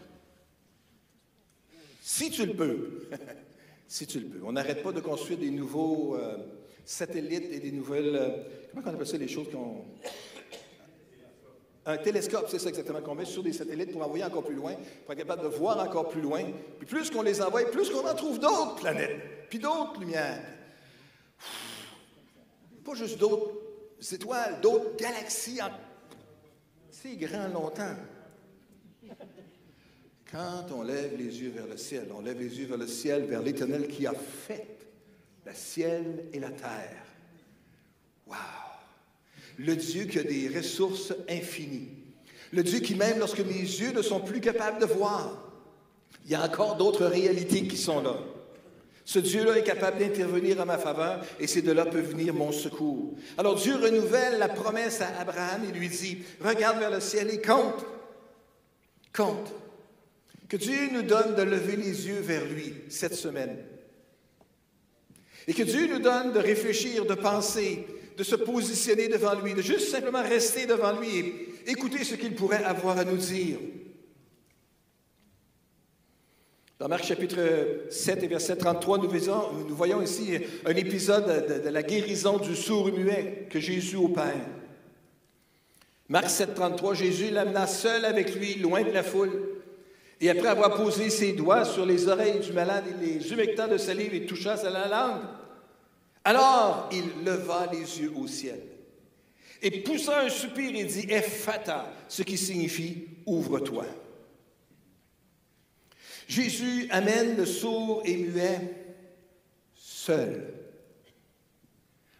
Si 2.02 2.30
tu 2.30 2.44
le 2.44 2.52
peux. 2.52 3.08
si 3.88 4.06
tu 4.06 4.20
le 4.20 4.26
peux. 4.26 4.44
On 4.44 4.52
n'arrête 4.52 4.82
pas 4.82 4.92
de 4.92 5.00
construire 5.00 5.38
des 5.38 5.50
nouveaux, 5.50 6.14
euh, 6.16 6.36
satellites 6.84 7.50
et 7.52 7.60
des 7.60 7.72
nouvelles. 7.72 8.16
euh, 8.16 8.28
comment 8.74 8.90
on 8.90 8.94
appelle 8.94 9.06
ça 9.06 9.16
les 9.16 9.28
choses 9.28 9.50
qu'on. 9.50 9.86
Un 11.88 11.98
télescope, 11.98 12.48
c'est 12.48 12.58
ça 12.58 12.68
exactement, 12.68 13.00
qu'on 13.00 13.14
met 13.14 13.24
sur 13.24 13.44
des 13.44 13.52
satellites 13.52 13.92
pour 13.92 14.02
envoyer 14.02 14.24
encore 14.24 14.42
plus 14.42 14.56
loin, 14.56 14.74
pour 15.04 15.12
être 15.12 15.18
capable 15.18 15.44
de 15.44 15.48
voir 15.48 15.78
encore 15.78 16.08
plus 16.08 16.20
loin. 16.20 16.42
Puis 16.78 16.86
plus 16.86 17.10
qu'on 17.10 17.22
les 17.22 17.40
envoie, 17.40 17.62
plus 17.70 17.90
qu'on 17.90 18.06
en 18.06 18.14
trouve 18.14 18.40
d'autres 18.40 18.74
planètes, 18.74 19.48
puis 19.48 19.60
d'autres 19.60 20.00
lumières. 20.00 20.42
Pas 22.84 22.94
juste 22.94 23.18
d'autres 23.18 23.52
étoiles, 24.12 24.60
d'autres 24.60 24.96
galaxies. 24.96 25.62
En... 25.62 25.70
C'est 26.90 27.14
grand 27.14 27.48
longtemps. 27.48 27.94
Quand 30.28 30.66
on 30.72 30.82
lève 30.82 31.16
les 31.16 31.40
yeux 31.40 31.50
vers 31.50 31.68
le 31.68 31.76
ciel, 31.76 32.08
on 32.12 32.20
lève 32.20 32.40
les 32.40 32.58
yeux 32.58 32.66
vers 32.66 32.78
le 32.78 32.88
ciel, 32.88 33.26
vers 33.26 33.42
l'Éternel 33.42 33.86
qui 33.86 34.08
a 34.08 34.12
fait 34.12 34.66
le 35.44 35.52
ciel 35.54 36.24
et 36.32 36.40
la 36.40 36.50
terre. 36.50 37.04
Wow! 38.26 38.65
Le 39.58 39.74
Dieu 39.74 40.04
qui 40.04 40.18
a 40.18 40.22
des 40.22 40.50
ressources 40.54 41.14
infinies. 41.28 41.88
Le 42.52 42.62
Dieu 42.62 42.80
qui, 42.80 42.94
même 42.94 43.18
lorsque 43.18 43.40
mes 43.40 43.54
yeux 43.54 43.92
ne 43.92 44.02
sont 44.02 44.20
plus 44.20 44.40
capables 44.40 44.80
de 44.80 44.86
voir, 44.86 45.42
il 46.24 46.32
y 46.32 46.34
a 46.34 46.44
encore 46.44 46.76
d'autres 46.76 47.06
réalités 47.06 47.66
qui 47.66 47.76
sont 47.76 48.02
là. 48.02 48.16
Ce 49.04 49.20
Dieu-là 49.20 49.58
est 49.58 49.62
capable 49.62 49.98
d'intervenir 49.98 50.60
en 50.60 50.66
ma 50.66 50.78
faveur 50.78 51.24
et 51.38 51.46
c'est 51.46 51.62
de 51.62 51.70
là 51.70 51.86
peut 51.86 52.00
venir 52.00 52.34
mon 52.34 52.50
secours. 52.50 53.14
Alors 53.38 53.54
Dieu 53.54 53.76
renouvelle 53.76 54.38
la 54.38 54.48
promesse 54.48 55.00
à 55.00 55.20
Abraham 55.20 55.62
et 55.68 55.72
lui 55.72 55.88
dit, 55.88 56.18
regarde 56.40 56.80
vers 56.80 56.90
le 56.90 56.98
ciel 56.98 57.30
et 57.30 57.40
compte, 57.40 57.86
compte. 59.14 59.54
Que 60.48 60.56
Dieu 60.56 60.90
nous 60.92 61.02
donne 61.02 61.36
de 61.36 61.42
lever 61.42 61.76
les 61.76 62.08
yeux 62.08 62.18
vers 62.20 62.44
lui 62.44 62.74
cette 62.88 63.14
semaine. 63.14 63.56
Et 65.46 65.54
que 65.54 65.62
Dieu 65.62 65.86
nous 65.86 66.00
donne 66.00 66.32
de 66.32 66.40
réfléchir, 66.40 67.06
de 67.06 67.14
penser, 67.14 67.86
de 68.16 68.22
se 68.24 68.36
positionner 68.36 69.08
devant 69.08 69.34
lui, 69.34 69.54
de 69.54 69.62
juste 69.62 69.88
simplement 69.88 70.22
rester 70.22 70.66
devant 70.66 70.98
lui 70.98 71.18
et 71.18 71.70
écouter 71.70 72.04
ce 72.04 72.14
qu'il 72.14 72.34
pourrait 72.34 72.64
avoir 72.64 72.98
à 72.98 73.04
nous 73.04 73.16
dire. 73.16 73.58
Dans 76.78 76.88
Marc 76.88 77.04
chapitre 77.04 77.38
7 77.90 78.22
et 78.22 78.26
verset 78.26 78.56
33, 78.56 78.98
nous 78.98 79.08
voyons, 79.08 79.52
nous 79.66 79.74
voyons 79.74 80.02
ici 80.02 80.38
un 80.66 80.74
épisode 80.74 81.62
de, 81.64 81.68
la 81.70 81.82
guérison 81.82 82.36
du 82.38 82.54
sourd 82.54 82.92
muet 82.92 83.46
que 83.48 83.58
Jésus 83.58 83.96
opère. 83.96 84.46
Marc 86.08 86.28
7, 86.28 86.54
33, 86.54 86.94
Jésus 86.94 87.30
l'amena 87.30 87.66
seul 87.66 88.04
avec 88.04 88.34
lui, 88.34 88.56
loin 88.56 88.82
de 88.82 88.90
la 88.90 89.02
foule. 89.02 89.32
Et 90.20 90.30
après 90.30 90.48
avoir 90.48 90.76
posé 90.76 91.10
ses 91.10 91.32
doigts 91.32 91.64
sur 91.64 91.84
les 91.84 92.08
oreilles 92.08 92.40
du 92.40 92.52
malade, 92.52 92.84
il 93.00 93.06
les 93.06 93.32
humecta 93.32 93.68
de 93.68 93.76
salive 93.76 94.14
et 94.14 94.26
toucha 94.26 94.56
sa 94.56 94.70
langue. 94.70 95.22
Alors 96.26 96.88
il 96.90 97.24
leva 97.24 97.68
les 97.72 98.00
yeux 98.00 98.12
au 98.16 98.26
ciel 98.26 98.60
et 99.62 99.70
poussa 99.70 100.22
un 100.22 100.28
soupir 100.28 100.74
et 100.74 100.82
dit 100.82 101.06
Ephata, 101.08 101.88
ce 102.08 102.24
qui 102.24 102.36
signifie 102.36 103.06
ouvre-toi. 103.26 103.86
Jésus 106.26 106.88
amène 106.90 107.36
le 107.36 107.46
sourd 107.46 108.02
et 108.04 108.16
muet 108.16 108.60
seul. 109.76 110.52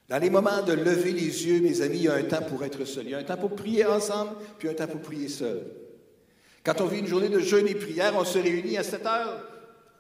Dans 0.08 0.18
les 0.18 0.30
moments 0.30 0.62
de 0.62 0.72
lever 0.72 1.10
les 1.10 1.44
yeux, 1.48 1.60
mes 1.60 1.82
amis, 1.82 1.98
il 1.98 2.04
y 2.04 2.08
a 2.08 2.14
un 2.14 2.22
temps 2.22 2.42
pour 2.42 2.62
être 2.62 2.84
seul. 2.84 3.06
Il 3.06 3.10
y 3.10 3.14
a 3.14 3.18
un 3.18 3.24
temps 3.24 3.36
pour 3.36 3.56
prier 3.56 3.86
ensemble, 3.86 4.36
puis 4.56 4.68
un 4.68 4.74
temps 4.74 4.86
pour 4.86 5.00
prier 5.00 5.28
seul. 5.28 5.66
Quand 6.62 6.80
on 6.80 6.86
vit 6.86 7.00
une 7.00 7.08
journée 7.08 7.28
de 7.28 7.40
jeûne 7.40 7.66
et 7.66 7.74
prière, 7.74 8.14
on 8.16 8.24
se 8.24 8.38
réunit 8.38 8.76
à 8.76 8.84
7 8.84 9.04
heures, 9.04 9.55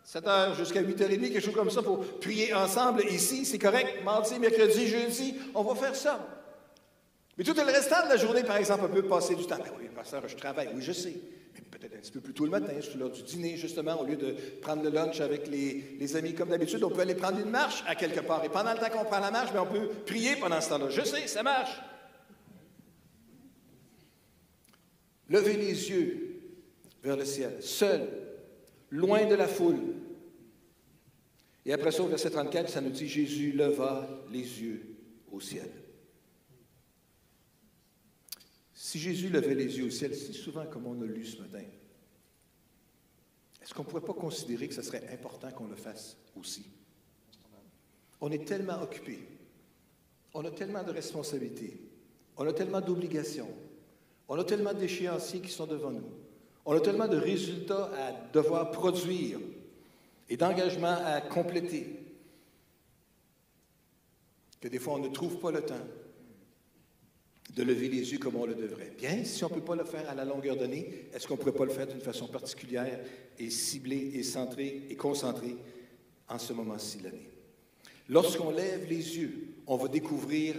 7 0.06 0.26
heures 0.28 0.54
jusqu'à 0.54 0.80
8h30, 0.80 1.32
quelque 1.32 1.40
chose 1.40 1.54
comme 1.54 1.68
ça, 1.68 1.82
pour 1.82 1.98
prier 2.20 2.54
ensemble. 2.54 3.02
Ici, 3.10 3.44
c'est 3.44 3.58
correct. 3.58 4.04
Mardi, 4.04 4.38
mercredi, 4.38 4.86
jeudi, 4.86 5.34
on 5.52 5.64
va 5.64 5.74
faire 5.74 5.96
ça. 5.96 6.24
Mais 7.36 7.42
tout 7.42 7.54
le 7.54 7.64
restant 7.64 8.04
de 8.04 8.10
la 8.10 8.16
journée, 8.16 8.44
par 8.44 8.56
exemple, 8.56 8.84
on 8.88 8.94
peut 8.94 9.02
passer 9.02 9.34
du 9.34 9.44
temps. 9.46 9.58
Ben 9.58 9.72
oui, 9.76 9.88
pasteur, 9.92 10.22
je 10.28 10.36
travaille. 10.36 10.68
Oui, 10.72 10.80
je 10.80 10.92
sais. 10.92 11.16
Mais 11.52 11.60
peut-être 11.60 11.96
un 11.96 11.98
petit 11.98 12.12
peu 12.12 12.20
plus 12.20 12.34
tôt 12.34 12.44
le 12.44 12.52
matin, 12.52 12.72
sur 12.80 12.96
l'heure 12.98 13.10
du 13.10 13.24
dîner, 13.24 13.56
justement, 13.56 14.00
au 14.00 14.04
lieu 14.04 14.14
de 14.14 14.36
prendre 14.62 14.84
le 14.84 14.90
lunch 14.90 15.20
avec 15.20 15.48
les, 15.48 15.96
les 15.98 16.16
amis 16.16 16.34
comme 16.34 16.50
d'habitude, 16.50 16.84
on 16.84 16.90
peut 16.90 17.00
aller 17.00 17.16
prendre 17.16 17.40
une 17.40 17.50
marche 17.50 17.82
à 17.88 17.96
quelque 17.96 18.20
part. 18.20 18.44
Et 18.44 18.48
pendant 18.48 18.74
le 18.74 18.78
temps 18.78 18.90
qu'on 18.90 19.06
prend 19.06 19.18
la 19.18 19.32
marche, 19.32 19.52
ben, 19.52 19.66
on 19.68 19.72
peut 19.72 19.88
prier 20.06 20.36
pendant 20.36 20.60
ce 20.60 20.68
temps-là. 20.68 20.88
Je 20.88 21.02
sais, 21.02 21.26
ça 21.26 21.42
marche. 21.42 21.80
Levez 25.28 25.54
les 25.54 25.90
yeux 25.90 26.42
vers 27.02 27.16
le 27.16 27.24
ciel, 27.24 27.56
seul, 27.60 28.08
loin 28.90 29.26
de 29.26 29.34
la 29.34 29.48
foule. 29.48 29.95
Et 31.66 31.72
après 31.72 31.90
ça, 31.90 32.04
au 32.04 32.06
verset 32.06 32.30
34, 32.30 32.70
ça 32.70 32.80
nous 32.80 32.90
dit 32.90 33.08
Jésus 33.08 33.50
leva 33.50 34.08
les 34.30 34.38
yeux 34.38 34.96
au 35.32 35.40
ciel. 35.40 35.68
Si 38.72 39.00
Jésus 39.00 39.28
levait 39.28 39.56
les 39.56 39.76
yeux 39.76 39.86
au 39.86 39.90
ciel, 39.90 40.14
si 40.14 40.32
souvent 40.32 40.64
comme 40.66 40.86
on 40.86 41.02
a 41.02 41.04
lu 41.04 41.24
ce 41.24 41.42
matin, 41.42 41.64
est-ce 43.60 43.74
qu'on 43.74 43.82
ne 43.82 43.88
pourrait 43.88 44.04
pas 44.04 44.14
considérer 44.14 44.68
que 44.68 44.74
ce 44.74 44.82
serait 44.82 45.08
important 45.12 45.50
qu'on 45.50 45.66
le 45.66 45.74
fasse 45.74 46.16
aussi? 46.38 46.66
On 48.20 48.30
est 48.30 48.46
tellement 48.46 48.80
occupé, 48.80 49.18
on 50.34 50.44
a 50.44 50.52
tellement 50.52 50.84
de 50.84 50.92
responsabilités, 50.92 51.80
on 52.36 52.46
a 52.46 52.52
tellement 52.52 52.80
d'obligations, 52.80 53.50
on 54.28 54.38
a 54.38 54.44
tellement 54.44 54.72
d'échéanciers 54.72 55.40
qui 55.40 55.50
sont 55.50 55.66
devant 55.66 55.90
nous, 55.90 56.08
on 56.64 56.76
a 56.76 56.80
tellement 56.80 57.08
de 57.08 57.16
résultats 57.16 57.90
à 57.96 58.12
devoir 58.32 58.70
produire 58.70 59.40
et 60.28 60.36
d'engagements 60.36 60.98
à 61.04 61.20
compléter 61.20 61.86
que 64.60 64.68
des 64.68 64.78
fois 64.78 64.94
on 64.94 64.98
ne 64.98 65.08
trouve 65.08 65.38
pas 65.38 65.50
le 65.50 65.62
temps 65.62 65.86
de 67.54 67.62
lever 67.62 67.88
les 67.88 68.12
yeux 68.12 68.18
comme 68.18 68.36
on 68.36 68.44
le 68.44 68.54
devrait. 68.54 68.92
Bien, 68.98 69.24
si 69.24 69.44
on 69.44 69.48
ne 69.48 69.54
peut 69.54 69.64
pas 69.64 69.76
le 69.76 69.84
faire 69.84 70.08
à 70.10 70.14
la 70.14 70.24
longueur 70.24 70.56
donnée, 70.56 71.08
est-ce 71.14 71.26
qu'on 71.26 71.34
ne 71.34 71.38
pourrait 71.38 71.52
pas 71.52 71.64
le 71.64 71.70
faire 71.70 71.86
d'une 71.86 72.00
façon 72.00 72.26
particulière 72.26 73.00
et 73.38 73.50
ciblée 73.50 74.12
et 74.14 74.22
centrée 74.22 74.82
et 74.90 74.96
concentrée 74.96 75.56
en 76.28 76.38
ce 76.38 76.52
moment-ci 76.52 76.98
de 76.98 77.04
l'année? 77.04 77.30
Lorsqu'on 78.08 78.50
lève 78.50 78.86
les 78.88 79.18
yeux, 79.18 79.54
on 79.66 79.76
va 79.76 79.88
découvrir 79.88 80.56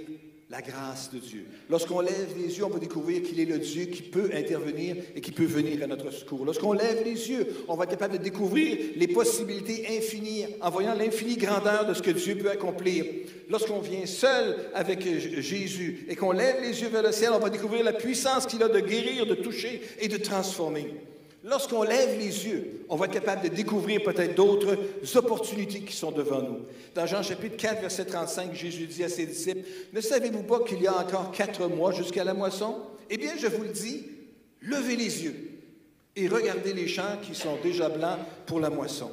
la 0.50 0.62
grâce 0.62 1.12
de 1.12 1.20
Dieu. 1.20 1.46
Lorsqu'on 1.70 2.00
lève 2.00 2.34
les 2.38 2.58
yeux, 2.58 2.64
on 2.64 2.70
va 2.70 2.80
découvrir 2.80 3.22
qu'il 3.22 3.40
est 3.40 3.46
le 3.46 3.60
Dieu 3.60 3.86
qui 3.86 4.02
peut 4.02 4.30
intervenir 4.34 4.96
et 5.14 5.20
qui 5.20 5.32
peut 5.32 5.46
venir 5.46 5.84
à 5.84 5.88
notre 5.88 6.10
secours. 6.12 6.46
Lorsqu'on 6.46 6.72
lève 6.72 7.04
les 7.04 7.30
yeux, 7.30 7.48
on 7.68 7.76
va 7.76 7.84
être 7.84 7.92
capable 7.92 8.18
de 8.18 8.24
découvrir 8.24 8.78
les 8.96 9.08
possibilités 9.10 9.86
infinies 9.98 10.46
en 10.62 10.70
voyant 10.70 10.94
l'infinie 10.94 11.36
grandeur 11.36 11.86
de 11.86 11.94
ce 11.94 12.02
que 12.02 12.12
Dieu 12.12 12.38
peut 12.38 12.50
accomplir. 12.50 13.04
Lorsqu'on 13.50 13.80
vient 13.80 14.06
seul 14.06 14.56
avec 14.74 15.02
Jésus 15.42 16.06
et 16.08 16.16
qu'on 16.16 16.32
lève 16.32 16.62
les 16.62 16.82
yeux 16.82 16.90
vers 16.90 17.04
le 17.04 17.12
ciel, 17.12 17.32
on 17.34 17.40
va 17.40 17.50
découvrir 17.50 17.84
la 17.84 17.94
puissance 17.94 18.46
qu'il 18.46 18.64
a 18.64 18.70
de 18.70 18.80
guérir, 18.80 19.26
de 19.26 19.36
toucher 19.36 19.82
et 20.00 20.08
de 20.08 20.18
transformer. 20.18 20.94
Lorsqu'on 21.44 21.84
lève 21.84 22.18
les 22.18 22.48
yeux, 22.48 22.86
on 22.90 22.96
va 22.96 23.06
être 23.06 23.14
capable 23.14 23.48
de 23.48 23.56
découvrir 23.56 24.02
peut-être 24.04 24.36
d'autres 24.36 24.78
opportunités 25.16 25.82
qui 25.82 25.96
sont 25.96 26.12
devant 26.12 26.42
nous. 26.42 26.66
Dans 26.96 27.06
Jean 27.06 27.22
chapitre 27.22 27.58
4, 27.58 27.82
verset 27.82 28.06
35, 28.06 28.54
Jésus 28.54 28.88
dit 28.88 29.04
à 29.04 29.10
ses 29.10 29.26
disciples, 29.26 29.68
Ne 29.94 30.02
savez-vous 30.02 30.44
pas 30.44 30.62
qu'il 30.62 30.82
y 30.82 30.88
a 30.88 30.98
encore 30.98 31.32
quatre 31.32 31.68
mois 31.68 31.92
jusqu'à 31.92 32.24
la 32.24 32.34
moisson? 32.34 32.82
Eh 33.10 33.18
bien, 33.18 33.34
je 33.38 33.48
vous 33.48 33.64
le 33.64 33.70
dis, 33.70 34.08
levez 34.62 34.96
les 34.96 35.24
yeux 35.24 35.36
et 36.16 36.28
regardez 36.28 36.74
les 36.74 36.88
champs 36.88 37.18
qui 37.22 37.36
sont 37.36 37.58
déjà 37.62 37.90
blancs 37.90 38.20
pour 38.48 38.60
la 38.60 38.72
moisson. 38.72 39.12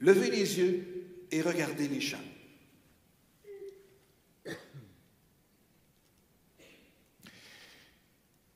Levez 0.00 0.30
les 0.30 0.58
yeux 0.58 0.84
et 1.30 1.40
regardez 1.42 1.86
les 1.86 2.00
champs. 2.00 2.18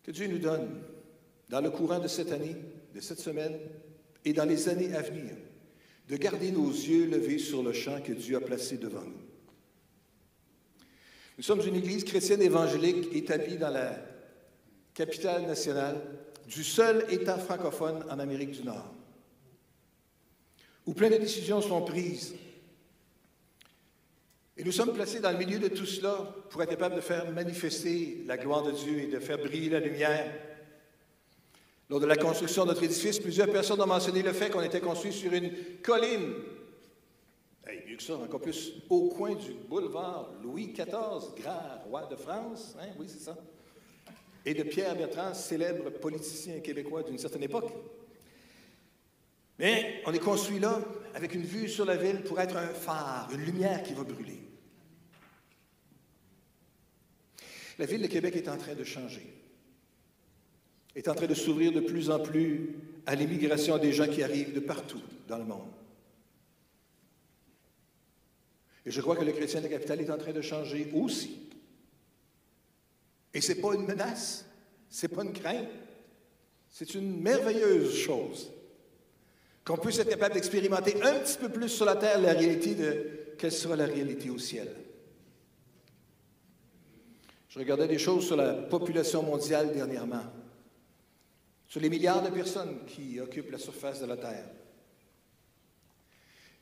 Que 0.02 0.10
Dieu 0.10 0.26
nous 0.26 0.38
donne, 0.38 0.82
dans 1.48 1.61
le 1.61 1.70
courant 1.70 1.98
de 1.98 2.09
cette 2.09 2.33
année, 2.33 2.57
de 2.94 3.00
cette 3.00 3.20
semaine 3.20 3.59
et 4.24 4.33
dans 4.33 4.44
les 4.44 4.68
années 4.68 4.94
à 4.94 5.02
venir, 5.02 5.35
de 6.09 6.16
garder 6.16 6.50
nos 6.50 6.68
yeux 6.70 7.07
levés 7.07 7.38
sur 7.38 7.62
le 7.62 7.72
champ 7.72 8.00
que 8.00 8.12
Dieu 8.12 8.37
a 8.37 8.40
placé 8.40 8.76
devant 8.76 9.02
nous. 9.02 9.22
Nous 11.37 11.44
sommes 11.44 11.66
une 11.66 11.76
église 11.76 12.04
chrétienne 12.04 12.42
évangélique 12.42 13.14
établie 13.14 13.57
dans 13.57 13.70
la 13.70 13.97
capitale 14.95 15.47
nationale 15.47 16.01
du 16.47 16.62
seul 16.62 17.05
État 17.11 17.38
francophone 17.38 18.05
en 18.09 18.18
Amérique 18.18 18.53
du 18.53 18.62
Nord, 18.62 18.95
où 20.86 20.92
plein 20.92 21.11
de 21.11 21.16
décisions 21.16 21.61
sont 21.61 21.82
prises. 21.82 22.34
Et 24.57 24.62
nous 24.62 24.70
sommes 24.70 24.92
placés 24.92 25.18
dans 25.18 25.32
le 25.32 25.38
milieu 25.38 25.59
de 25.59 25.68
tout 25.68 25.86
cela 25.86 26.32
pour 26.51 26.62
être 26.62 26.70
capables 26.70 26.95
de 26.95 27.01
faire 27.01 27.28
manifester 27.32 28.22
la 28.26 28.36
gloire 28.36 28.62
de 28.62 28.70
Dieu 28.70 29.01
et 29.01 29.07
de 29.07 29.18
faire 29.18 29.38
briller 29.38 29.70
la 29.70 29.80
lumière 29.80 30.32
lors 31.91 32.01
de 32.01 32.07
la 32.07 32.16
construction 32.16 32.64
de 32.64 32.68
notre 32.68 32.82
édifice, 32.82 33.18
plusieurs 33.18 33.51
personnes 33.51 33.80
ont 33.80 33.87
mentionné 33.87 34.22
le 34.22 34.32
fait 34.32 34.51
qu'on 34.51 34.62
était 34.62 34.80
construit 34.80 35.12
sur 35.12 35.32
une 35.32 35.53
colline. 35.82 36.32
Hey, 37.66 37.82
mieux 37.87 37.97
que 37.97 38.03
ça, 38.03 38.16
encore 38.16 38.41
plus, 38.41 38.74
au 38.89 39.09
coin 39.09 39.35
du 39.35 39.53
boulevard 39.68 40.32
Louis 40.43 40.72
XIV, 40.72 41.35
grand 41.37 41.82
roi 41.87 42.07
de 42.11 42.16
France. 42.16 42.76
Hein? 42.80 42.89
Oui, 42.99 43.07
c'est 43.09 43.22
ça. 43.22 43.37
Et 44.47 44.55
de 44.55 44.62
Pierre 44.62 44.97
Bertrand, 44.97 45.32
célèbre 45.32 45.91
politicien 45.91 46.61
québécois 46.61 47.03
d'une 47.03 47.18
certaine 47.18 47.43
époque. 47.43 47.70
Mais 49.59 50.03
on 50.07 50.12
est 50.12 50.18
construit 50.18 50.59
là 50.59 50.80
avec 51.14 51.35
une 51.35 51.45
vue 51.45 51.68
sur 51.68 51.85
la 51.85 51.97
ville 51.97 52.22
pour 52.22 52.41
être 52.41 52.57
un 52.57 52.68
phare, 52.68 53.28
une 53.32 53.45
lumière 53.45 53.82
qui 53.82 53.95
va 53.95 54.03
brûler. 54.03 54.41
La 57.78 57.87
ville 57.87 58.03
de 58.03 58.07
Québec 58.07 58.37
est 58.37 58.49
en 58.49 58.57
train 58.57 58.74
de 58.74 58.85
changer, 58.85 59.26
est 60.95 61.09
en 61.09 61.14
train 61.14 61.26
de 61.26 61.34
s'ouvrir 61.34 61.72
de 61.72 61.80
plus 61.80 62.11
en 62.11 62.20
plus 62.20 62.76
à 63.07 63.14
l'immigration 63.14 63.78
des 63.78 63.92
gens 63.92 64.07
qui 64.07 64.22
arrivent 64.22 64.55
de 64.55 64.61
partout 64.61 65.03
dans 65.28 65.38
le 65.38 65.45
monde. 65.45 65.70
Et 68.86 68.90
je 68.90 69.01
crois 69.01 69.16
que 69.16 69.24
le 69.24 69.32
chrétien 69.32 69.61
de 69.61 69.66
la 69.66 69.72
capitale 69.72 70.01
est 70.01 70.11
en 70.11 70.18
train 70.18 70.32
de 70.32 70.42
changer 70.42 70.90
aussi. 70.95 71.40
Et 73.32 73.40
ce 73.40 73.53
n'est 73.53 73.61
pas 73.61 73.74
une 73.74 73.86
menace, 73.86 74.45
ce 74.90 75.07
n'est 75.07 75.14
pas 75.14 75.24
une 75.24 75.32
crainte, 75.32 75.68
c'est 76.70 76.95
une 76.95 77.20
merveilleuse 77.20 77.95
chose 77.97 78.51
qu'on 79.64 79.78
puisse 79.78 79.99
être 79.99 80.11
capable 80.11 80.34
d'expérimenter 80.34 81.03
un 81.03 81.20
petit 81.20 81.38
peu 81.38 81.49
plus 81.49 81.70
sur 81.70 81.86
la 81.86 81.97
terre 81.97 82.20
la 82.20 82.32
réalité 82.32 82.74
de 82.74 83.34
quelle 83.38 83.53
sera 83.53 83.76
la 83.76 83.86
réalité 83.86 84.28
au 84.28 84.38
ciel. 84.38 84.68
Je 87.49 87.59
regardais 87.59 87.88
des 87.88 87.99
choses 87.99 88.26
sur 88.26 88.36
la 88.36 88.53
population 88.53 89.22
mondiale 89.22 89.72
dernièrement, 89.72 90.24
sur 91.75 91.81
les 91.81 91.91
milliards 91.91 92.22
de 92.22 92.31
personnes 92.31 92.87
qui 92.87 93.18
occupent 93.18 93.51
la 93.51 93.59
surface 93.59 94.01
de 94.01 94.07
la 94.07 94.16
Terre. 94.16 94.49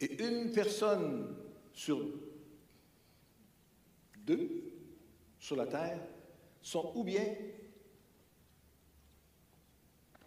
Et 0.00 0.24
une 0.24 0.50
personne 0.52 1.36
sur 1.74 2.02
deux 4.16 4.72
sur 5.38 5.56
la 5.56 5.66
Terre 5.66 6.00
sont 6.62 6.92
ou 6.94 7.04
bien 7.04 7.26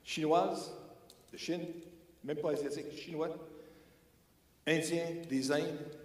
chinoises 0.04 0.72
de 1.34 1.38
Chine, 1.38 1.66
même 2.24 2.38
pas 2.38 2.52
asiatiques, 2.52 2.96
chinois, 2.96 3.36
indiens 4.68 5.16
des 5.28 5.52
Indes, 5.52 5.98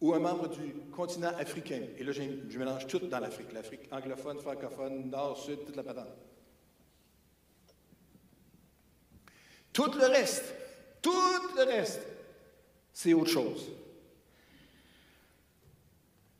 ou 0.00 0.12
un 0.12 0.18
membre 0.18 0.48
du 0.48 0.74
continent 0.90 1.36
africain. 1.38 1.82
Et 1.96 2.02
là, 2.02 2.10
je, 2.10 2.58
mélange 2.58 2.88
tout 2.88 2.98
dans 2.98 3.20
l'Afrique, 3.20 3.52
l'Afrique 3.52 3.88
anglophone, 3.92 4.40
francophone, 4.40 5.08
nord, 5.08 5.38
sud, 5.38 5.64
toute 5.66 5.76
la 5.76 5.84
patente. 5.84 6.29
Tout 9.72 9.90
le 9.98 10.06
reste, 10.06 10.44
tout 11.00 11.12
le 11.56 11.64
reste, 11.64 12.00
c'est 12.92 13.14
autre 13.14 13.30
chose. 13.30 13.68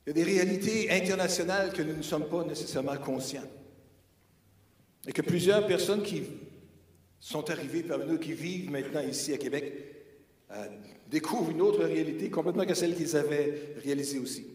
Il 0.04 0.08
y 0.08 0.10
a 0.10 0.24
des 0.24 0.24
réalités 0.24 0.90
internationales 0.90 1.72
que 1.72 1.82
nous 1.82 1.96
ne 1.96 2.02
sommes 2.02 2.28
pas 2.28 2.44
nécessairement 2.44 2.96
conscients. 2.96 3.48
Et 5.06 5.12
que 5.12 5.22
plusieurs 5.22 5.66
personnes 5.66 6.02
qui 6.02 6.22
sont 7.20 7.48
arrivées 7.50 7.82
parmi 7.82 8.06
nous, 8.06 8.18
qui 8.18 8.32
vivent 8.32 8.70
maintenant 8.70 9.02
ici 9.02 9.32
à 9.32 9.38
Québec, 9.38 9.72
euh, 10.52 10.66
découvrent 11.08 11.50
une 11.50 11.60
autre 11.60 11.84
réalité 11.84 12.30
complètement 12.30 12.64
que 12.64 12.74
celle 12.74 12.96
qu'ils 12.96 13.16
avaient 13.16 13.74
réalisée 13.84 14.18
aussi. 14.18 14.46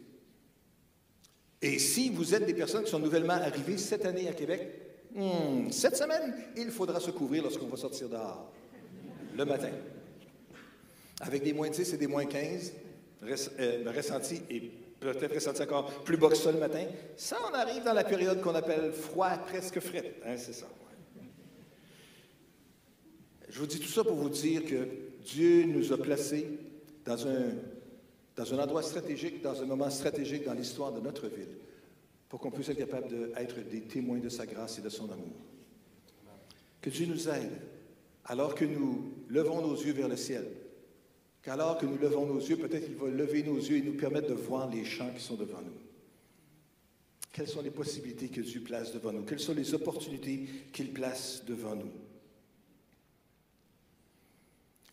Et 1.62 1.80
si 1.80 2.10
vous 2.10 2.36
êtes 2.36 2.46
des 2.46 2.54
personnes 2.54 2.84
qui 2.84 2.92
sont 2.92 3.00
nouvellement 3.00 3.34
arrivées 3.34 3.78
cette 3.78 4.06
année 4.06 4.28
à 4.28 4.34
Québec, 4.34 4.68
hmm, 5.14 5.72
cette 5.72 5.96
semaine, 5.96 6.36
il 6.58 6.70
faudra 6.70 7.00
se 7.00 7.12
couvrir 7.12 7.44
lorsqu'on 7.44 7.68
va 7.68 7.78
sortir 7.78 8.10
dehors, 8.10 8.52
le 9.36 9.46
matin. 9.46 9.72
Avec 11.22 11.44
des 11.44 11.54
moins 11.54 11.70
10 11.70 11.94
et 11.94 11.98
des 11.98 12.08
moins 12.08 12.26
15, 12.26 12.74
euh, 13.24 13.92
ressenti 13.96 14.42
et 14.50 14.72
peut-être 15.00 15.34
ressenti 15.34 15.62
encore 15.62 16.04
plus 16.04 16.18
bas 16.18 16.30
que 16.30 16.36
ça 16.36 16.52
le 16.52 16.60
matin. 16.60 16.86
Ça, 17.16 17.38
on 17.50 17.54
arrive 17.54 17.84
dans 17.84 17.94
la 17.94 18.04
période 18.04 18.42
qu'on 18.42 18.56
appelle 18.56 18.92
froid, 18.92 19.30
presque 19.30 19.80
frais. 19.80 20.16
Hein, 20.26 20.36
c'est 20.38 20.54
ça. 20.54 20.68
Je 23.50 23.60
vous 23.60 23.68
dis 23.68 23.80
tout 23.80 23.88
ça 23.88 24.04
pour 24.04 24.16
vous 24.16 24.30
dire 24.30 24.66
que 24.66 24.88
Dieu 25.24 25.66
nous 25.66 25.94
a 25.94 25.98
placés 25.98 26.48
dans 27.06 27.26
un, 27.28 27.54
dans 28.36 28.54
un 28.54 28.60
endroit 28.60 28.84
stratégique, 28.84 29.42
dans 29.42 29.62
un 29.62 29.66
moment 29.66 29.90
stratégique 29.90 30.46
dans 30.46 30.54
l'histoire 30.54 30.92
de 30.92 31.00
notre 31.00 31.28
ville, 31.28 31.58
pour 32.28 32.40
qu'on 32.40 32.52
puisse 32.52 32.70
être 32.70 32.78
capable 32.78 33.08
d'être 33.08 33.60
des 33.70 33.82
témoins 33.82 34.20
de 34.20 34.30
sa 34.30 34.46
grâce 34.46 34.80
et 34.80 34.82
de 34.82 34.90
son 34.90 35.06
amour. 35.06 35.38
Que 36.82 36.90
Dieu 36.90 37.06
nous 37.06 37.30
aide, 37.30 37.52
alors 38.26 38.56
que 38.56 38.66
nous 38.66 39.14
levons 39.30 39.62
nos 39.62 39.76
yeux 39.76 39.94
vers 39.94 40.08
le 40.08 40.18
ciel, 40.18 40.46
qu'alors 41.44 41.78
que 41.78 41.86
nous 41.86 41.98
levons 41.98 42.26
nos 42.26 42.40
yeux, 42.40 42.58
peut-être 42.58 42.86
qu'il 42.86 42.96
va 42.96 43.08
lever 43.08 43.44
nos 43.44 43.58
yeux 43.58 43.78
et 43.78 43.82
nous 43.82 43.96
permettre 43.96 44.30
de 44.30 44.34
voir 44.34 44.70
les 44.70 44.84
champs 44.84 45.12
qui 45.16 45.22
sont 45.22 45.36
devant 45.36 45.62
nous. 45.62 45.78
Quelles 47.32 47.48
sont 47.48 47.62
les 47.62 47.72
possibilités 47.72 48.30
que 48.30 48.42
Dieu 48.42 48.62
place 48.62 48.94
devant 48.94 49.12
nous? 49.12 49.24
Quelles 49.24 49.40
sont 49.40 49.54
les 49.54 49.74
opportunités 49.74 50.48
qu'il 50.72 50.94
place 50.94 51.44
devant 51.46 51.76
nous? 51.76 51.92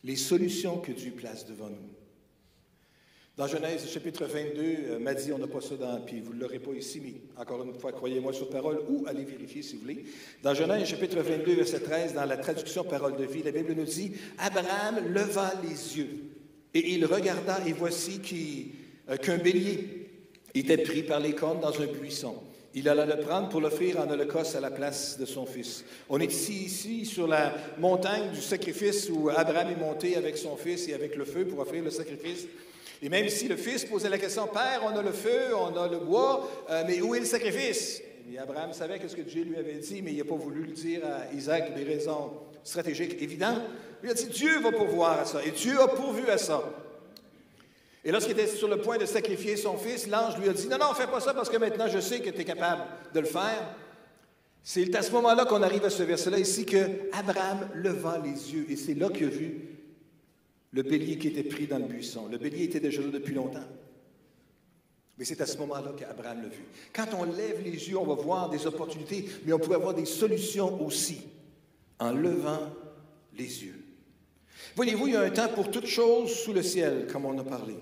Les 0.05 0.17
solutions 0.17 0.79
que 0.79 0.93
Dieu 0.93 1.13
place 1.13 1.47
devant 1.47 1.71
nous. 1.71 2.02
Dans 3.35 3.47
Genèse 3.47 3.89
chapitre 3.89 4.27
22, 4.27 4.61
euh, 4.61 4.99
m'a 4.99 5.15
dit, 5.15 5.33
on 5.33 5.39
n'a 5.39 5.47
pas 5.47 5.63
ça 5.63 5.75
dans, 5.77 5.99
puis 6.03 6.21
vous 6.21 6.35
ne 6.35 6.41
l'aurez 6.41 6.59
pas 6.59 6.73
ici, 6.73 7.01
mais 7.03 7.15
encore 7.41 7.65
une 7.65 7.73
fois, 7.73 7.91
croyez-moi 7.91 8.35
sur 8.35 8.51
parole 8.51 8.81
ou 8.91 9.07
allez 9.07 9.25
vérifier 9.25 9.63
si 9.63 9.77
vous 9.77 9.81
voulez. 9.81 10.05
Dans 10.43 10.53
Genèse 10.53 10.87
chapitre 10.87 11.19
22, 11.19 11.55
verset 11.55 11.81
13, 11.81 12.13
dans 12.13 12.27
la 12.27 12.37
traduction 12.37 12.85
parole 12.85 13.17
de 13.17 13.25
vie, 13.25 13.43
la 13.43 13.53
Bible 13.53 13.73
nous 13.73 13.87
dit, 13.87 14.13
Abraham 14.37 15.09
leva 15.15 15.55
les 15.63 15.97
yeux 15.97 16.11
et 16.75 16.93
il 16.93 17.07
regarda, 17.07 17.61
et 17.67 17.73
voici 17.73 18.21
euh, 19.09 19.17
qu'un 19.17 19.39
bélier 19.39 20.11
était 20.55 20.77
pris 20.77 21.03
par 21.03 21.21
les 21.21 21.35
cornes 21.35 21.61
dans 21.61 21.81
un 21.81 21.87
buisson. 21.87 22.35
Il 22.75 22.87
alla 22.87 23.07
le 23.07 23.19
prendre 23.19 23.49
pour 23.49 23.63
l'offrir 23.63 23.99
en 23.99 24.11
holocauste 24.11 24.57
à 24.57 24.61
la 24.61 24.71
place 24.71 25.19
de 25.19 25.25
son 25.25 25.47
fils. 25.47 25.87
On 26.11 26.21
est 26.21 26.31
ici, 26.31 26.65
ici, 26.65 27.07
sur 27.07 27.27
la 27.27 27.55
montagne 27.79 28.31
du 28.33 28.43
sacrifice 28.43 29.09
où 29.09 29.31
Abraham 29.31 29.71
est 29.71 29.81
monté 29.81 30.17
avec 30.17 30.37
son 30.37 30.55
fils 30.57 30.87
et 30.89 30.93
avec 30.93 31.17
le 31.17 31.25
feu 31.25 31.47
pour 31.47 31.61
offrir 31.61 31.83
le 31.83 31.91
sacrifice. 31.91 32.47
Et 33.03 33.09
même 33.09 33.29
si 33.29 33.49
le 33.49 33.57
fils 33.57 33.85
posait 33.85 34.09
la 34.09 34.19
question, 34.19 34.47
Père, 34.47 34.81
on 34.85 34.97
a 34.97 35.03
le 35.03 35.11
feu, 35.11 35.57
on 35.57 35.77
a 35.77 35.89
le 35.89 35.99
bois, 35.99 36.49
euh, 36.71 36.85
mais 36.87 37.01
où 37.01 37.17
est 37.17 37.21
le 37.21 37.27
sacrifice? 37.27 38.01
Et 38.33 38.39
Abraham 38.39 38.73
savait 38.73 39.01
ce 39.07 39.17
que 39.17 39.23
Dieu 39.23 39.43
lui 39.43 39.57
avait 39.57 39.75
dit, 39.75 40.01
mais 40.03 40.13
il 40.13 40.19
n'a 40.19 40.25
pas 40.25 40.37
voulu 40.37 40.63
le 40.63 40.73
dire 40.73 41.03
à 41.05 41.35
Isaac 41.35 41.67
pour 41.67 41.75
des 41.75 41.83
raisons 41.83 42.31
stratégiques 42.63 43.21
évidentes. 43.21 43.63
Il 44.05 44.09
a 44.09 44.15
dit, 44.15 44.27
Dieu 44.27 44.61
va 44.61 44.71
pourvoir 44.71 45.19
à 45.19 45.25
ça. 45.25 45.45
Et 45.45 45.51
Dieu 45.51 45.81
a 45.81 45.89
pourvu 45.89 46.29
à 46.31 46.39
ça. 46.39 46.63
Et 48.05 48.13
lorsqu'il 48.13 48.39
était 48.39 48.47
sur 48.47 48.69
le 48.69 48.79
point 48.79 48.99
de 48.99 49.05
sacrifier 49.05 49.57
son 49.57 49.77
fils, 49.77 50.07
l'ange 50.07 50.39
lui 50.39 50.49
a 50.49 50.53
dit, 50.53 50.69
non, 50.69 50.79
non, 50.79 50.95
fais 50.95 51.09
pas 51.09 51.21
ça 51.21 51.35
parce 51.35 51.51
que 51.51 51.57
maintenant 51.57 51.89
je 51.89 51.99
sais 51.99 52.21
que 52.21 52.31
tu 52.31 52.41
es 52.41 52.45
capable 52.45 52.83
de 53.13 53.21
le 53.21 53.27
faire. 53.27 53.75
C'est 54.63 54.95
à 54.95 55.03
ce 55.03 55.11
moment-là 55.11 55.45
qu'on 55.45 55.63
arrive 55.63 55.85
à 55.85 55.91
ce 55.91 56.05
verset-là 56.05 56.39
ici 56.39 56.65
que 56.65 56.79
Abraham 57.13 57.69
leva 57.75 58.21
les 58.23 58.55
yeux 58.55 58.67
et 58.71 58.77
c'est 58.77 58.95
là 58.95 59.09
qu'il 59.09 59.27
a 59.27 59.31
vu 59.31 59.73
le 60.73 60.83
bélier 60.83 61.19
qui 61.19 61.29
était 61.29 61.43
pris 61.43 61.67
dans 61.67 61.79
le 61.79 61.85
buisson. 61.85 62.29
Le 62.29 62.39
bélier 62.39 62.65
était 62.65 62.81
déjà 62.81 63.03
là 63.03 63.09
depuis 63.09 63.35
longtemps. 63.35 63.67
Mais 65.19 65.25
c'est 65.25 65.41
à 65.41 65.47
ce 65.47 65.59
moment-là 65.59 65.93
qu'Abraham 65.97 66.43
l'a 66.43 66.49
vu. 66.49 66.65
Quand 66.93 67.09
on 67.19 67.25
lève 67.25 67.63
les 67.63 67.91
yeux, 67.91 67.99
on 67.99 68.07
va 68.07 68.15
voir 68.15 68.49
des 68.49 68.67
opportunités, 68.67 69.29
mais 69.45 69.53
on 69.53 69.59
peut 69.59 69.75
avoir 69.75 69.95
des 69.95 70.07
solutions 70.07 70.85
aussi 70.85 71.23
en 71.99 72.13
levant 72.13 72.71
les 73.37 73.65
yeux. 73.65 73.85
Voyez-vous, 74.75 75.09
il 75.09 75.13
y 75.13 75.17
a 75.17 75.21
un 75.21 75.31
temps 75.31 75.49
pour 75.49 75.71
toute 75.71 75.87
chose 75.87 76.35
sous 76.35 76.53
le 76.55 76.63
ciel, 76.63 77.07
comme 77.13 77.27
on 77.27 77.39
a 77.39 77.45
parlé. 77.45 77.75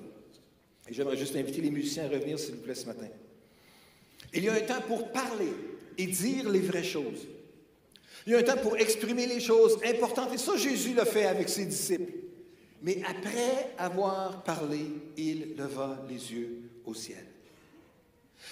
Et 0.88 0.92
j'aimerais 0.92 1.16
juste 1.16 1.36
inviter 1.36 1.60
les 1.60 1.70
musiciens 1.70 2.06
à 2.06 2.08
revenir, 2.08 2.38
s'il 2.38 2.56
vous 2.56 2.62
plaît, 2.62 2.74
ce 2.74 2.86
matin. 2.86 3.06
Il 4.34 4.42
y 4.42 4.48
a 4.48 4.54
un 4.54 4.60
temps 4.60 4.82
pour 4.86 5.12
parler 5.12 5.52
et 5.96 6.06
dire 6.06 6.50
les 6.50 6.60
vraies 6.60 6.82
choses. 6.82 7.28
Il 8.26 8.32
y 8.32 8.36
a 8.36 8.38
un 8.38 8.42
temps 8.42 8.60
pour 8.60 8.76
exprimer 8.76 9.26
les 9.26 9.40
choses 9.40 9.78
importantes. 9.84 10.34
Et 10.34 10.38
ça, 10.38 10.56
Jésus 10.56 10.94
l'a 10.94 11.04
fait 11.04 11.26
avec 11.26 11.48
ses 11.48 11.64
disciples. 11.64 12.12
Mais 12.82 13.02
après 13.06 13.74
avoir 13.76 14.42
parlé, 14.42 14.86
il 15.16 15.54
leva 15.56 15.98
les 16.08 16.32
yeux 16.32 16.62
au 16.86 16.94
ciel. 16.94 17.24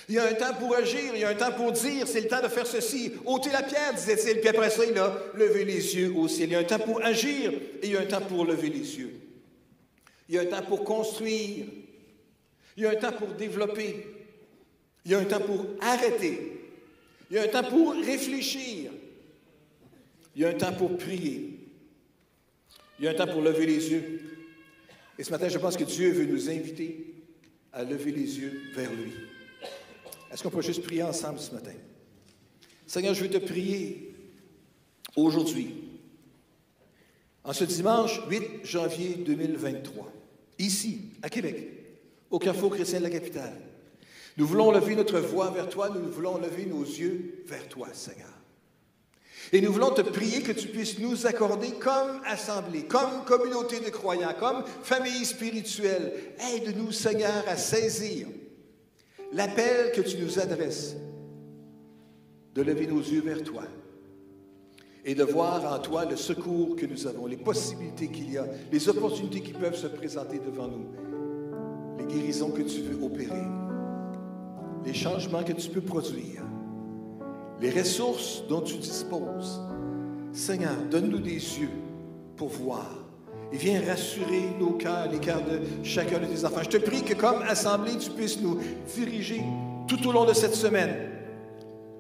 Il 0.09 0.15
y 0.15 0.19
a 0.19 0.27
un 0.27 0.35
temps 0.35 0.55
pour 0.55 0.75
agir, 0.75 1.13
il 1.15 1.21
y 1.21 1.25
a 1.25 1.31
un 1.31 1.35
temps 1.35 1.53
pour 1.53 1.73
dire, 1.73 2.07
c'est 2.07 2.21
le 2.21 2.29
temps 2.29 2.43
de 2.43 2.49
faire 2.49 2.67
ceci. 2.67 3.13
ôter 3.25 3.51
la 3.51 3.63
pierre, 3.63 3.95
disait-il, 3.95 4.41
puis 4.41 4.49
après 4.49 4.71
ça, 4.71 4.85
il 4.85 4.97
a 4.99 5.19
levé 5.35 5.65
les 5.65 5.97
yeux 5.97 6.13
au 6.15 6.29
ciel. 6.29 6.51
Il 6.51 6.53
y 6.53 6.57
a 6.57 6.59
un 6.59 6.65
temps 6.65 6.79
pour 6.79 7.03
agir 7.03 7.53
et 7.53 7.87
il 7.87 7.93
y 7.93 7.97
a 7.97 8.01
un 8.01 8.07
temps 8.07 8.21
pour 8.21 8.45
lever 8.45 8.69
les 8.69 8.99
yeux. 8.99 9.19
Il 10.29 10.35
y 10.35 10.39
a 10.39 10.43
un 10.43 10.47
temps 10.47 10.63
pour 10.63 10.85
construire. 10.85 11.65
Il 12.77 12.83
y 12.83 12.87
a 12.87 12.91
un 12.91 12.97
temps 12.97 13.13
pour 13.13 13.29
développer. 13.29 14.07
Il 15.05 15.13
y 15.13 15.15
a 15.15 15.19
un 15.19 15.25
temps 15.25 15.41
pour 15.41 15.67
arrêter. 15.81 16.53
Il 17.31 17.37
y 17.37 17.39
a 17.39 17.43
un 17.45 17.49
temps 17.49 17.65
pour 17.65 17.95
réfléchir. 17.95 18.91
Il 20.37 20.43
y 20.43 20.45
a 20.45 20.51
un 20.51 20.55
temps 20.55 20.73
pour 20.73 20.97
prier. 20.97 21.58
Il 22.99 23.05
y 23.05 23.09
a 23.09 23.13
un 23.13 23.15
temps 23.15 23.27
pour 23.27 23.43
lever 23.43 23.67
les 23.67 23.91
yeux. 23.91 24.21
Et 25.19 25.25
ce 25.25 25.31
matin, 25.31 25.49
je 25.49 25.59
pense 25.59 25.77
que 25.77 25.85
Dieu 25.85 26.13
veut 26.13 26.27
nous 26.27 26.49
inviter 26.51 27.15
à 27.73 27.85
lever 27.85 28.13
les 28.13 28.39
yeux 28.39 28.61
vers 28.75 28.93
lui. 28.93 29.13
Est-ce 30.33 30.43
qu'on 30.43 30.51
peut 30.51 30.63
juste 30.63 30.83
prier 30.83 31.03
ensemble 31.03 31.39
ce 31.39 31.53
matin? 31.53 31.73
Seigneur, 32.87 33.15
je 33.15 33.23
veux 33.23 33.31
te 33.31 33.39
prier 33.39 34.15
aujourd'hui, 35.17 35.75
en 37.45 37.53
ce 37.53 37.65
dimanche 37.65 38.21
8 38.29 38.65
janvier 38.65 39.15
2023, 39.17 40.13
ici, 40.59 41.13
à 41.23 41.29
Québec, 41.29 41.69
au 42.31 42.39
Carrefour 42.39 42.75
chrétien 42.75 42.99
de 42.99 43.05
la 43.05 43.11
capitale. 43.11 43.57
Nous 44.37 44.47
voulons 44.47 44.71
lever 44.71 44.95
notre 44.95 45.19
voix 45.19 45.51
vers 45.51 45.69
toi, 45.69 45.91
nous 45.91 46.11
voulons 46.11 46.39
lever 46.39 46.67
nos 46.67 46.83
yeux 46.83 47.43
vers 47.47 47.69
toi, 47.69 47.89
Seigneur. 47.93 48.38
Et 49.53 49.61
nous 49.61 49.73
voulons 49.73 49.91
te 49.91 50.03
prier 50.03 50.43
que 50.43 50.53
tu 50.53 50.69
puisses 50.69 50.99
nous 50.99 51.27
accorder 51.27 51.73
comme 51.81 52.21
assemblée, 52.27 52.83
comme 52.83 53.25
communauté 53.25 53.81
de 53.81 53.89
croyants, 53.89 54.35
comme 54.39 54.65
famille 54.83 55.25
spirituelle. 55.25 56.13
Aide-nous, 56.55 56.93
Seigneur, 56.93 57.45
à 57.47 57.57
saisir 57.57 58.27
l'appel 59.33 59.93
que 59.93 60.01
tu 60.01 60.19
nous 60.19 60.39
adresses 60.39 60.97
de 62.55 62.63
lever 62.63 62.87
nos 62.87 63.01
yeux 63.01 63.23
vers 63.23 63.43
toi 63.43 63.63
et 65.05 65.15
de 65.15 65.25
voir 65.25 65.73
en 65.73 65.79
toi 65.79 66.05
le 66.05 66.17
secours 66.17 66.77
que 66.77 66.85
nous 66.85 67.07
avons, 67.07 67.27
les 67.27 67.37
possibilités 67.37 68.09
qu'il 68.09 68.33
y 68.33 68.37
a, 68.37 68.47
les 68.71 68.89
opportunités 68.89 69.41
qui 69.41 69.53
peuvent 69.53 69.77
se 69.77 69.87
présenter 69.87 70.39
devant 70.39 70.69
nous, 70.69 70.87
les 71.99 72.05
guérisons 72.05 72.51
que 72.51 72.63
tu 72.63 72.83
veux 72.83 73.03
opérer, 73.03 73.47
les 74.85 74.95
changements 74.95 75.45
que 75.45 75.53
tu 75.53 75.71
peux 75.71 75.81
produire, 75.81 76.43
les 77.61 77.71
ressources 77.71 78.43
dont 78.49 78.61
tu 78.61 78.77
disposes. 78.77 79.61
Seigneur, 80.33 80.77
donne-nous 80.91 81.19
des 81.19 81.33
yeux 81.33 81.71
pour 82.37 82.49
voir 82.49 82.87
et 83.53 83.57
viens 83.57 83.81
rassurer 83.87 84.51
nos 84.59 84.73
cœurs, 84.73 85.09
les 85.11 85.19
cœurs 85.19 85.43
de 85.43 85.61
chacun 85.83 86.19
de 86.19 86.27
tes 86.27 86.45
enfants. 86.45 86.61
Je 86.63 86.69
te 86.69 86.77
prie 86.77 87.03
que 87.03 87.15
comme 87.15 87.43
assemblée, 87.43 87.97
tu 87.99 88.11
puisses 88.11 88.41
nous 88.41 88.59
diriger 88.95 89.43
tout 89.87 90.07
au 90.07 90.13
long 90.13 90.25
de 90.25 90.35
cette 90.35 90.55
semaine. 90.55 90.95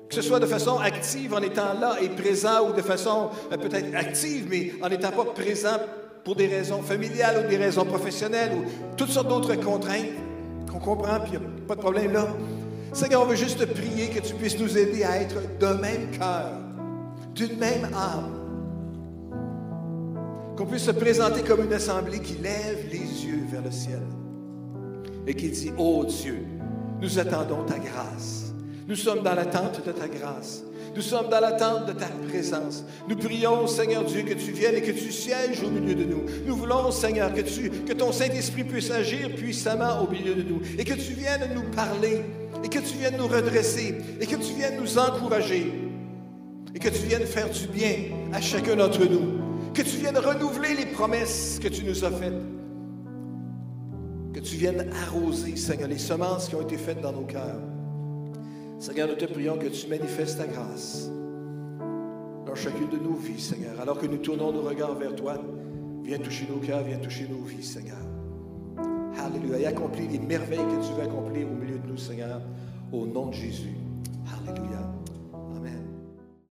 Que 0.08 0.14
ce 0.14 0.22
soit 0.22 0.40
de 0.40 0.46
façon 0.46 0.78
active 0.78 1.34
en 1.34 1.42
étant 1.42 1.78
là 1.78 1.96
et 2.00 2.08
présent 2.08 2.68
ou 2.68 2.72
de 2.72 2.82
façon 2.82 3.28
euh, 3.52 3.56
peut-être 3.56 3.94
active, 3.94 4.46
mais 4.48 4.72
en 4.82 4.88
n'étant 4.88 5.10
pas 5.10 5.24
présent 5.26 5.76
pour 6.24 6.34
des 6.34 6.46
raisons 6.46 6.82
familiales 6.82 7.44
ou 7.44 7.48
des 7.48 7.58
raisons 7.58 7.84
professionnelles 7.84 8.52
ou 8.54 8.94
toutes 8.96 9.10
sortes 9.10 9.28
d'autres 9.28 9.54
contraintes 9.56 10.06
qu'on 10.70 10.78
comprend, 10.78 11.20
puis 11.20 11.32
il 11.34 11.38
n'y 11.38 11.44
a 11.44 11.48
pas 11.66 11.74
de 11.74 11.80
problème 11.80 12.12
là. 12.12 12.28
Seigneur, 12.98 13.22
on 13.22 13.26
veut 13.26 13.36
juste 13.36 13.60
te 13.60 13.64
prier 13.64 14.08
que 14.08 14.18
tu 14.18 14.34
puisses 14.34 14.58
nous 14.58 14.76
aider 14.76 15.04
à 15.04 15.22
être 15.22 15.36
d'un 15.60 15.74
même 15.74 16.10
cœur, 16.10 16.50
d'une 17.32 17.56
même 17.56 17.84
âme. 17.94 18.34
Qu'on 20.56 20.66
puisse 20.66 20.82
se 20.82 20.90
présenter 20.90 21.42
comme 21.42 21.64
une 21.64 21.72
assemblée 21.72 22.18
qui 22.18 22.34
lève 22.38 22.88
les 22.90 22.98
yeux 23.24 23.44
vers 23.52 23.62
le 23.62 23.70
ciel 23.70 24.02
et 25.28 25.34
qui 25.34 25.48
dit, 25.48 25.70
oh 25.78 26.04
Dieu, 26.06 26.44
nous 27.00 27.20
attendons 27.20 27.62
ta 27.62 27.78
grâce. 27.78 28.52
Nous 28.88 28.96
sommes 28.96 29.22
dans 29.22 29.34
l'attente 29.34 29.86
de 29.86 29.92
ta 29.92 30.08
grâce. 30.08 30.64
Nous 30.96 31.02
sommes 31.02 31.28
dans 31.28 31.38
l'attente 31.38 31.86
de 31.86 31.92
ta 31.92 32.06
présence. 32.28 32.82
Nous 33.08 33.14
prions, 33.14 33.68
Seigneur 33.68 34.02
Dieu, 34.02 34.22
que 34.22 34.34
tu 34.34 34.50
viennes 34.50 34.74
et 34.74 34.82
que 34.82 34.90
tu 34.90 35.12
sièges 35.12 35.62
au 35.62 35.70
milieu 35.70 35.94
de 35.94 36.02
nous. 36.02 36.24
Nous 36.44 36.56
voulons, 36.56 36.90
Seigneur, 36.90 37.32
que 37.32 37.92
ton 37.92 38.10
Saint-Esprit 38.10 38.64
puisse 38.64 38.90
agir 38.90 39.32
puissamment 39.36 40.02
au 40.02 40.10
milieu 40.10 40.34
de 40.34 40.42
nous 40.42 40.60
et 40.76 40.82
que 40.82 40.94
tu 40.94 41.12
viennes 41.12 41.48
nous 41.54 41.70
parler 41.70 42.24
et 42.64 42.68
que 42.68 42.78
tu 42.78 42.96
viennes 42.96 43.16
nous 43.16 43.28
redresser 43.28 43.96
et 44.20 44.26
que 44.26 44.36
tu 44.36 44.54
viennes 44.54 44.80
nous 44.80 44.98
encourager 44.98 45.72
et 46.74 46.78
que 46.78 46.88
tu 46.88 47.06
viennes 47.06 47.26
faire 47.26 47.50
du 47.50 47.66
bien 47.68 47.94
à 48.32 48.40
chacun 48.40 48.76
d'entre 48.76 49.04
nous. 49.04 49.72
Que 49.72 49.82
tu 49.82 49.96
viennes 49.96 50.18
renouveler 50.18 50.74
les 50.74 50.86
promesses 50.86 51.58
que 51.62 51.68
tu 51.68 51.84
nous 51.84 52.04
as 52.04 52.10
faites. 52.10 52.42
Que 54.32 54.40
tu 54.40 54.56
viennes 54.56 54.90
arroser, 55.06 55.56
Seigneur, 55.56 55.88
les 55.88 55.98
semences 55.98 56.48
qui 56.48 56.54
ont 56.54 56.62
été 56.62 56.76
faites 56.76 57.00
dans 57.00 57.12
nos 57.12 57.24
cœurs. 57.24 57.60
Seigneur, 58.78 59.08
nous 59.08 59.16
te 59.16 59.24
prions 59.24 59.58
que 59.58 59.66
tu 59.66 59.88
manifestes 59.88 60.38
ta 60.38 60.46
grâce 60.46 61.10
dans 62.46 62.54
chacune 62.54 62.88
de 62.88 62.96
nos 62.96 63.14
vies, 63.14 63.40
Seigneur. 63.40 63.80
Alors 63.80 63.98
que 63.98 64.06
nous 64.06 64.18
tournons 64.18 64.52
nos 64.52 64.62
regards 64.62 64.94
vers 64.94 65.14
toi, 65.14 65.34
viens 66.02 66.18
toucher 66.18 66.46
nos 66.48 66.58
cœurs, 66.58 66.82
viens 66.82 66.98
toucher 66.98 67.26
nos 67.28 67.42
vies, 67.42 67.64
Seigneur. 67.64 67.98
Alléluia. 69.16 69.58
Et 69.58 69.66
accomplis 69.66 70.08
les 70.08 70.18
merveilles 70.18 70.58
que 70.58 70.86
tu 70.86 70.92
veux 70.94 71.02
accomplir 71.02 71.46
au 71.48 71.54
milieu 71.54 71.78
de 71.78 71.86
nous, 71.86 71.96
Seigneur, 71.96 72.40
au 72.92 73.06
nom 73.06 73.26
de 73.26 73.34
Jésus. 73.34 73.76
Alléluia. 74.36 74.97